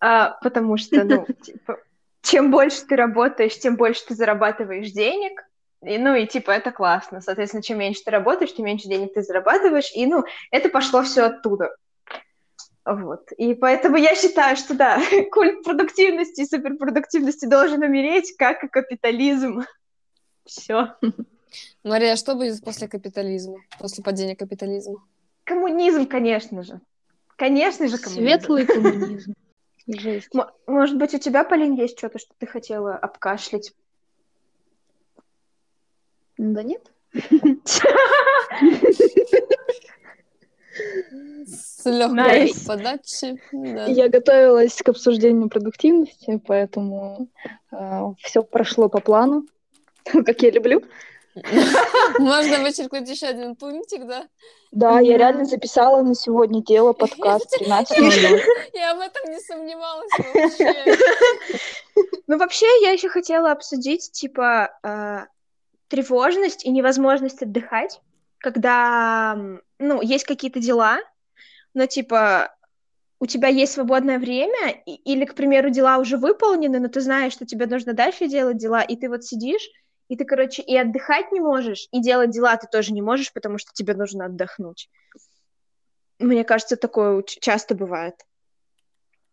А, 0.00 0.38
потому 0.42 0.76
что, 0.76 1.04
ну, 1.04 1.26
типа, 1.42 1.78
чем 2.22 2.50
больше 2.50 2.84
ты 2.86 2.96
работаешь, 2.96 3.58
тем 3.58 3.76
больше 3.76 4.06
ты 4.06 4.14
зарабатываешь 4.14 4.90
денег, 4.90 5.42
и, 5.82 5.98
ну, 5.98 6.14
и 6.14 6.26
типа 6.26 6.50
это 6.50 6.72
классно. 6.72 7.20
Соответственно, 7.20 7.62
чем 7.62 7.78
меньше 7.78 8.02
ты 8.04 8.10
работаешь, 8.10 8.54
тем 8.54 8.64
меньше 8.64 8.88
денег 8.88 9.12
ты 9.14 9.22
зарабатываешь, 9.22 9.92
и, 9.94 10.06
ну, 10.06 10.24
это 10.50 10.68
пошло 10.68 11.02
все 11.02 11.24
оттуда. 11.24 11.74
Вот. 12.84 13.32
И 13.32 13.54
поэтому 13.54 13.96
я 13.96 14.14
считаю, 14.14 14.56
что 14.56 14.74
да, 14.74 15.00
культ 15.32 15.62
продуктивности 15.64 16.42
и 16.42 16.46
суперпродуктивности 16.46 17.46
должен 17.46 17.82
умереть, 17.82 18.34
как 18.38 18.64
и 18.64 18.68
капитализм. 18.68 19.64
Все. 20.44 20.94
Мария, 21.82 22.16
что 22.16 22.34
будет 22.34 22.62
после 22.62 22.88
капитализма, 22.88 23.58
после 23.78 24.02
падения 24.02 24.36
капитализма? 24.36 25.04
Коммунизм, 25.44 26.06
конечно 26.06 26.62
же. 26.62 26.80
Конечно 27.36 27.88
же, 27.88 27.98
коммунизм. 27.98 28.26
Светлый 28.26 28.66
коммунизм. 28.66 29.34
Жесть. 29.86 30.30
может 30.66 30.96
быть, 30.96 31.14
у 31.14 31.18
тебя, 31.18 31.44
Полин, 31.44 31.74
есть 31.74 31.98
что-то, 31.98 32.18
что 32.18 32.32
ты 32.38 32.46
хотела 32.46 32.96
обкашлять? 32.96 33.74
Да 36.38 36.62
нет. 36.62 36.90
С 41.46 41.84
легкой 41.84 42.48
nice. 42.48 42.66
подачи. 42.66 43.40
Да. 43.52 43.86
Я 43.86 44.08
готовилась 44.08 44.80
к 44.82 44.88
обсуждению 44.88 45.48
продуктивности, 45.48 46.40
поэтому 46.46 47.28
э, 47.70 48.12
все 48.18 48.42
прошло 48.42 48.88
по 48.88 49.00
плану, 49.00 49.46
как 50.04 50.42
я 50.42 50.50
люблю. 50.50 50.82
Можно 52.18 52.58
вычеркнуть 52.62 53.08
еще 53.08 53.26
один 53.26 53.56
пунктик, 53.56 54.06
да? 54.06 54.28
Да, 54.70 55.00
я 55.00 55.18
реально 55.18 55.44
записала 55.44 56.02
на 56.02 56.14
сегодня 56.14 56.62
дело 56.62 56.92
подкаст 56.92 57.60
13.00. 57.60 58.40
Я 58.74 58.92
об 58.92 59.00
этом 59.00 59.30
не 59.30 59.40
сомневалась 59.40 60.10
вообще. 60.18 60.96
Ну, 62.26 62.38
вообще, 62.38 62.66
я 62.82 62.90
еще 62.90 63.08
хотела 63.08 63.52
обсудить, 63.52 64.12
типа, 64.12 64.70
э, 64.82 65.26
тревожность 65.88 66.64
и 66.64 66.70
невозможность 66.70 67.42
отдыхать, 67.42 68.00
когда, 68.38 69.36
ну, 69.78 70.00
есть 70.00 70.24
какие-то 70.24 70.60
дела, 70.60 70.98
но, 71.74 71.86
типа, 71.86 72.54
у 73.20 73.26
тебя 73.26 73.48
есть 73.48 73.72
свободное 73.72 74.18
время, 74.18 74.70
или, 74.86 75.24
к 75.24 75.34
примеру, 75.34 75.70
дела 75.70 75.98
уже 75.98 76.16
выполнены, 76.16 76.78
но 76.78 76.88
ты 76.88 77.00
знаешь, 77.00 77.32
что 77.32 77.44
тебе 77.44 77.66
нужно 77.66 77.92
дальше 77.92 78.26
делать 78.26 78.56
дела, 78.56 78.82
и 78.82 78.96
ты 78.96 79.08
вот 79.08 79.24
сидишь, 79.24 79.68
и 80.08 80.16
ты, 80.16 80.24
короче, 80.24 80.62
и 80.62 80.76
отдыхать 80.76 81.32
не 81.32 81.40
можешь, 81.40 81.88
и 81.92 82.00
делать 82.00 82.30
дела 82.30 82.56
ты 82.56 82.66
тоже 82.70 82.92
не 82.92 83.02
можешь, 83.02 83.32
потому 83.32 83.58
что 83.58 83.70
тебе 83.72 83.94
нужно 83.94 84.26
отдохнуть. 84.26 84.88
Мне 86.18 86.44
кажется, 86.44 86.76
такое 86.76 87.22
часто 87.22 87.74
бывает. 87.74 88.14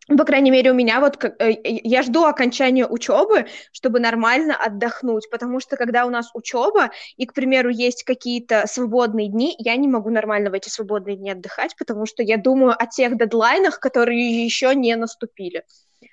По 0.08 0.24
крайней 0.24 0.50
мере, 0.50 0.72
у 0.72 0.74
меня 0.74 0.98
вот 0.98 1.16
как, 1.16 1.40
э, 1.40 1.60
я 1.64 2.02
жду 2.02 2.24
окончания 2.24 2.86
учебы, 2.86 3.46
чтобы 3.70 4.00
нормально 4.00 4.56
отдохнуть, 4.56 5.30
потому 5.30 5.60
что 5.60 5.76
когда 5.76 6.06
у 6.06 6.10
нас 6.10 6.30
учеба 6.34 6.90
и, 7.16 7.24
к 7.24 7.34
примеру, 7.34 7.68
есть 7.68 8.02
какие-то 8.02 8.66
свободные 8.66 9.28
дни, 9.28 9.54
я 9.58 9.76
не 9.76 9.86
могу 9.86 10.10
нормально 10.10 10.50
в 10.50 10.54
эти 10.54 10.68
свободные 10.68 11.16
дни 11.16 11.30
отдыхать, 11.30 11.76
потому 11.78 12.06
что 12.06 12.24
я 12.24 12.36
думаю 12.36 12.74
о 12.76 12.86
тех 12.86 13.16
дедлайнах, 13.16 13.78
которые 13.78 14.44
еще 14.44 14.74
не 14.74 14.96
наступили. 14.96 15.64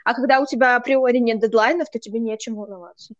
А 0.05 0.14
когда 0.14 0.39
у 0.39 0.45
тебя 0.45 0.76
априори 0.76 1.18
нет 1.18 1.39
дедлайнов, 1.39 1.89
то 1.89 1.97
тебе 1.97 2.20
не 2.20 2.32
о 2.32 2.38
чем 2.38 2.55
волноваться. 2.55 3.16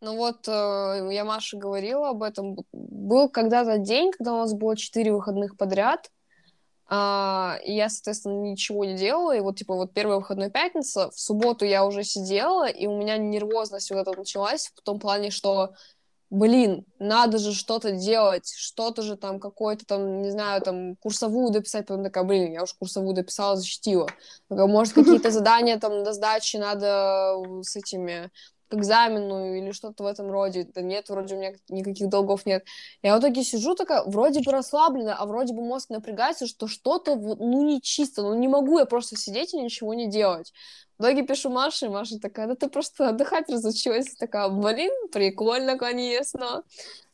Ну 0.00 0.16
вот, 0.16 0.46
э, 0.46 1.08
я 1.10 1.24
Маше 1.24 1.56
говорила 1.56 2.10
об 2.10 2.22
этом. 2.22 2.56
Был 2.72 3.28
когда-то 3.28 3.78
день, 3.78 4.12
когда 4.12 4.34
у 4.34 4.38
нас 4.38 4.52
было 4.52 4.76
четыре 4.76 5.12
выходных 5.12 5.56
подряд, 5.56 6.10
а, 6.88 7.58
и 7.64 7.74
я, 7.74 7.88
соответственно, 7.88 8.42
ничего 8.42 8.84
не 8.84 8.94
делала. 8.94 9.34
И 9.34 9.40
вот, 9.40 9.56
типа, 9.56 9.74
вот 9.74 9.92
первая 9.92 10.18
выходная 10.18 10.50
пятница, 10.50 11.10
в 11.10 11.18
субботу 11.18 11.64
я 11.64 11.84
уже 11.84 12.04
сидела, 12.04 12.68
и 12.68 12.86
у 12.86 12.96
меня 12.96 13.16
нервозность 13.16 13.90
вот 13.90 14.06
эта 14.06 14.16
началась 14.16 14.70
в 14.74 14.82
том 14.82 15.00
плане, 15.00 15.30
что 15.30 15.72
блин, 16.30 16.84
надо 16.98 17.38
же 17.38 17.52
что-то 17.54 17.92
делать, 17.92 18.52
что-то 18.56 19.02
же 19.02 19.16
там, 19.16 19.38
какой-то 19.38 19.86
там, 19.86 20.22
не 20.22 20.30
знаю, 20.30 20.60
там, 20.60 20.96
курсовую 20.96 21.52
дописать, 21.52 21.86
потом 21.86 22.04
такая, 22.04 22.24
блин, 22.24 22.52
я 22.52 22.62
уж 22.64 22.74
курсовую 22.74 23.14
дописала, 23.14 23.56
защитила. 23.56 24.08
Может, 24.48 24.94
какие-то 24.94 25.30
задания 25.30 25.78
там 25.78 26.02
до 26.02 26.12
сдачи 26.12 26.56
надо 26.56 27.36
с 27.62 27.76
этими 27.76 28.30
к 28.68 28.74
экзамену 28.74 29.54
или 29.56 29.70
что-то 29.72 30.04
в 30.04 30.06
этом 30.06 30.30
роде. 30.30 30.68
Да 30.74 30.82
нет, 30.82 31.08
вроде 31.08 31.34
у 31.34 31.38
меня 31.38 31.52
никаких 31.68 32.08
долгов 32.08 32.46
нет. 32.46 32.64
Я 33.02 33.16
в 33.16 33.20
итоге 33.20 33.42
сижу 33.42 33.74
такая, 33.74 34.02
вроде 34.04 34.40
бы 34.40 34.52
расслаблена, 34.52 35.16
а 35.16 35.26
вроде 35.26 35.54
бы 35.54 35.62
мозг 35.62 35.90
напрягается, 35.90 36.46
что 36.46 36.66
что-то, 36.66 37.16
ну, 37.16 37.62
не 37.64 37.80
чисто, 37.80 38.22
ну, 38.22 38.34
не 38.34 38.48
могу 38.48 38.78
я 38.78 38.86
просто 38.86 39.16
сидеть 39.16 39.54
и 39.54 39.60
ничего 39.60 39.94
не 39.94 40.08
делать. 40.08 40.52
В 40.98 41.02
итоге 41.02 41.26
пишу 41.26 41.50
Маше, 41.50 41.86
и 41.86 41.88
Маша 41.90 42.18
такая, 42.18 42.46
да 42.46 42.54
ты 42.54 42.68
просто 42.68 43.10
отдыхать 43.10 43.50
разучилась. 43.50 44.14
Такая, 44.14 44.48
блин, 44.48 44.92
прикольно, 45.12 45.76
конечно. 45.76 46.62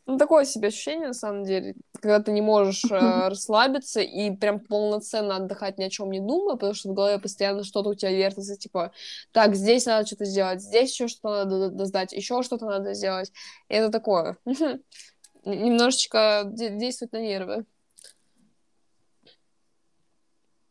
Ну, 0.04 0.18
такое 0.18 0.44
себе 0.44 0.68
ощущение, 0.68 1.08
на 1.08 1.14
самом 1.14 1.44
деле, 1.44 1.76
когда 1.94 2.20
ты 2.20 2.32
не 2.32 2.40
можешь 2.40 2.84
э, 2.84 2.88
расслабиться 3.28 4.00
и 4.00 4.34
прям 4.34 4.58
полноценно 4.58 5.36
отдыхать 5.36 5.78
ни 5.78 5.84
о 5.84 5.90
чем 5.90 6.10
не 6.10 6.18
думая, 6.18 6.56
потому 6.56 6.74
что 6.74 6.88
в 6.88 6.94
голове 6.94 7.20
постоянно 7.20 7.62
что-то 7.62 7.90
у 7.90 7.94
тебя 7.94 8.10
вертится, 8.10 8.56
типа, 8.56 8.92
так, 9.30 9.54
здесь 9.54 9.86
надо 9.86 10.06
что-то 10.06 10.24
сделать, 10.24 10.60
здесь 10.60 10.90
еще 10.90 11.06
что-то 11.06 11.44
надо 11.44 11.84
сдать, 11.86 12.12
еще 12.12 12.42
что-то 12.42 12.66
надо 12.66 12.94
сделать. 12.94 13.32
И 13.68 13.74
это 13.74 13.90
такое. 13.90 14.38
Немножечко 15.44 16.44
действует 16.46 17.12
на 17.12 17.20
нервы. 17.20 17.64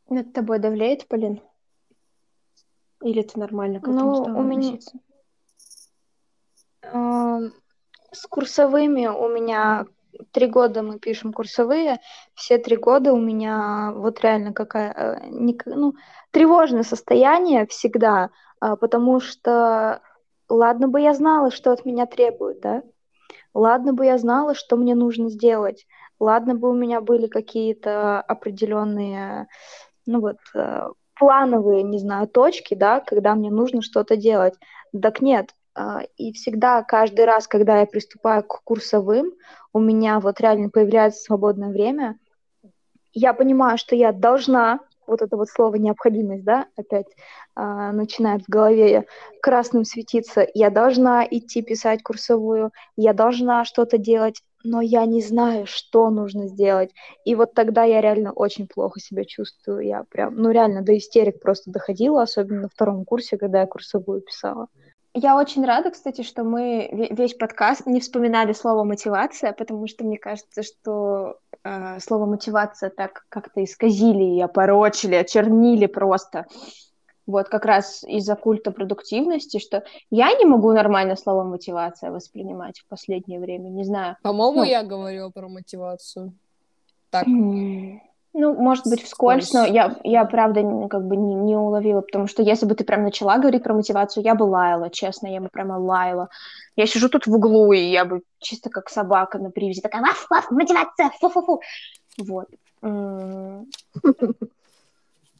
Над 0.10 0.34
тобой 0.34 0.60
давляет, 0.60 1.08
Полин? 1.08 1.42
Или 3.02 3.22
ты 3.22 3.40
нормально 3.40 3.80
к 3.80 3.84
этому 3.84 4.28
ну, 4.28 4.40
у 4.40 4.44
меня... 4.44 4.78
С 8.14 8.28
курсовыми. 8.28 9.08
У 9.08 9.30
меня 9.30 9.86
три 10.32 10.48
года 10.48 10.84
мы 10.84 11.00
пишем 11.00 11.32
курсовые, 11.32 12.00
все 12.34 12.58
три 12.58 12.76
года 12.76 13.14
у 13.14 13.20
меня 13.20 13.94
вот 13.96 14.20
реально 14.22 14.54
какая, 14.54 14.92
э, 14.92 15.30
ну, 15.66 15.94
тревожное 16.32 16.84
состояние 16.84 17.66
всегда, 17.68 18.30
а, 18.60 18.76
потому 18.76 19.22
что 19.22 20.02
ладно 20.50 20.90
бы 20.90 21.00
я 21.00 21.14
знала, 21.14 21.52
что 21.52 21.72
от 21.72 21.86
меня 21.86 22.06
требуют, 22.06 22.60
да, 22.60 22.84
ладно 23.54 23.94
бы 23.94 24.06
я 24.06 24.18
знала, 24.18 24.56
что 24.56 24.76
мне 24.78 24.96
нужно 24.96 25.30
сделать, 25.30 25.88
ладно 26.20 26.56
бы 26.56 26.70
у 26.70 26.74
меня 26.76 27.02
были 27.02 27.28
какие-то 27.28 28.22
определенные, 28.22 29.48
ну 30.06 30.20
вот, 30.22 30.38
э, 30.56 30.90
плановые, 31.18 31.84
не 31.84 32.00
знаю, 32.00 32.28
точки, 32.28 32.76
да, 32.76 33.00
когда 33.00 33.36
мне 33.36 33.52
нужно 33.52 33.82
что-то 33.82 34.18
делать. 34.18 34.56
Так 35.02 35.22
нет, 35.22 35.52
и 36.18 36.34
всегда, 36.34 36.84
каждый 36.84 37.26
раз, 37.26 37.48
когда 37.48 37.80
я 37.80 37.86
приступаю 37.86 38.44
к 38.44 38.62
курсовым, 38.64 39.34
у 39.74 39.80
меня 39.80 40.20
вот 40.20 40.42
реально 40.42 40.70
появляется 40.70 41.24
свободное 41.24 41.70
время. 41.70 42.18
Я 43.14 43.34
понимаю, 43.34 43.78
что 43.78 43.96
я 43.96 44.12
должна, 44.12 44.80
вот 45.08 45.22
это 45.22 45.36
вот 45.36 45.50
слово 45.50 45.76
необходимость, 45.76 46.44
да, 46.44 46.68
опять 46.76 47.08
э, 47.56 47.92
начинает 47.92 48.44
в 48.44 48.50
голове 48.50 49.06
красным 49.42 49.84
светиться. 49.84 50.48
Я 50.54 50.70
должна 50.70 51.26
идти 51.30 51.62
писать 51.62 52.04
курсовую, 52.04 52.72
я 52.96 53.14
должна 53.14 53.66
что-то 53.66 53.98
делать, 53.98 54.42
но 54.64 54.82
я 54.82 55.06
не 55.06 55.22
знаю, 55.22 55.66
что 55.66 56.10
нужно 56.10 56.48
сделать. 56.48 56.92
И 57.26 57.36
вот 57.36 57.54
тогда 57.54 57.84
я 57.84 58.00
реально 58.02 58.32
очень 58.32 58.68
плохо 58.68 59.00
себя 59.00 59.26
чувствую. 59.26 59.86
Я 59.86 60.04
прям, 60.10 60.36
ну 60.36 60.52
реально 60.52 60.82
до 60.82 60.98
истерик 60.98 61.42
просто 61.42 61.72
доходила, 61.72 62.22
особенно 62.22 62.62
на 62.62 62.70
втором 62.70 63.06
курсе, 63.06 63.38
когда 63.38 63.62
я 63.62 63.68
курсовую 63.68 64.22
писала. 64.22 64.68
Я 65.14 65.38
очень 65.38 65.66
рада, 65.66 65.92
кстати, 65.92 66.22
что 66.22 66.44
мы 66.44 66.90
весь 67.12 67.34
подкаст 67.34 67.86
не 67.86 68.00
вспоминали 68.00 68.54
слово 68.54 68.86
мотивация, 68.86 69.52
потому 69.52 69.88
что 69.88 70.06
мне 70.06 70.18
кажется, 70.18 70.64
что 70.64 71.38
э, 71.64 72.00
слово 72.00 72.26
мотивация 72.26 72.90
так 72.90 73.26
как-то 73.28 73.62
исказили 73.62 74.38
и 74.38 74.42
опорочили, 74.42 75.16
очернили 75.16 75.88
просто. 75.88 76.46
Вот 77.28 77.50
как 77.50 77.66
раз 77.66 78.04
из-за 78.06 78.36
культа 78.36 78.72
продуктивности, 78.72 79.60
что 79.60 79.84
я 80.10 80.34
не 80.34 80.46
могу 80.46 80.72
нормально 80.72 81.18
слово 81.18 81.44
мотивация 81.44 82.10
воспринимать 82.10 82.80
в 82.80 82.88
последнее 82.88 83.40
время, 83.42 83.70
не 83.70 83.84
знаю. 83.84 84.16
По-моему, 84.24 84.60
ну, 84.60 84.64
я 84.64 84.82
говорила 84.82 85.30
про 85.30 85.50
мотивацию. 85.50 86.34
Так. 87.10 87.28
Ну, 88.34 88.54
может 88.54 88.88
быть, 88.88 89.04
вскользь, 89.04 89.52
но 89.52 89.66
я, 89.66 89.98
я 90.04 90.24
правда, 90.24 90.62
как 90.90 91.06
бы 91.06 91.18
не, 91.18 91.36
не 91.36 91.58
уловила, 91.58 92.00
потому 92.00 92.28
что 92.28 92.42
если 92.42 92.66
бы 92.66 92.76
ты 92.76 92.86
прям 92.86 93.04
начала 93.04 93.38
говорить 93.38 93.64
про 93.64 93.74
мотивацию, 93.74 94.24
я 94.24 94.36
бы 94.36 94.44
лаяла, 94.44 94.90
честно, 94.90 95.28
я 95.28 95.42
бы 95.42 95.50
прямо 95.50 95.78
лаяла. 95.78 96.30
Я 96.78 96.88
сижу 96.88 97.10
тут 97.10 97.28
в 97.28 97.34
углу, 97.34 97.74
и 97.74 97.80
я 97.80 98.06
бы 98.06 98.22
чисто 98.40 98.70
как 98.70 98.90
собака 98.90 99.38
на 99.38 99.52
привязи, 99.52 99.82
такая, 99.82 100.02
ваф, 100.02 100.28
ваф, 100.30 100.50
мотивация, 100.50 101.12
фу-фу-фу. 101.20 101.62
Вот. 102.20 102.48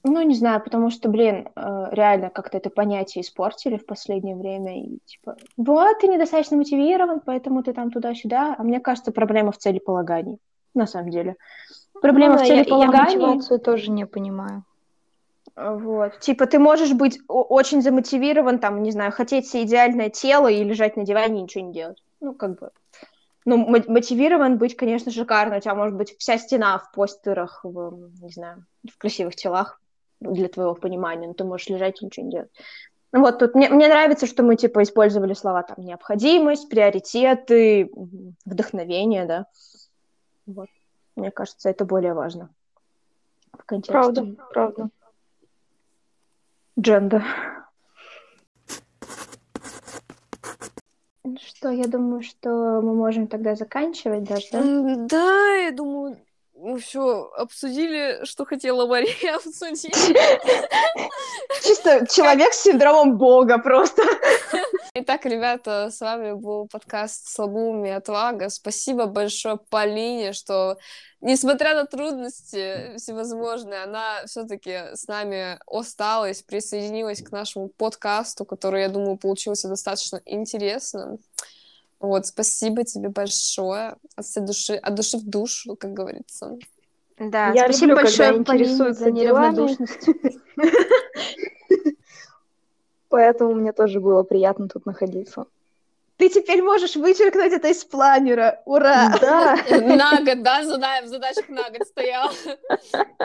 Ну, 0.04 0.22
не 0.24 0.34
знаю, 0.34 0.64
потому 0.64 0.90
что, 0.90 1.10
блин, 1.10 1.48
э, 1.56 1.88
реально 1.92 2.32
как-то 2.32 2.58
это 2.58 2.72
понятие 2.72 3.22
испортили 3.22 3.78
в 3.78 3.86
последнее 3.86 4.36
время. 4.36 4.84
И 4.84 4.98
типа, 5.06 5.38
вот, 5.58 6.00
ты 6.00 6.08
недостаточно 6.08 6.58
мотивирован, 6.58 7.22
поэтому 7.24 7.62
ты 7.62 7.72
там 7.72 7.92
туда-сюда. 7.92 8.56
А 8.58 8.64
мне 8.64 8.80
кажется, 8.80 9.12
проблема 9.12 9.52
в 9.52 9.60
целеполагании, 9.60 10.40
на 10.74 10.88
самом 10.88 11.12
деле. 11.12 11.36
Проблема 12.02 12.36
ну, 12.36 12.44
в 12.44 12.48
целеполагании. 12.48 13.14
Я, 13.14 13.20
я 13.20 13.28
мотивацию 13.28 13.60
тоже 13.60 13.92
не 13.92 14.06
понимаю. 14.06 14.64
Вот. 15.56 16.20
Типа, 16.20 16.48
ты 16.48 16.60
можешь 16.60 16.94
быть 16.94 17.20
очень 17.28 17.82
замотивирован, 17.82 18.60
там, 18.60 18.82
не 18.82 18.92
знаю, 18.92 19.12
хотеть 19.12 19.48
себе 19.48 19.64
идеальное 19.64 20.10
тело 20.10 20.48
и 20.48 20.64
лежать 20.64 20.98
на 20.98 21.06
диване 21.06 21.40
и 21.40 21.44
ничего 21.44 21.66
не 21.66 21.74
делать. 21.74 22.04
Ну, 22.20 22.34
как 22.34 22.60
бы. 22.60 22.72
Ну, 23.46 23.58
мотивирован 23.58 24.58
быть, 24.58 24.76
конечно, 24.76 25.12
шикарно. 25.12 25.58
У 25.58 25.60
тебя 25.60 25.76
может 25.76 25.96
быть 25.96 26.16
вся 26.18 26.38
стена 26.38 26.78
в 26.78 26.92
постерах, 26.92 27.62
в, 27.64 28.10
не 28.22 28.32
знаю, 28.32 28.66
в 28.88 28.98
красивых 28.98 29.36
телах 29.36 29.82
для 30.20 30.48
твоего 30.48 30.76
понимания, 30.76 31.28
но 31.28 31.34
ты 31.34 31.44
можешь 31.44 31.68
лежать 31.68 32.02
и 32.02 32.06
ничего 32.06 32.26
не 32.26 32.32
делать. 32.32 32.52
Вот 33.12 33.40
тут 33.40 33.56
мне, 33.56 33.70
мне 33.70 33.88
нравится, 33.88 34.26
что 34.26 34.44
мы 34.44 34.56
типа 34.56 34.84
использовали 34.84 35.34
слова 35.34 35.64
там 35.64 35.84
необходимость, 35.84 36.70
приоритеты, 36.70 37.92
вдохновение, 38.46 39.26
да. 39.26 39.46
Вот. 40.46 40.68
Мне 41.16 41.32
кажется, 41.32 41.70
это 41.70 41.86
более 41.86 42.14
важно 42.14 42.50
в 43.54 43.64
контексте. 43.66 43.92
Правда, 43.94 44.36
правда. 44.52 44.90
Дженда. 46.80 47.24
Что, 51.38 51.70
я 51.70 51.86
думаю, 51.88 52.24
что 52.24 52.50
мы 52.82 52.96
можем 52.96 53.28
тогда 53.28 53.56
заканчивать 53.56 54.24
даже, 54.24 54.48
да? 54.52 54.62
Да, 55.08 55.56
я 55.56 55.72
думаю, 55.72 56.18
мы 56.56 56.80
все 56.80 57.32
обсудили, 57.38 58.24
что 58.26 58.46
хотела 58.46 58.88
Мария 58.88 59.36
обсудить. 59.36 59.96
Чисто 61.64 62.06
человек 62.08 62.54
с 62.54 62.64
синдромом 62.64 63.18
Бога 63.18 63.58
просто. 63.60 64.04
Итак, 64.94 65.26
ребята, 65.26 65.90
с 65.90 66.02
вами 66.02 66.34
был 66.34 66.68
подкаст 66.68 67.30
«Слабоум 67.30 67.86
и 67.86 67.90
отвага». 67.90 68.50
Спасибо 68.50 69.06
большое 69.06 69.58
Полине, 69.70 70.34
что, 70.34 70.78
несмотря 71.22 71.76
на 71.76 71.86
трудности 71.86 72.98
всевозможные, 72.98 73.84
она 73.84 74.26
все-таки 74.26 74.94
с 74.94 75.08
нами 75.08 75.58
осталась, 75.66 76.42
присоединилась 76.42 77.24
к 77.24 77.32
нашему 77.32 77.70
подкасту, 77.70 78.44
который, 78.44 78.82
я 78.82 78.90
думаю, 78.90 79.16
получился 79.16 79.70
достаточно 79.70 80.22
интересным. 80.26 81.20
Вот, 82.02 82.28
спасибо 82.28 82.84
тебе 82.84 83.08
большое 83.08 83.96
от 84.18 84.26
всей 84.26 84.42
души, 84.42 84.74
от 84.74 84.94
души 84.94 85.20
в 85.20 85.24
душу, 85.26 85.78
как 85.78 85.94
говорится. 85.94 86.58
Да, 87.18 87.54
я 87.54 87.64
спасибо 87.64 87.92
люблю, 87.92 88.04
большое, 88.04 88.34
когда 88.34 88.56
интересуются 88.56 89.04
за 89.06 89.12
неравнодушностью. 89.12 90.16
Поэтому 93.12 93.54
мне 93.54 93.74
тоже 93.74 94.00
было 94.00 94.24
приятно 94.24 94.70
тут 94.70 94.86
находиться. 94.86 95.46
Ты 96.16 96.30
теперь 96.30 96.62
можешь 96.62 96.96
вычеркнуть 96.96 97.52
это 97.52 97.68
из 97.68 97.84
планера. 97.84 98.62
Ура! 98.66 99.12
Да. 99.20 99.58
На 99.70 100.22
год, 100.24 100.44
да, 100.44 100.62
в 101.02 101.08
задачах 101.08 101.50
на 101.50 101.70
год 101.70 101.86
стоял. 101.88 102.30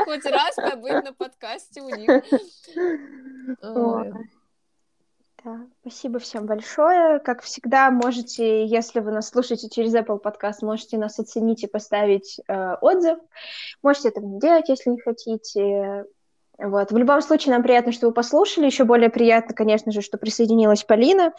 Хоть 0.04 0.24
раз 0.24 0.56
побыть 0.56 1.04
на 1.04 1.12
подкасте 1.12 1.82
у 1.82 1.88
них. 1.88 2.24
Да, 5.44 5.60
спасибо 5.82 6.18
всем 6.18 6.46
большое. 6.46 7.20
Как 7.20 7.42
всегда, 7.42 7.92
можете, 7.92 8.66
если 8.66 8.98
вы 8.98 9.12
нас 9.12 9.28
слушаете 9.28 9.68
через 9.68 9.94
Apple 9.94 10.20
Podcast, 10.20 10.56
можете 10.62 10.98
нас 10.98 11.20
оценить 11.20 11.62
и 11.62 11.68
поставить 11.68 12.40
э, 12.48 12.74
отзыв. 12.80 13.18
Можете 13.80 14.08
это 14.08 14.20
делать, 14.22 14.68
если 14.68 14.90
не 14.90 15.00
хотите. 15.00 16.06
Вот. 16.58 16.90
В 16.90 16.96
любом 16.96 17.20
случае, 17.22 17.52
нам 17.54 17.62
приятно, 17.62 17.92
что 17.92 18.06
вы 18.06 18.12
послушали. 18.12 18.66
Еще 18.66 18.84
более 18.84 19.10
приятно, 19.10 19.54
конечно 19.54 19.92
же, 19.92 20.00
что 20.00 20.18
присоединилась 20.18 20.84
Полина. 20.84 21.32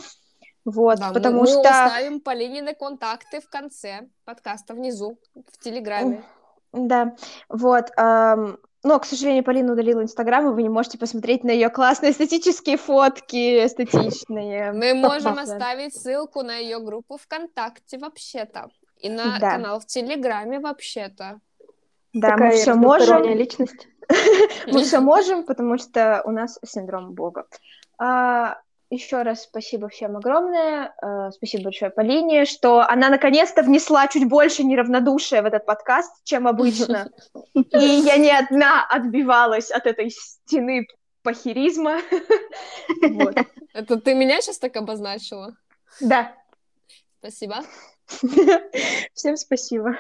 Вот, 0.66 1.00
да, 1.00 1.12
потому 1.12 1.42
мы, 1.42 1.48
что... 1.48 1.60
Мы 1.60 1.70
оставим 1.70 2.20
Полинины 2.20 2.76
контакты 2.76 3.40
в 3.40 3.50
конце 3.50 4.10
подкаста 4.26 4.74
внизу, 4.74 5.18
в 5.34 5.64
Телеграме. 5.64 6.24
Да, 6.74 7.16
вот. 7.48 7.86
Эм, 7.96 8.60
Но, 8.84 9.00
к 9.00 9.06
сожалению, 9.06 9.46
Полина 9.46 9.74
удалила 9.74 10.02
Инстаграм, 10.04 10.46
и 10.48 10.54
вы 10.54 10.64
не 10.64 10.70
можете 10.70 10.98
посмотреть 10.98 11.46
на 11.46 11.52
ее 11.52 11.70
классные 11.70 12.12
эстетические 12.12 12.78
фотки, 12.78 13.66
эстетичные. 13.66 14.74
Мы 14.74 14.94
можем 14.94 15.40
оставить 15.40 15.96
ссылку 15.96 16.44
на 16.44 16.58
ее 16.58 16.80
группу 16.80 17.18
ВКонтакте 17.18 17.98
вообще-то. 17.98 18.68
И 19.00 19.10
на 19.10 19.40
да. 19.40 19.52
канал 19.52 19.80
в 19.80 19.86
Телеграме 19.86 20.60
вообще-то. 20.60 21.40
Да, 22.14 22.32
Такая 22.32 22.52
мы 22.52 22.58
все 22.58 22.74
можем. 22.74 23.24
личность. 23.24 23.88
Мы 24.68 24.84
все 24.84 25.00
можем, 25.02 25.44
потому 25.44 25.78
что 25.78 26.22
у 26.26 26.32
нас 26.32 26.60
синдром 26.66 27.14
Бога. 27.14 27.46
А, 27.98 28.60
еще 28.90 29.24
раз 29.24 29.44
спасибо 29.44 29.90
всем 29.90 30.16
огромное. 30.16 30.94
Uh, 31.04 31.32
спасибо 31.32 31.66
большое 31.66 31.92
Полине, 31.92 32.46
что 32.46 32.82
она 32.82 33.10
наконец-то 33.10 33.62
внесла 33.62 34.08
чуть 34.08 34.30
больше 34.30 34.64
неравнодушия 34.64 35.42
в 35.42 35.46
этот 35.46 35.66
подкаст, 35.66 36.12
чем 36.24 36.48
обычно. 36.48 37.10
И 37.54 37.78
я 37.78 38.18
не 38.18 38.32
одна 38.32 38.86
отбивалась 38.86 39.72
от 39.72 39.88
этой 39.88 40.10
стены 40.10 40.88
похеризма. 41.22 42.00
Это 43.74 44.00
ты 44.00 44.14
меня 44.14 44.40
сейчас 44.40 44.60
так 44.60 44.78
обозначила? 44.78 45.58
Да. 46.00 46.34
Спасибо. 47.20 47.58
Всем 49.14 49.36
спасибо. 49.36 49.98